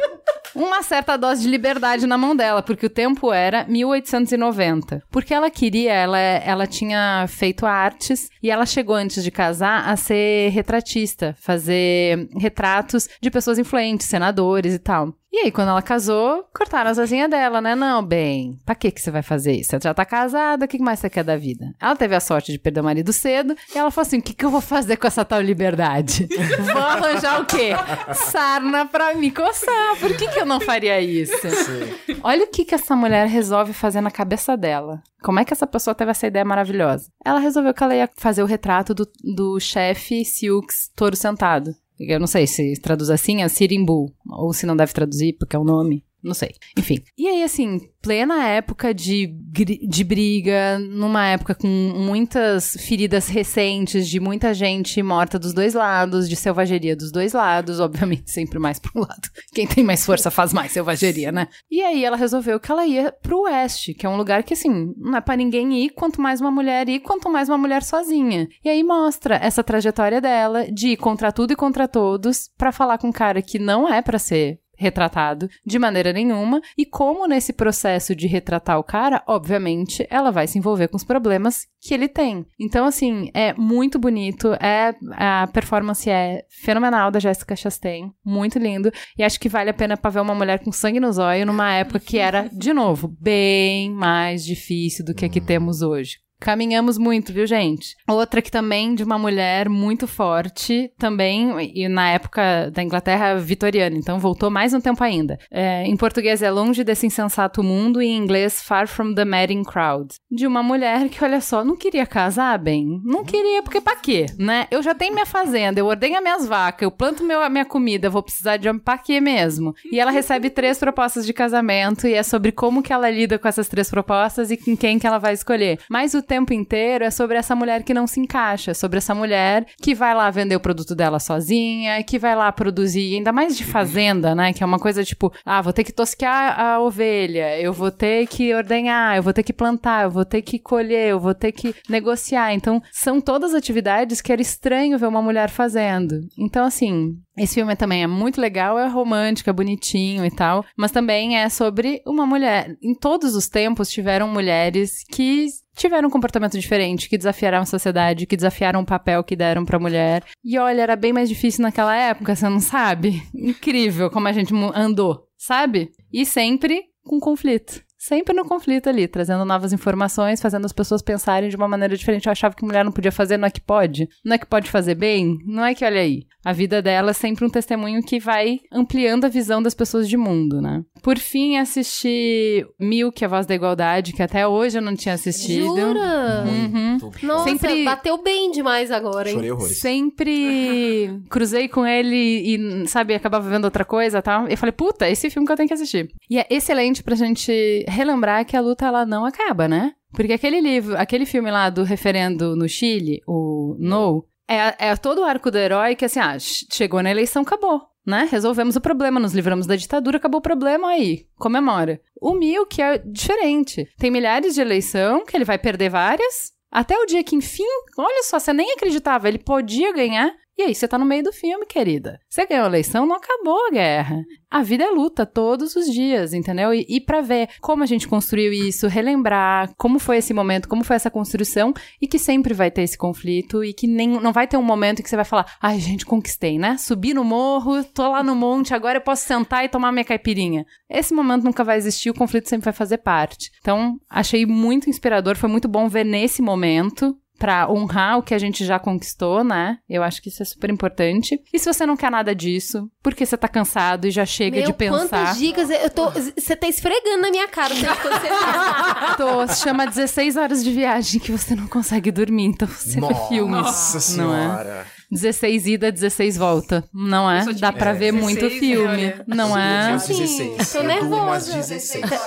[0.53, 5.01] Uma certa dose de liberdade na mão dela, porque o tempo era 1890.
[5.09, 9.95] Porque ela queria, ela, ela tinha feito artes e ela chegou antes de casar a
[9.95, 15.15] ser retratista, fazer retratos de pessoas influentes, senadores e tal.
[15.33, 17.73] E aí, quando ela casou, cortaram as asinhas dela, né?
[17.73, 19.69] Não, bem, pra que que você vai fazer isso?
[19.71, 21.73] Você já tá casada, o que mais você quer da vida?
[21.79, 24.33] Ela teve a sorte de perder o marido cedo, e ela falou assim, o que
[24.33, 26.27] que eu vou fazer com essa tal liberdade?
[26.73, 27.69] vou arranjar o quê?
[28.13, 29.97] Sarna pra me coçar.
[29.99, 31.33] Por que que eu não faria isso?
[31.33, 32.17] Sim.
[32.23, 35.01] Olha o que que essa mulher resolve fazer na cabeça dela.
[35.21, 37.09] Como é que essa pessoa teve essa ideia maravilhosa?
[37.23, 41.71] Ela resolveu que ela ia fazer o retrato do, do chefe Silks Touro Sentado.
[41.99, 44.11] Eu não sei se traduz assim, é Sirimbu.
[44.29, 46.03] Ou se não deve traduzir, porque é o nome.
[46.23, 46.51] Não sei.
[46.77, 47.01] Enfim.
[47.17, 54.19] E aí, assim, plena época de, de briga, numa época com muitas feridas recentes, de
[54.19, 59.01] muita gente morta dos dois lados, de selvageria dos dois lados, obviamente sempre mais pro
[59.01, 59.29] lado.
[59.53, 61.47] Quem tem mais força faz mais selvageria, né?
[61.69, 64.93] E aí ela resolveu que ela ia pro oeste, que é um lugar que, assim,
[64.97, 68.47] não é pra ninguém ir, quanto mais uma mulher ir, quanto mais uma mulher sozinha.
[68.63, 72.97] E aí mostra essa trajetória dela de ir contra tudo e contra todos para falar
[72.97, 76.59] com um cara que não é para ser retratado de maneira nenhuma.
[76.77, 81.03] E como nesse processo de retratar o cara, obviamente, ela vai se envolver com os
[81.03, 82.45] problemas que ele tem.
[82.59, 84.53] Então, assim, é muito bonito.
[84.53, 88.91] É a performance é fenomenal da Jessica Chastain, muito lindo.
[89.17, 91.73] E acho que vale a pena para ver uma mulher com sangue nos olhos numa
[91.73, 96.17] época que era, de novo, bem mais difícil do que a que temos hoje.
[96.41, 97.95] Caminhamos muito, viu, gente?
[98.09, 103.95] Outra que também de uma mulher muito forte, também, e na época da Inglaterra vitoriana,
[103.95, 105.37] então voltou mais um tempo ainda.
[105.51, 109.63] É, em português é Longe desse Insensato Mundo e em inglês Far from the Madding
[109.63, 110.15] Crowd.
[110.31, 112.99] De uma mulher que, olha só, não queria casar bem.
[113.05, 114.65] Não queria, porque pra quê, né?
[114.71, 117.65] Eu já tenho minha fazenda, eu ordenho as minhas vacas, eu planto meu, a minha
[117.65, 119.75] comida, vou precisar de homem pra quê mesmo?
[119.91, 123.47] E ela recebe três propostas de casamento e é sobre como que ela lida com
[123.47, 125.77] essas três propostas e com quem que ela vai escolher.
[125.87, 129.65] Mas o tempo inteiro é sobre essa mulher que não se encaixa, sobre essa mulher
[129.81, 133.65] que vai lá vender o produto dela sozinha, que vai lá produzir, ainda mais de
[133.65, 134.53] fazenda, né?
[134.53, 138.27] Que é uma coisa tipo, ah, vou ter que tosquear a ovelha, eu vou ter
[138.27, 141.51] que ordenhar, eu vou ter que plantar, eu vou ter que colher, eu vou ter
[141.51, 142.53] que negociar.
[142.53, 146.15] Então, são todas atividades que era estranho ver uma mulher fazendo.
[146.39, 150.91] Então, assim, esse filme também é muito legal, é romântico, é bonitinho e tal, mas
[150.91, 152.77] também é sobre uma mulher.
[152.81, 158.25] Em todos os tempos tiveram mulheres que tiveram um comportamento diferente, que desafiaram a sociedade,
[158.25, 160.23] que desafiaram o papel que deram pra mulher.
[160.43, 163.21] E olha, era bem mais difícil naquela época, você não sabe?
[163.33, 165.91] Incrível como a gente andou, sabe?
[166.11, 171.49] E sempre com conflito sempre no conflito ali, trazendo novas informações, fazendo as pessoas pensarem
[171.49, 172.25] de uma maneira diferente.
[172.25, 174.07] Eu achava que mulher não podia fazer, não é que pode?
[174.25, 175.37] Não é que pode fazer bem?
[175.45, 179.25] Não é que, olha aí, a vida dela é sempre um testemunho que vai ampliando
[179.25, 180.81] a visão das pessoas de mundo, né?
[181.03, 185.65] Por fim, assisti Milk, A Voz da Igualdade, que até hoje eu não tinha assistido.
[185.65, 186.43] Jura?
[186.45, 186.97] Uhum.
[187.23, 189.35] Nossa, Sempre- bateu bem demais agora, hein?
[189.35, 189.79] Chorei horrores.
[189.79, 194.47] Sempre cruzei com ele e, sabe, acabava vendo outra coisa e tal.
[194.47, 196.09] E eu falei, puta, esse filme que eu tenho que assistir.
[196.29, 199.93] E é excelente pra gente relembrar que a luta, ela não acaba, né?
[200.13, 205.21] Porque aquele livro, aquele filme lá do referendo no Chile, o No, é, é todo
[205.21, 207.81] o arco do herói que, assim, ah, ch- chegou na eleição, acabou.
[208.05, 208.27] Né?
[208.31, 211.25] Resolvemos o problema, nos livramos da ditadura, acabou o problema aí.
[211.37, 212.01] Comemora.
[212.19, 213.87] O Milk é diferente.
[213.97, 217.63] Tem milhares de eleição, que ele vai perder várias, até o dia que, enfim,
[217.97, 220.33] olha só, você nem acreditava, ele podia ganhar.
[220.57, 222.19] E aí, você tá no meio do filme, querida.
[222.29, 224.23] Você ganhou a eleição, não acabou a guerra.
[224.49, 226.73] A vida é luta todos os dias, entendeu?
[226.73, 230.83] E, e para ver como a gente construiu isso, relembrar como foi esse momento, como
[230.83, 234.45] foi essa construção, e que sempre vai ter esse conflito, e que nem, não vai
[234.45, 236.77] ter um momento que você vai falar, ai, gente, conquistei, né?
[236.77, 240.65] Subi no morro, tô lá no monte, agora eu posso sentar e tomar minha caipirinha.
[240.89, 243.49] Esse momento nunca vai existir, o conflito sempre vai fazer parte.
[243.61, 248.37] Então, achei muito inspirador, foi muito bom ver nesse momento pra honrar o que a
[248.37, 249.79] gente já conquistou, né?
[249.89, 251.41] Eu acho que isso é super importante.
[251.51, 254.67] E se você não quer nada disso, porque você tá cansado e já chega Meu,
[254.67, 254.99] de pensar.
[254.99, 256.11] quantas dicas eu tô...
[256.11, 257.73] Você tá esfregando na minha cara.
[257.73, 259.15] Não sei quando você fala.
[259.17, 263.13] Tô, se chama 16 horas de viagem que você não consegue dormir, então você vê
[263.27, 263.61] filmes.
[263.61, 264.85] Nossa Não é?
[265.11, 265.31] Senhora.
[265.31, 266.83] 16 ida, 16 volta.
[266.93, 267.43] Não é?
[267.45, 268.87] Eu Dá pra ver 16, muito filme.
[268.87, 269.23] olha.
[269.27, 269.91] Não é?
[269.93, 270.71] Às 16.
[270.71, 271.53] tô eu nervosa.
[271.53, 272.09] 16.
[272.09, 272.17] Tá-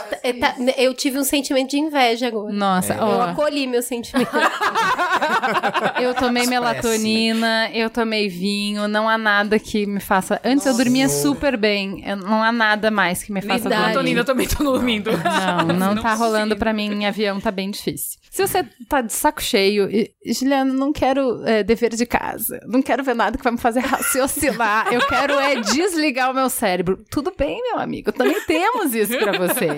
[0.41, 2.53] tá- eu tive um sentimento de inveja agora.
[2.53, 3.23] Nossa, Eu ó.
[3.23, 4.31] acolhi meu sentimento.
[6.01, 10.41] Eu tomei melatonina, eu tomei vinho, não há nada que me faça.
[10.45, 13.83] Antes eu dormia super bem, eu- não há nada mais que me faça Verdade.
[13.83, 13.95] dormir.
[13.95, 15.11] Tonina, eu também tô dormindo.
[15.13, 18.19] Não, não, tá rolando pra mim em avião, tá bem difícil.
[18.35, 22.83] Se você tá de saco cheio, e, Juliana, não quero é, dever de casa, não
[22.83, 27.05] quero ver nada que vai me fazer raciocinar, eu quero é desligar o meu cérebro.
[27.09, 29.69] Tudo bem, meu amigo, também temos isso pra você.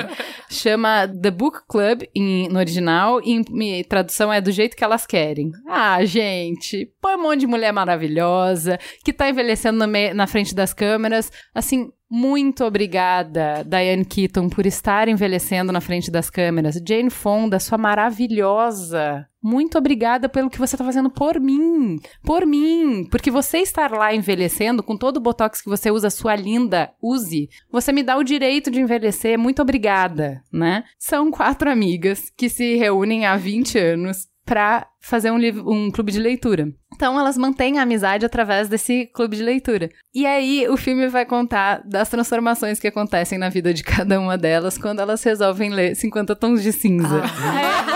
[0.48, 3.44] Chama The Book Club em- no original, e em,
[3.78, 5.52] em tradução é do jeito que elas querem.
[5.68, 10.72] Ah, gente, põe um monte de mulher maravilhosa, que tá envelhecendo me- na frente das
[10.72, 16.80] câmeras, assim, muito obrigada, Diane Keaton, por estar envelhecendo na frente das câmeras.
[16.86, 19.28] Jane Fonda, sua maravilhosa.
[19.42, 21.98] Muito obrigada pelo que você tá fazendo por mim.
[22.22, 23.06] Por mim.
[23.10, 27.48] Porque você estar lá envelhecendo, com todo o botox que você usa, sua linda, use.
[27.72, 29.36] Você me dá o direito de envelhecer.
[29.36, 30.84] Muito obrigada, né?
[30.98, 36.10] São quatro amigas que se reúnem há 20 anos pra fazer um, livro, um clube
[36.10, 36.68] de leitura.
[36.94, 39.88] Então elas mantêm a amizade através desse clube de leitura.
[40.14, 44.36] E aí o filme vai contar das transformações que acontecem na vida de cada uma
[44.36, 47.22] delas quando elas resolvem ler 50 tons de cinza.
[47.22, 47.86] É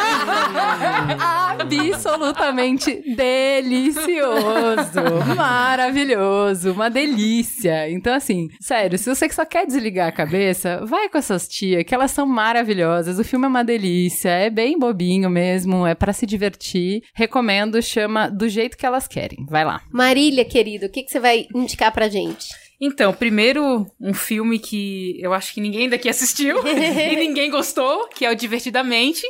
[1.60, 4.14] absolutamente delicioso,
[5.36, 7.90] maravilhoso, uma delícia.
[7.90, 11.94] Então assim, sério, se você só quer desligar a cabeça, vai com essas tia que
[11.94, 13.18] elas são maravilhosas.
[13.18, 16.99] O filme é uma delícia, é bem bobinho mesmo, é pra se divertir.
[17.14, 19.44] Recomendo, chama Do Jeito que Elas Querem.
[19.48, 19.80] Vai lá.
[19.92, 22.48] Marília, querido, o que, que você vai indicar pra gente?
[22.82, 28.24] Então, primeiro, um filme que eu acho que ninguém daqui assistiu e ninguém gostou, que
[28.24, 29.20] é o Divertidamente,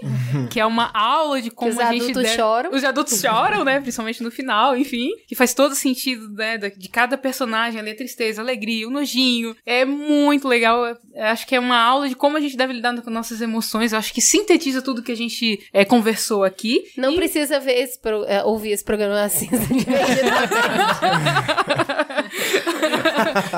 [0.51, 2.02] que é uma aula de como os a gente...
[2.02, 2.70] adultos deve- choram.
[2.70, 3.80] Os adultos choram, né?
[3.80, 5.10] Principalmente no final, enfim.
[5.26, 6.59] Que faz todo sentido, né?
[6.59, 9.56] De cada personagem, ali, a tristeza, a alegria, o nojinho.
[9.66, 10.97] É muito legal.
[11.20, 13.92] Acho que é uma aula de como a gente deve lidar com nossas emoções.
[13.92, 16.82] Eu acho que sintetiza tudo que a gente é, conversou aqui.
[16.97, 19.48] Não precisa ver esse pro- é, ouvir esse programa assim.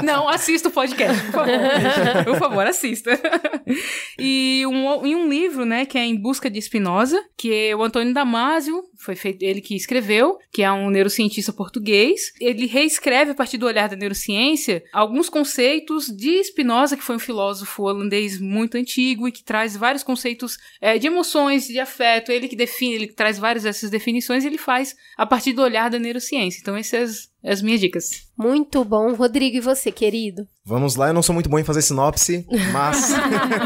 [0.04, 2.24] Não, assista o podcast, por favor.
[2.24, 3.10] por favor, assista.
[4.18, 7.82] E um, em um livro, né, que é Em Busca de Spinoza, que é o
[7.82, 12.32] Antônio Damasio, foi feito, ele que escreveu, que é um neurocientista português.
[12.40, 17.20] Ele reescreve a partir do olhar da neurociência alguns conceitos de Spinoza, que foi um
[17.20, 22.30] filósofo holandês muito antigo e que traz vários conceitos é, de emoções, de afeto.
[22.30, 25.90] Ele que define, ele que traz várias dessas definições, ele faz a partir do olhar
[25.90, 26.60] da neurociência.
[26.60, 28.10] Então, essas as minhas dicas.
[28.38, 29.14] Muito bom.
[29.14, 30.46] Rodrigo, e você, querido?
[30.64, 33.10] Vamos lá, eu não sou muito bom em fazer sinopse, mas.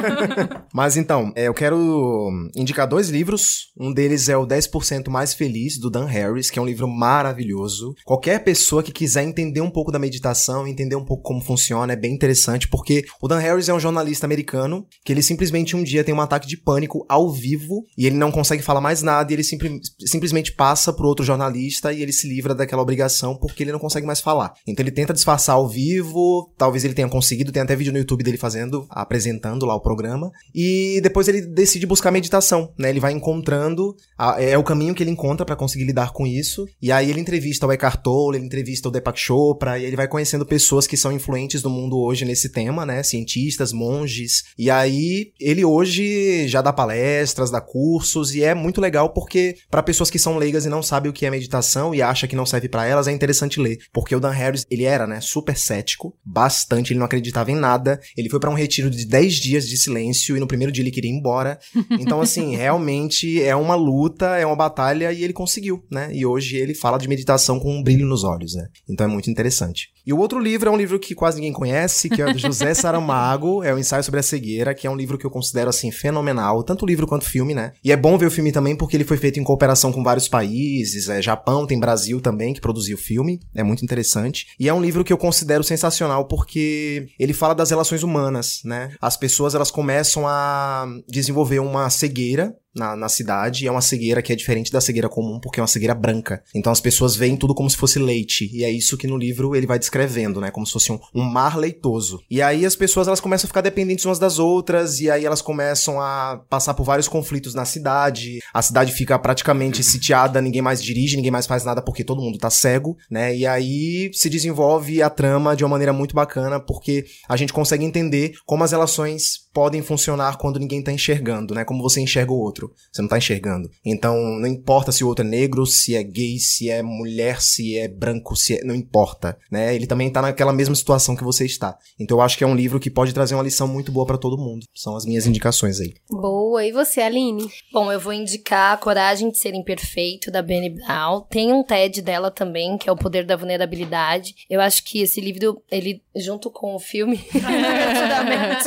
[0.72, 3.66] mas então, é, eu quero indicar dois livros.
[3.78, 7.94] Um deles é o 10% Mais Feliz, do Dan Harris, que é um livro maravilhoso.
[8.04, 11.96] Qualquer pessoa que quiser entender um pouco da meditação, entender um pouco como funciona, é
[11.96, 16.02] bem interessante, porque o Dan Harris é um jornalista americano que ele simplesmente um dia
[16.02, 19.36] tem um ataque de pânico ao vivo e ele não consegue falar mais nada e
[19.36, 23.72] ele simpli simplesmente passa pro outro jornalista e ele se livra daquela obrigação porque ele
[23.72, 24.54] não consegue mais falar.
[24.66, 28.24] Então ele tenta disfarçar ao vivo, talvez ele tenha conseguido, tem até vídeo no YouTube
[28.24, 30.30] dele fazendo, apresentando lá o programa.
[30.54, 32.90] E depois ele decide buscar meditação, né?
[32.90, 36.66] Ele vai encontrando, a, é o caminho que ele encontra para conseguir lidar com isso.
[36.80, 40.08] E aí ele entrevista o Eckhart Tolle, ele entrevista o Deepak Chopra, e ele vai
[40.08, 43.02] conhecendo pessoas que são influentes no mundo hoje nesse tema, né?
[43.02, 44.44] Cientistas, monges.
[44.58, 49.82] E aí ele hoje já dá palestras, dá cursos, e é muito legal porque para
[49.82, 52.46] pessoas que são leigas e não sabem o que é meditação e acha que não
[52.46, 53.78] serve para elas, é interessante ler.
[53.92, 58.00] Porque o Dan Harris, ele era, né, super cético, bastante, ele não acreditava em nada.
[58.16, 60.90] Ele foi para um retiro de 10 dias de silêncio e no primeiro dia ele
[60.90, 61.58] queria ir embora.
[61.98, 66.10] Então, assim, realmente é uma luta, é uma batalha e ele conseguiu, né?
[66.12, 68.68] E hoje ele fala de meditação com um brilho nos olhos, né?
[68.88, 69.88] Então é muito interessante.
[70.06, 72.72] E o outro livro é um livro que quase ninguém conhece, que é do José
[72.74, 75.90] Saramago, é o Ensaio sobre a Cegueira, que é um livro que eu considero, assim,
[75.90, 77.72] fenomenal, tanto livro quanto filme, né?
[77.82, 80.28] E é bom ver o filme também porque ele foi feito em cooperação com vários
[80.28, 84.46] países, é Japão, tem Brasil também, que produziu o filme, é muito interessante.
[84.58, 88.94] E é um livro que eu considero sensacional porque ele fala das relações humanas, né?
[89.00, 93.66] As pessoas elas começam a desenvolver uma cegueira na, na cidade.
[93.66, 96.42] É uma cegueira que é diferente da cegueira comum, porque é uma cegueira branca.
[96.54, 98.48] Então as pessoas veem tudo como se fosse leite.
[98.52, 100.50] E é isso que no livro ele vai descrevendo, né?
[100.50, 102.20] Como se fosse um, um mar leitoso.
[102.30, 105.00] E aí as pessoas elas começam a ficar dependentes umas das outras.
[105.00, 108.40] E aí elas começam a passar por vários conflitos na cidade.
[108.52, 112.38] A cidade fica praticamente sitiada, ninguém mais dirige, ninguém mais faz nada porque todo mundo
[112.38, 113.34] tá cego, né?
[113.34, 117.84] E aí se desenvolve a trama de uma maneira muito bacana, porque a gente consegue
[117.84, 121.64] entender como as relações podem funcionar quando ninguém tá enxergando, né?
[121.64, 122.74] Como você enxerga o outro.
[122.92, 123.70] Você não tá enxergando.
[123.82, 127.74] Então, não importa se o outro é negro, se é gay, se é mulher, se
[127.74, 128.62] é branco, se é...
[128.62, 129.74] Não importa, né?
[129.74, 131.78] Ele também tá naquela mesma situação que você está.
[131.98, 134.18] Então, eu acho que é um livro que pode trazer uma lição muito boa para
[134.18, 134.66] todo mundo.
[134.74, 135.94] São as minhas indicações aí.
[136.10, 136.62] Boa.
[136.62, 137.48] E você, Aline?
[137.72, 141.22] Bom, eu vou indicar A Coragem de Ser Imperfeito, da Brené Brown.
[141.30, 144.34] Tem um TED dela também, que é O Poder da Vulnerabilidade.
[144.50, 147.24] Eu acho que esse livro, ele, junto com o filme,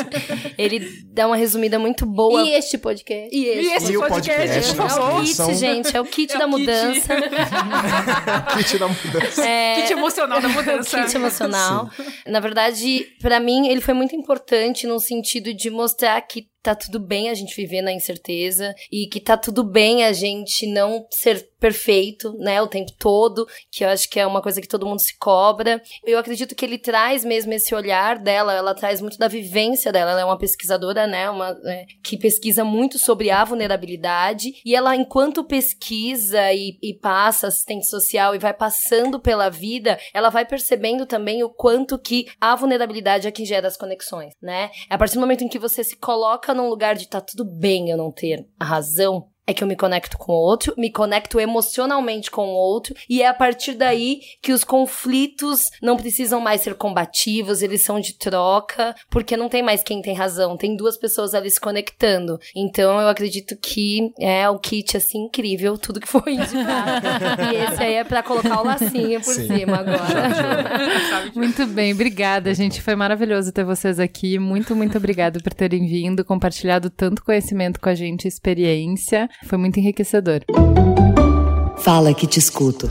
[0.57, 0.78] ele
[1.11, 2.43] dá uma resumida muito boa.
[2.43, 3.35] E este podcast?
[3.35, 6.37] E este, E esse E o podcast, podcast, É o kit, gente, é o kit
[6.37, 7.15] da mudança.
[8.57, 9.45] Kit da mudança.
[9.45, 11.03] É, Kit emocional da mudança.
[11.03, 11.89] kit emocional.
[12.27, 16.99] Na verdade, pra mim, ele foi muito importante no sentido de mostrar que tá tudo
[16.99, 21.49] bem a gente viver na incerteza e que tá tudo bem a gente não ser
[21.59, 24.99] perfeito, né, o tempo todo, que eu acho que é uma coisa que todo mundo
[24.99, 25.81] se cobra.
[26.05, 30.11] Eu acredito que ele traz mesmo esse olhar dela, ela traz muito da vivência dela,
[30.11, 34.95] ela é uma pesquisadora, né, uma é, que pesquisa muito sobre a vulnerabilidade e ela
[34.95, 41.05] enquanto pesquisa e, e passa assistente social e vai passando pela vida, ela vai percebendo
[41.05, 44.71] também o quanto que a vulnerabilidade é que gera as conexões, né?
[44.89, 47.89] A partir do momento em que você se coloca num lugar de tá tudo bem
[47.89, 51.39] eu não ter a razão, é que eu me conecto com o outro, me conecto
[51.39, 56.61] emocionalmente com o outro, e é a partir daí que os conflitos não precisam mais
[56.61, 60.97] ser combativos, eles são de troca, porque não tem mais quem tem razão, tem duas
[60.97, 62.39] pessoas ali se conectando.
[62.55, 67.07] Então eu acredito que é o kit assim incrível, tudo que foi indicado.
[67.51, 69.47] e esse aí é pra colocar o lacinho por Sim.
[69.47, 71.31] cima agora.
[71.33, 72.83] Muito bem, obrigada, gente.
[72.83, 74.37] Foi maravilhoso ter vocês aqui.
[74.37, 79.27] Muito, muito obrigada por terem vindo, compartilhado tanto conhecimento com a gente, experiência.
[79.45, 80.41] Foi muito enriquecedor.
[81.79, 82.87] Fala que te escuto.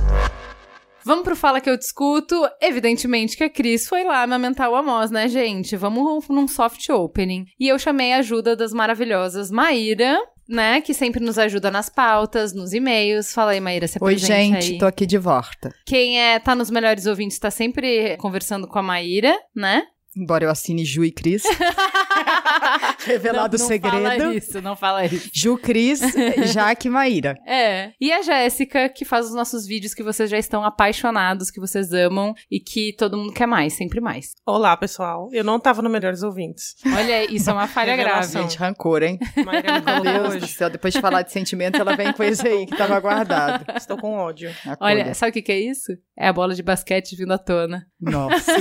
[1.05, 2.35] Vamos pro Fala Que Eu Discuto.
[2.61, 5.77] Evidentemente que a Cris foi lá amamentar o Amos, né, gente?
[5.77, 7.47] Vamos num soft opening.
[7.59, 10.19] E eu chamei a ajuda das maravilhosas Maíra,
[10.49, 13.33] né, que sempre nos ajuda nas pautas, nos e-mails.
[13.33, 14.79] Fala aí, Maíra, se Oi, apresente gente, aí.
[14.79, 15.73] tô aqui de volta.
[15.87, 19.85] Quem é, tá nos melhores ouvintes tá sempre conversando com a Maíra, né?
[20.19, 21.45] Embora eu assine Ju e Cris.
[23.07, 23.97] Revelado não, o segredo.
[23.97, 25.31] Não fala isso, não fala isso.
[25.33, 26.01] Ju, Cris,
[26.53, 27.37] Jaque e Maíra.
[27.47, 27.93] É.
[28.01, 31.93] E a Jéssica, que faz os nossos vídeos que vocês já estão apaixonados, que vocês
[31.93, 34.33] amam e que todo mundo quer mais, sempre mais.
[34.45, 35.29] Olá, pessoal.
[35.33, 36.75] Eu não tava no Melhores Ouvintes.
[36.85, 38.09] Olha, isso é uma falha grave.
[38.09, 38.43] Revelação.
[38.43, 39.19] Gente, rancor, hein?
[39.45, 40.55] Maíra me Meu colocou Deus do hoje.
[40.55, 43.65] céu, depois de falar de sentimentos, ela vem com esse aí que tava guardado.
[43.77, 44.51] Estou com ódio.
[44.81, 45.93] Olha, sabe o que, que é isso?
[46.19, 47.87] É a bola de basquete vindo à tona.
[48.01, 48.53] Nossa.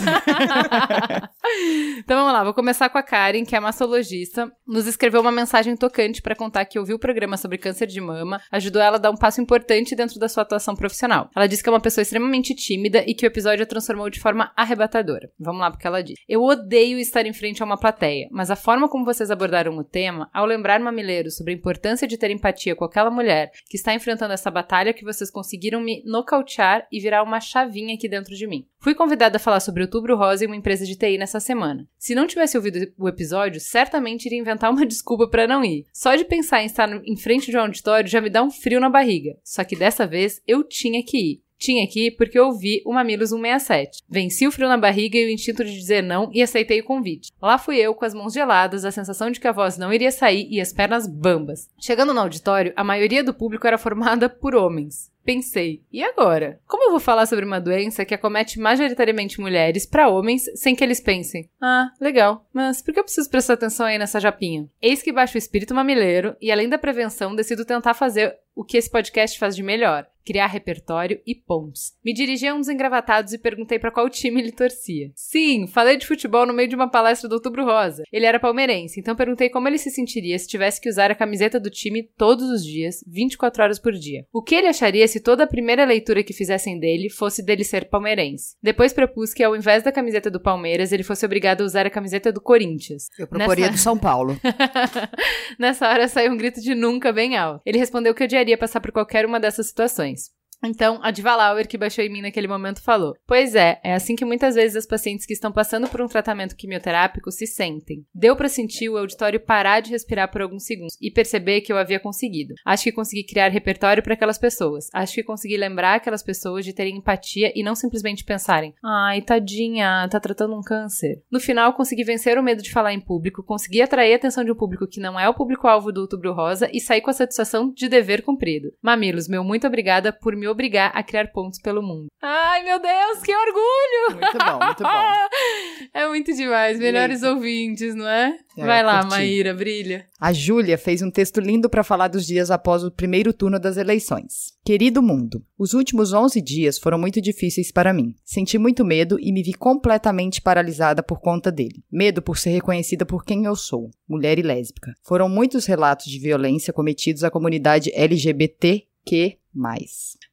[1.98, 4.52] Então vamos lá, vou começar com a Karen, que é mastologista.
[4.66, 8.42] Nos escreveu uma mensagem tocante para contar que ouviu o programa sobre câncer de mama,
[8.52, 11.30] ajudou ela a dar um passo importante dentro da sua atuação profissional.
[11.36, 14.20] Ela disse que é uma pessoa extremamente tímida e que o episódio a transformou de
[14.20, 15.30] forma arrebatadora.
[15.40, 18.56] Vamos lá, porque ela diz: Eu odeio estar em frente a uma plateia, mas a
[18.56, 22.76] forma como vocês abordaram o tema, ao lembrar mamileiros sobre a importância de ter empatia
[22.76, 27.24] com aquela mulher que está enfrentando essa batalha que vocês conseguiram me nocautear e virar
[27.24, 28.66] uma chavinha aqui dentro de mim.
[28.80, 31.88] Fui convidada a falar sobre Outubro Rosa em uma empresa de TI nessa semana.
[31.98, 35.86] Se não tivesse ouvido o episódio, certamente iria inventar uma desculpa para não ir.
[35.92, 38.80] Só de pensar em estar em frente de um auditório já me dá um frio
[38.80, 39.38] na barriga.
[39.44, 41.48] Só que dessa vez eu tinha que ir.
[41.58, 44.04] Tinha ir porque eu ouvi o Mamilos 167.
[44.08, 47.32] Venci o frio na barriga e o instinto de dizer não e aceitei o convite.
[47.42, 50.12] Lá fui eu com as mãos geladas, a sensação de que a voz não iria
[50.12, 51.68] sair e as pernas bambas.
[51.80, 55.12] Chegando no auditório, a maioria do público era formada por homens.
[55.28, 56.58] Pensei, e agora?
[56.66, 60.82] Como eu vou falar sobre uma doença que acomete majoritariamente mulheres para homens sem que
[60.82, 61.50] eles pensem?
[61.62, 64.70] Ah, legal, mas por que eu preciso prestar atenção aí nessa japinha?
[64.82, 68.76] Eis que baixo o espírito mamileiro e, além da prevenção, decido tentar fazer o que
[68.76, 71.96] esse podcast faz de melhor: criar repertório e pontes.
[72.04, 75.12] Me dirigi a um dos engravatados e perguntei para qual time ele torcia.
[75.16, 78.04] Sim, falei de futebol no meio de uma palestra do Outubro Rosa.
[78.12, 81.60] Ele era palmeirense, então perguntei como ele se sentiria se tivesse que usar a camiseta
[81.60, 84.26] do time todos os dias, 24 horas por dia.
[84.34, 87.90] O que ele acharia se toda a primeira leitura que fizessem dele fosse dele ser
[87.90, 88.56] palmeirense.
[88.62, 91.90] Depois propus que ao invés da camiseta do Palmeiras, ele fosse obrigado a usar a
[91.90, 93.10] camiseta do Corinthians.
[93.18, 94.40] Eu proporia Nessa- do São Paulo.
[95.60, 97.62] Nessa hora saiu um grito de nunca bem alto.
[97.66, 100.32] Ele respondeu que odiaria passar por qualquer uma dessas situações.
[100.64, 104.16] Então, a Diva Lauer, que baixou em mim naquele momento, falou: Pois é, é assim
[104.16, 108.06] que muitas vezes as pacientes que estão passando por um tratamento quimioterápico se sentem.
[108.14, 111.78] Deu pra sentir o auditório parar de respirar por alguns segundos e perceber que eu
[111.78, 112.56] havia conseguido.
[112.66, 114.90] Acho que consegui criar repertório para aquelas pessoas.
[114.94, 120.08] Acho que consegui lembrar aquelas pessoas de terem empatia e não simplesmente pensarem: Ai, tadinha,
[120.10, 121.22] tá tratando um câncer.
[121.32, 124.52] No final, consegui vencer o medo de falar em público, consegui atrair a atenção de
[124.52, 127.72] um público que não é o público-alvo do Outubro Rosa e sair com a satisfação
[127.72, 128.70] de dever cumprido.
[128.82, 132.08] Mamilos, meu muito obrigada por me obrigar a criar pontos pelo mundo.
[132.22, 134.22] Ai, meu Deus, que orgulho!
[134.22, 134.90] Muito bom, muito bom.
[135.94, 136.78] É muito demais.
[136.78, 138.38] Melhores ouvintes, não é?
[138.58, 139.16] É, Vai lá, curti.
[139.16, 140.06] Maíra, brilha.
[140.20, 143.78] A Júlia fez um texto lindo para falar dos dias após o primeiro turno das
[143.78, 144.54] eleições.
[144.66, 148.16] Querido mundo, os últimos 11 dias foram muito difíceis para mim.
[148.24, 151.84] Senti muito medo e me vi completamente paralisada por conta dele.
[151.92, 154.94] Medo por ser reconhecida por quem eu sou, mulher e lésbica.
[155.04, 159.38] Foram muitos relatos de violência cometidos à comunidade LGBTQ+.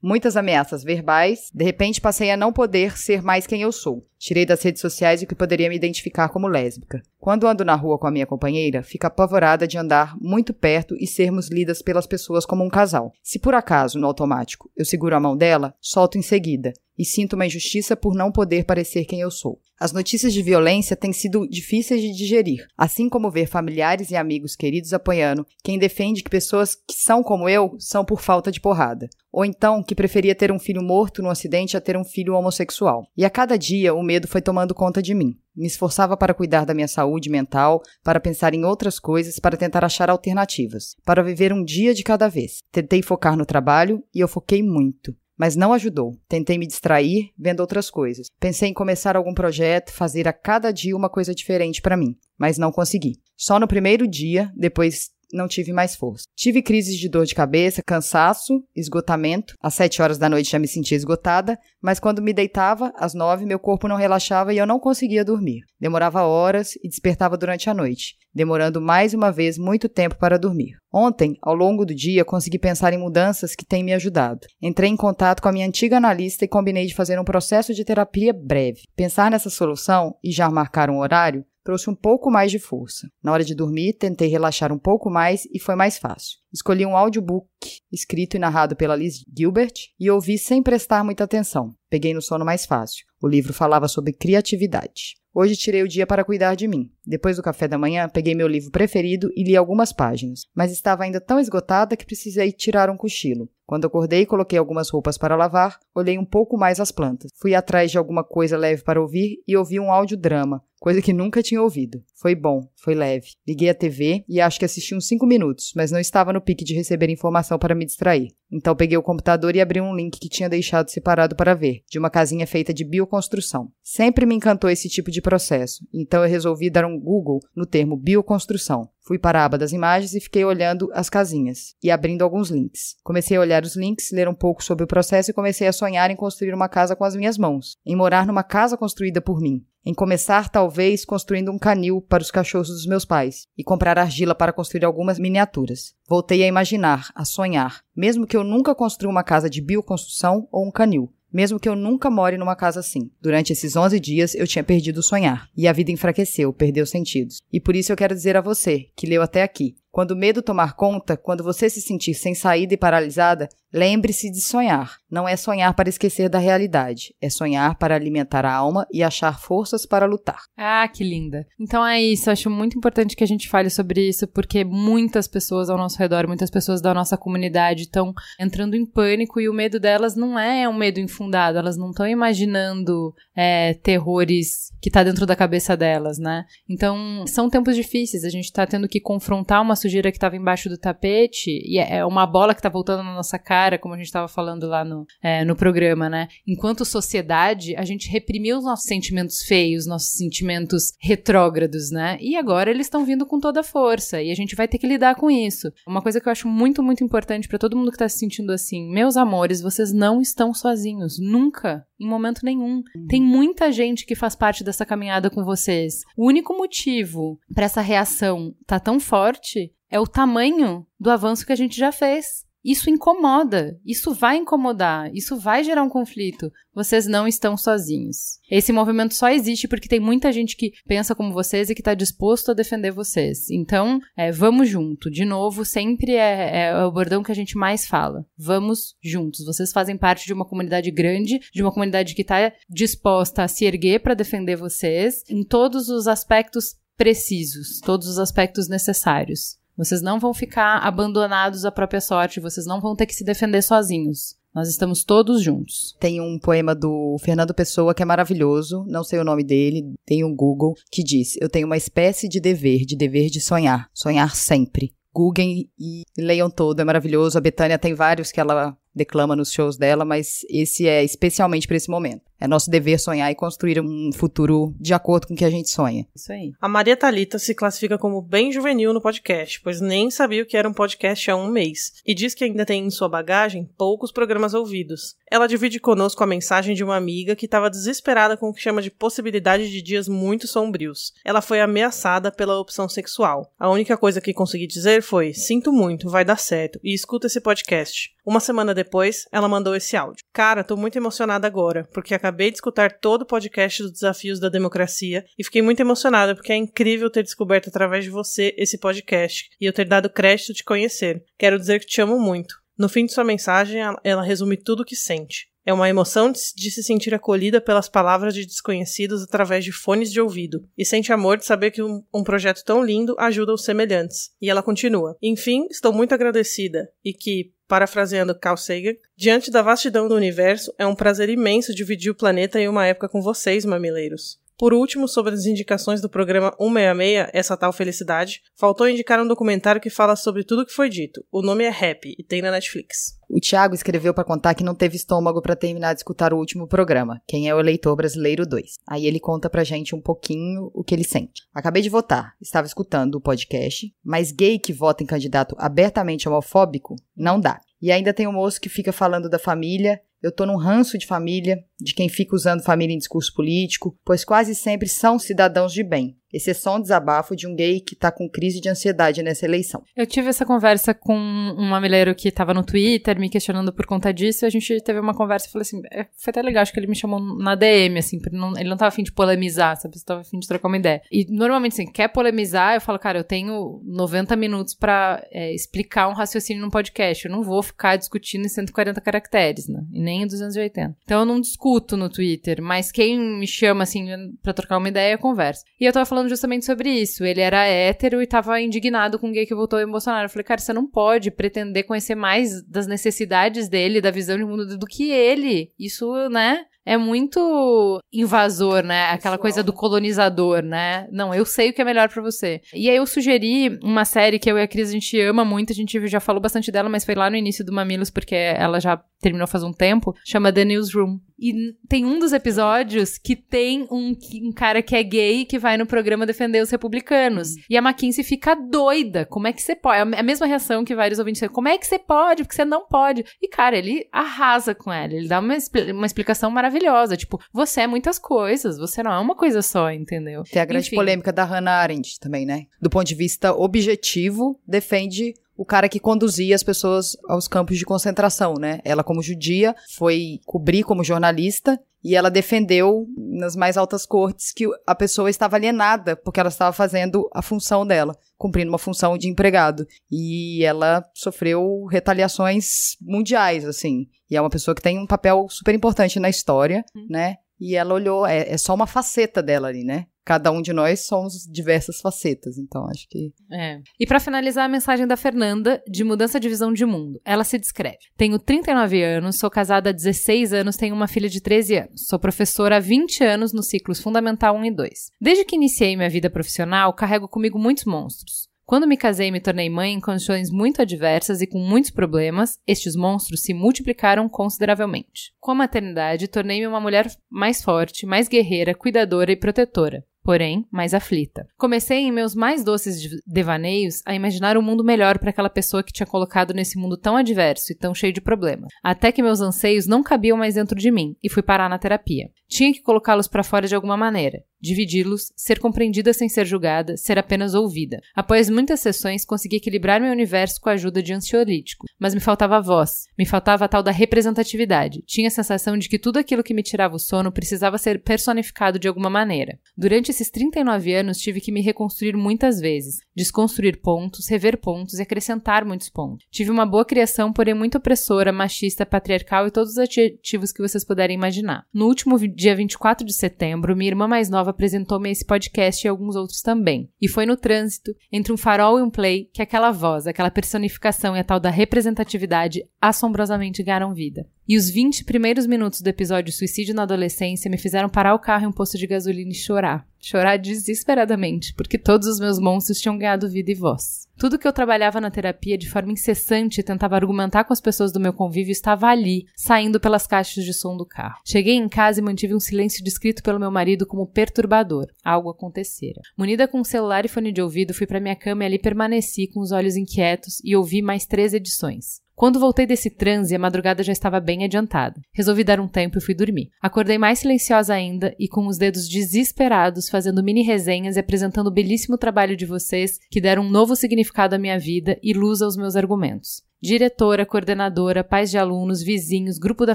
[0.07, 1.51] Muitas ameaças verbais.
[1.55, 4.07] De repente passei a não poder ser mais quem eu sou.
[4.19, 7.01] Tirei das redes sociais o que poderia me identificar como lésbica.
[7.19, 11.07] Quando ando na rua com a minha companheira, fico apavorada de andar muito perto e
[11.07, 13.15] sermos lidas pelas pessoas como um casal.
[13.23, 17.35] Se por acaso, no automático, eu seguro a mão dela, solto em seguida e sinto
[17.35, 19.61] uma injustiça por não poder parecer quem eu sou.
[19.79, 24.55] As notícias de violência têm sido difíceis de digerir, assim como ver familiares e amigos
[24.55, 29.09] queridos apoiando quem defende que pessoas que são como eu são por falta de porrada,
[29.33, 33.05] ou então que preferia ter um filho morto no acidente a ter um filho homossexual.
[33.16, 35.37] E a cada dia o medo foi tomando conta de mim.
[35.57, 39.85] Me esforçava para cuidar da minha saúde mental, para pensar em outras coisas, para tentar
[39.85, 42.59] achar alternativas, para viver um dia de cada vez.
[42.73, 45.15] Tentei focar no trabalho e eu foquei muito.
[45.36, 46.16] Mas não ajudou.
[46.28, 48.28] Tentei me distrair vendo outras coisas.
[48.39, 52.59] Pensei em começar algum projeto, fazer a cada dia uma coisa diferente para mim, mas
[52.59, 53.20] não consegui.
[53.36, 56.24] Só no primeiro dia, depois não tive mais força.
[56.36, 59.55] Tive crises de dor de cabeça, cansaço, esgotamento.
[59.61, 63.44] Às sete horas da noite já me sentia esgotada, mas quando me deitava, às nove,
[63.44, 65.62] meu corpo não relaxava e eu não conseguia dormir.
[65.81, 70.77] Demorava horas e despertava durante a noite, demorando mais uma vez muito tempo para dormir.
[70.93, 74.47] Ontem, ao longo do dia, consegui pensar em mudanças que têm me ajudado.
[74.62, 77.85] Entrei em contato com a minha antiga analista e combinei de fazer um processo de
[77.85, 78.82] terapia breve.
[78.94, 83.09] Pensar nessa solução e já marcar um horário trouxe um pouco mais de força.
[83.23, 86.39] Na hora de dormir, tentei relaxar um pouco mais e foi mais fácil.
[86.53, 87.49] Escolhi um audiobook
[87.91, 91.74] escrito e narrado pela Liz Gilbert e ouvi sem prestar muita atenção.
[91.89, 93.07] Peguei no sono mais fácil.
[93.23, 95.15] O livro falava sobre criatividade.
[95.36, 96.93] Hoje tirei o dia para cuidar de mim.
[97.05, 101.03] Depois do café da manhã, peguei meu livro preferido e li algumas páginas, mas estava
[101.03, 103.49] ainda tão esgotada que precisei tirar um cochilo.
[103.66, 107.32] Quando acordei, coloquei algumas roupas para lavar, olhei um pouco mais as plantas.
[107.35, 111.43] Fui atrás de alguma coisa leve para ouvir e ouvi um audiodrama, coisa que nunca
[111.43, 112.05] tinha ouvido.
[112.15, 113.28] Foi bom, foi leve.
[113.48, 116.62] Liguei a TV e acho que assisti uns 5 minutos, mas não estava no pique
[116.62, 118.28] de receber informação para me distrair.
[118.55, 121.99] Então peguei o computador e abri um link que tinha deixado separado para ver, de
[121.99, 123.73] uma casinha feita de bioconstrução.
[123.83, 127.97] Sempre me encantou esse tipo de processo, então eu resolvi dar um Google no termo
[127.97, 128.89] bioconstrução.
[129.01, 132.95] Fui para a aba das imagens e fiquei olhando as casinhas e abrindo alguns links.
[133.03, 136.11] Comecei a olhar os links, ler um pouco sobre o processo e comecei a sonhar
[136.11, 139.63] em construir uma casa com as minhas mãos, em morar numa casa construída por mim,
[139.85, 144.35] em começar talvez construindo um canil para os cachorros dos meus pais e comprar argila
[144.35, 145.95] para construir algumas miniaturas.
[146.09, 150.66] Voltei a imaginar, a sonhar, mesmo que eu nunca construa uma casa de bioconstrução ou
[150.66, 153.11] um canil mesmo que eu nunca more numa casa assim.
[153.21, 157.43] Durante esses 11 dias eu tinha perdido o sonhar, e a vida enfraqueceu, perdeu sentidos.
[157.53, 160.43] E por isso eu quero dizer a você, que leu até aqui, quando o medo
[160.43, 164.99] tomar conta, quando você se sentir sem saída e paralisada, lembre-se de sonhar.
[165.11, 169.39] Não é sonhar para esquecer da realidade, é sonhar para alimentar a alma e achar
[169.39, 170.43] forças para lutar.
[170.57, 171.45] Ah, que linda.
[171.59, 175.69] Então é isso, acho muito importante que a gente fale sobre isso, porque muitas pessoas
[175.69, 179.81] ao nosso redor, muitas pessoas da nossa comunidade estão entrando em pânico e o medo
[179.81, 185.27] delas não é um medo infundado, elas não estão imaginando é, terrores que está dentro
[185.27, 186.45] da cabeça delas, né?
[186.69, 190.69] Então são tempos difíceis, a gente está tendo que confrontar uma sujeira que estava embaixo
[190.69, 193.97] do tapete e é, é uma bola que está voltando na nossa cara, como a
[193.97, 196.28] gente estava falando lá no, é, no programa, né?
[196.47, 202.19] Enquanto sociedade, a gente reprimiu os nossos sentimentos feios, nossos sentimentos retrógrados, né?
[202.20, 204.86] E agora eles estão vindo com toda a força e a gente vai ter que
[204.86, 205.73] lidar com isso.
[205.86, 208.53] Uma coisa que eu acho muito, muito importante para todo mundo que está se sentindo
[208.53, 212.82] assim, meus amores, vocês não estão sozinhos, nunca, em momento nenhum.
[213.09, 216.03] Tem muita gente que faz parte dessa caminhada com vocês.
[216.16, 221.53] O único motivo para essa reação tá tão forte é o tamanho do avanço que
[221.53, 222.45] a gente já fez.
[222.65, 226.51] Isso incomoda, isso vai incomodar, isso vai gerar um conflito.
[226.74, 228.41] Vocês não estão sozinhos.
[228.51, 231.95] Esse movimento só existe porque tem muita gente que pensa como vocês e que está
[231.95, 233.51] disposto a defender vocês.
[233.51, 235.11] Então, é, vamos junto.
[235.11, 238.24] De novo, sempre é, é, é o bordão que a gente mais fala.
[238.36, 239.45] Vamos juntos.
[239.45, 243.66] Vocês fazem parte de uma comunidade grande, de uma comunidade que está disposta a se
[243.66, 249.59] erguer para defender vocês em todos os aspectos precisos, todos os aspectos necessários.
[249.77, 253.63] Vocês não vão ficar abandonados à própria sorte, vocês não vão ter que se defender
[253.63, 254.37] sozinhos.
[254.55, 255.97] Nós estamos todos juntos.
[255.99, 260.25] Tem um poema do Fernando Pessoa que é maravilhoso, não sei o nome dele, tem
[260.25, 264.37] um Google, que diz: Eu tenho uma espécie de dever, de dever de sonhar, sonhar
[264.37, 264.93] sempre.
[265.13, 267.37] Googlem e leiam todo, é maravilhoso.
[267.37, 271.77] A Betânia tem vários que ela declama nos shows dela, mas esse é especialmente para
[271.77, 272.23] esse momento.
[272.41, 275.71] É nosso dever sonhar e construir um futuro de acordo com o que a gente
[275.71, 276.07] sonha.
[276.15, 276.53] Isso aí.
[276.61, 280.57] A Maria Talita se classifica como bem juvenil no podcast, pois nem sabia o que
[280.57, 284.12] era um podcast há um mês, e diz que ainda tem em sua bagagem poucos
[284.12, 285.16] programas ouvidos.
[285.31, 288.83] Ela divide conosco a mensagem de uma amiga que estava desesperada com o que chama
[288.83, 291.12] de possibilidade de dias muito sombrios.
[291.25, 293.51] Ela foi ameaçada pela opção sexual.
[293.59, 297.41] A única coisa que consegui dizer foi: sinto muito, vai dar certo, e escuta esse
[297.41, 298.12] podcast.
[298.25, 298.84] Uma semana depois,
[299.32, 300.24] ela mandou esse áudio.
[300.32, 304.48] Cara, tô muito emocionada agora, porque acabei de escutar todo o podcast dos Desafios da
[304.48, 309.48] Democracia e fiquei muito emocionada porque é incrível ter descoberto através de você esse podcast
[309.61, 311.24] e eu ter dado crédito de conhecer.
[311.39, 312.55] Quero dizer que te amo muito.
[312.77, 315.48] No fim de sua mensagem, ela resume tudo o que sente.
[315.66, 320.20] É uma emoção de se sentir acolhida pelas palavras de desconhecidos através de fones de
[320.20, 324.31] ouvido, e sente amor de saber que um, um, projeto tão lindo ajuda os semelhantes.
[324.43, 330.09] E ela continua: Enfim, estou muito agradecida, e que, parafraseando Carl Sagan, diante da vastidão
[330.09, 334.39] do universo, é um prazer imenso dividir o planeta em uma época com vocês, mamileiros.
[334.57, 339.81] Por último, sobre as indicações do programa 166, Essa Tal Felicidade, faltou indicar um documentário
[339.81, 341.25] que fala sobre tudo o que foi dito.
[341.33, 343.19] O nome é Happy e tem na Netflix.
[343.29, 346.69] O Thiago escreveu para contar que não teve estômago para terminar de escutar o último
[346.69, 348.77] programa, Quem é o Eleitor Brasileiro 2.
[348.87, 351.43] Aí ele conta pra gente um pouquinho o que ele sente.
[351.53, 356.95] Acabei de votar, estava escutando o podcast, mas gay que vota em candidato abertamente homofóbico,
[357.17, 357.61] não dá.
[357.83, 360.97] E ainda tem o um moço que fica falando da família eu tô num ranço
[360.97, 365.73] de família, de quem fica usando família em discurso político, pois quase sempre são cidadãos
[365.73, 366.16] de bem.
[366.35, 369.44] Esse é só um desabafo de um gay que tá com crise de ansiedade nessa
[369.47, 369.85] eleição.
[369.94, 374.12] Eu tive essa conversa com um mamileiro que tava no Twitter me questionando por conta
[374.12, 374.44] disso.
[374.44, 376.81] E a gente teve uma conversa e falei assim: é, foi até legal, acho que
[376.81, 379.94] ele me chamou na DM, assim, não, ele não tava afim de polemizar, sabe?
[379.94, 381.01] Ele tava afim de trocar uma ideia.
[381.09, 386.09] E normalmente, assim, quer polemizar, eu falo, cara, eu tenho 90 minutos para é, explicar
[386.09, 387.27] um raciocínio num podcast.
[387.27, 389.85] Eu não vou ficar discutindo em 140 caracteres, né?
[389.93, 390.97] E nem em 280.
[391.05, 394.07] Então eu não discuto no Twitter, mas quem me chama, assim,
[394.43, 395.65] pra trocar uma ideia, eu converso.
[395.81, 397.25] E eu tava falando justamente sobre isso.
[397.25, 400.27] Ele era hétero e tava indignado com o gay que votou em Bolsonaro.
[400.27, 404.45] Eu falei, cara, você não pode pretender conhecer mais das necessidades dele, da visão de
[404.45, 405.73] mundo do que ele.
[405.79, 406.65] Isso, né?
[406.85, 409.11] é muito invasor, né?
[409.11, 411.09] Aquela coisa do colonizador, né?
[411.11, 412.61] Não, eu sei o que é melhor para você.
[412.75, 415.73] E aí eu sugeri uma série que eu e a Cris a gente ama muito,
[415.73, 418.81] a gente já falou bastante dela, mas foi lá no início do Mamilos porque ela
[418.81, 421.19] já terminou faz um tempo, chama The Newsroom.
[421.39, 425.77] E tem um dos episódios que tem um, um cara que é gay que vai
[425.77, 427.51] no programa defender os republicanos.
[427.51, 427.61] Hum.
[427.69, 429.27] E a McKinsey fica doida.
[429.27, 430.15] Como é que você pode?
[430.15, 431.48] É a mesma reação que vários ouvintes têm.
[431.48, 432.43] Como é que você pode?
[432.43, 433.24] Porque você não pode.
[433.43, 435.12] E, cara, ele arrasa com ela.
[435.12, 435.55] Ele dá uma,
[435.93, 437.16] uma explicação maravilhosa.
[437.16, 438.78] Tipo, você é muitas coisas.
[438.78, 440.44] Você não é uma coisa só, entendeu?
[440.44, 440.97] Tem a grande Enfim.
[440.97, 442.66] polêmica da Hannah Arendt também, né?
[442.81, 447.85] Do ponto de vista objetivo, defende o cara que conduzia as pessoas aos campos de
[447.85, 448.81] concentração, né?
[448.85, 454.67] Ela, como judia, foi cobrir como jornalista e ela defendeu nas mais altas cortes que
[454.87, 459.29] a pessoa estava alienada porque ela estava fazendo a função dela, cumprindo uma função de
[459.29, 459.87] empregado.
[460.11, 464.07] E ela sofreu retaliações mundiais, assim.
[464.31, 467.07] E é uma pessoa que tem um papel super importante na história, uhum.
[467.09, 467.37] né?
[467.59, 470.07] E ela olhou, é, é só uma faceta dela ali, né?
[470.25, 473.33] Cada um de nós somos diversas facetas, então acho que.
[473.53, 473.81] É.
[474.01, 477.21] E para finalizar a mensagem da Fernanda, de mudança de visão de mundo.
[477.25, 481.41] Ela se descreve: Tenho 39 anos, sou casada há 16 anos, tenho uma filha de
[481.41, 482.07] 13 anos.
[482.07, 484.91] Sou professora há 20 anos nos ciclos Fundamental 1 e 2.
[485.21, 488.49] Desde que iniciei minha vida profissional, carrego comigo muitos monstros.
[488.67, 492.59] Quando me casei e me tornei mãe em condições muito adversas e com muitos problemas,
[492.67, 495.35] estes monstros se multiplicaram consideravelmente.
[495.39, 500.95] Com a maternidade, tornei-me uma mulher mais forte, mais guerreira, cuidadora e protetora porém mais
[500.95, 501.47] aflita.
[501.57, 505.93] Comecei em meus mais doces devaneios a imaginar um mundo melhor para aquela pessoa que
[505.93, 509.87] tinha colocado nesse mundo tão adverso e tão cheio de problemas, até que meus anseios
[509.87, 512.31] não cabiam mais dentro de mim e fui parar na terapia.
[512.49, 517.19] Tinha que colocá-los para fora de alguma maneira dividi-los, ser compreendida sem ser julgada, ser
[517.19, 518.01] apenas ouvida.
[518.15, 522.61] Após muitas sessões, consegui equilibrar meu universo com a ajuda de ansiolítico, mas me faltava
[522.61, 525.03] voz, me faltava a tal da representatividade.
[525.07, 528.79] Tinha a sensação de que tudo aquilo que me tirava o sono precisava ser personificado
[528.79, 529.59] de alguma maneira.
[529.77, 535.03] Durante esses 39 anos, tive que me reconstruir muitas vezes, desconstruir pontos, rever pontos e
[535.03, 536.27] acrescentar muitos pontos.
[536.31, 540.85] Tive uma boa criação, porém muito opressora, machista, patriarcal e todos os adjetivos que vocês
[540.85, 541.67] puderem imaginar.
[541.73, 546.17] No último dia 24 de setembro, minha irmã mais nova apresentou-me esse podcast e alguns
[546.17, 546.89] outros também.
[547.01, 551.17] E foi no trânsito, entre um farol e um play, que aquela voz, aquela personificação
[551.17, 554.27] e a tal da representatividade assombrosamente ganharam vida.
[554.49, 558.45] E os 20 primeiros minutos do episódio Suicídio na Adolescência me fizeram parar o carro
[558.45, 559.87] em um posto de gasolina e chorar.
[560.05, 564.07] Chorar desesperadamente, porque todos os meus monstros tinham ganhado vida e voz.
[564.19, 567.91] Tudo que eu trabalhava na terapia de forma incessante e tentava argumentar com as pessoas
[567.91, 571.21] do meu convívio estava ali, saindo pelas caixas de som do carro.
[571.25, 574.89] Cheguei em casa e mantive um silêncio descrito pelo meu marido como perturbador.
[575.03, 576.03] Algo acontecera.
[576.19, 579.27] Munida com um celular e fone de ouvido, fui para minha cama e ali permaneci
[579.27, 582.04] com os olhos inquietos e ouvi mais três edições.
[582.16, 585.01] Quando voltei desse transe, a madrugada já estava bem adiantada.
[585.12, 586.49] Resolvi dar um tempo e fui dormir.
[586.62, 591.53] Acordei mais silenciosa ainda e com os dedos desesperados fazendo mini resenhas e apresentando o
[591.53, 595.57] belíssimo trabalho de vocês que deram um novo significado à minha vida e luz aos
[595.57, 596.43] meus argumentos.
[596.62, 599.74] Diretora, coordenadora, pais de alunos, vizinhos, grupo da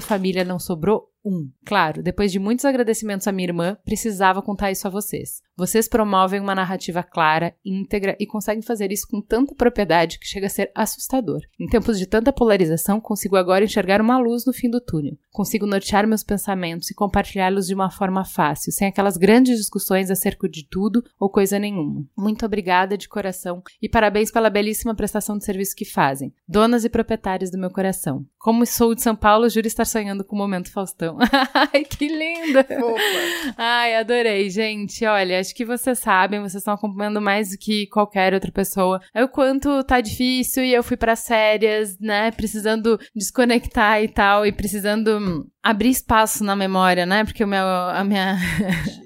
[0.00, 1.50] família, não sobrou um.
[1.64, 5.42] Claro, depois de muitos agradecimentos à minha irmã, precisava contar isso a vocês.
[5.56, 10.46] Vocês promovem uma narrativa clara, íntegra e conseguem fazer isso com tanta propriedade que chega
[10.46, 11.40] a ser assustador.
[11.58, 15.18] Em tempos de tanta polarização, consigo agora enxergar uma luz no fim do túnel.
[15.30, 20.48] Consigo nortear meus pensamentos e compartilhá-los de uma forma fácil, sem aquelas grandes discussões acerca
[20.48, 22.06] de tudo ou coisa nenhuma.
[22.16, 26.32] Muito obrigada de coração e parabéns pela belíssima prestação de serviço que fazem.
[26.48, 28.24] Donas e proprietárias do meu coração.
[28.38, 31.09] Como sou de São Paulo, juro estar sonhando com o momento Faustão.
[31.72, 32.60] Ai, que linda!
[32.60, 33.54] Opa.
[33.56, 35.04] Ai, adorei, gente.
[35.04, 39.00] Olha, acho que vocês sabem, vocês estão acompanhando mais do que qualquer outra pessoa.
[39.14, 42.30] É o quanto tá difícil e eu fui para férias, né?
[42.30, 47.24] Precisando desconectar e tal, e precisando abrir espaço na memória, né?
[47.24, 48.38] Porque o meu, a, minha,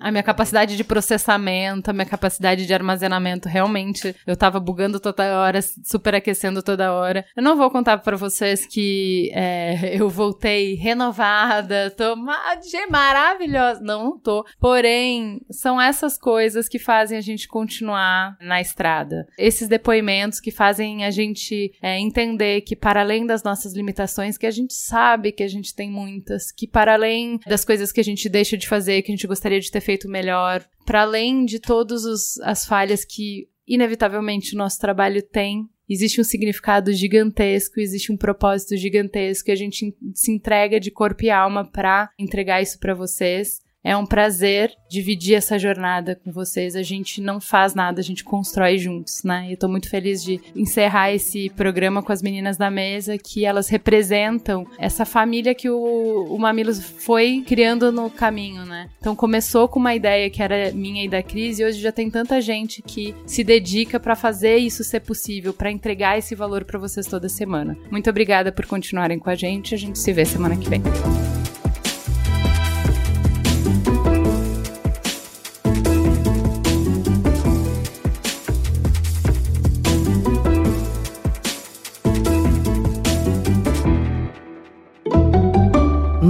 [0.01, 5.41] a minha capacidade de processamento, a minha capacidade de armazenamento, realmente, eu tava bugando toda
[5.41, 7.25] hora, superaquecendo toda hora.
[7.37, 12.15] Eu não vou contar para vocês que é, eu voltei renovada, tô
[12.89, 13.81] maravilhosa.
[13.81, 14.45] Não, não tô.
[14.61, 19.27] Porém, são essas coisas que fazem a gente continuar na estrada.
[19.39, 24.47] Esses depoimentos que fazem a gente é, entender que, para além das nossas limitações, que
[24.47, 28.01] a gente sabe que a gente tem muitas, coisas que, para além das coisas que
[28.01, 31.45] a gente deixa de fazer, que a gente gostaria de ter feito melhor, para além
[31.45, 32.05] de todas
[32.43, 38.77] as falhas que, inevitavelmente, o nosso trabalho tem, existe um significado gigantesco, existe um propósito
[38.77, 43.61] gigantesco, e a gente se entrega de corpo e alma para entregar isso para vocês.
[43.85, 46.75] É um prazer dividir essa jornada com vocês.
[46.75, 49.47] A gente não faz nada, a gente constrói juntos, né?
[49.49, 53.45] E eu tô muito feliz de encerrar esse programa com as meninas da mesa, que
[53.45, 58.89] elas representam essa família que o, o Mamilos foi criando no caminho, né?
[58.99, 62.09] Então começou com uma ideia que era minha e da Cris, e hoje já tem
[62.09, 66.79] tanta gente que se dedica para fazer isso ser possível, para entregar esse valor para
[66.79, 67.77] vocês toda semana.
[67.91, 69.75] Muito obrigada por continuarem com a gente.
[69.75, 70.83] A gente se vê semana que vem.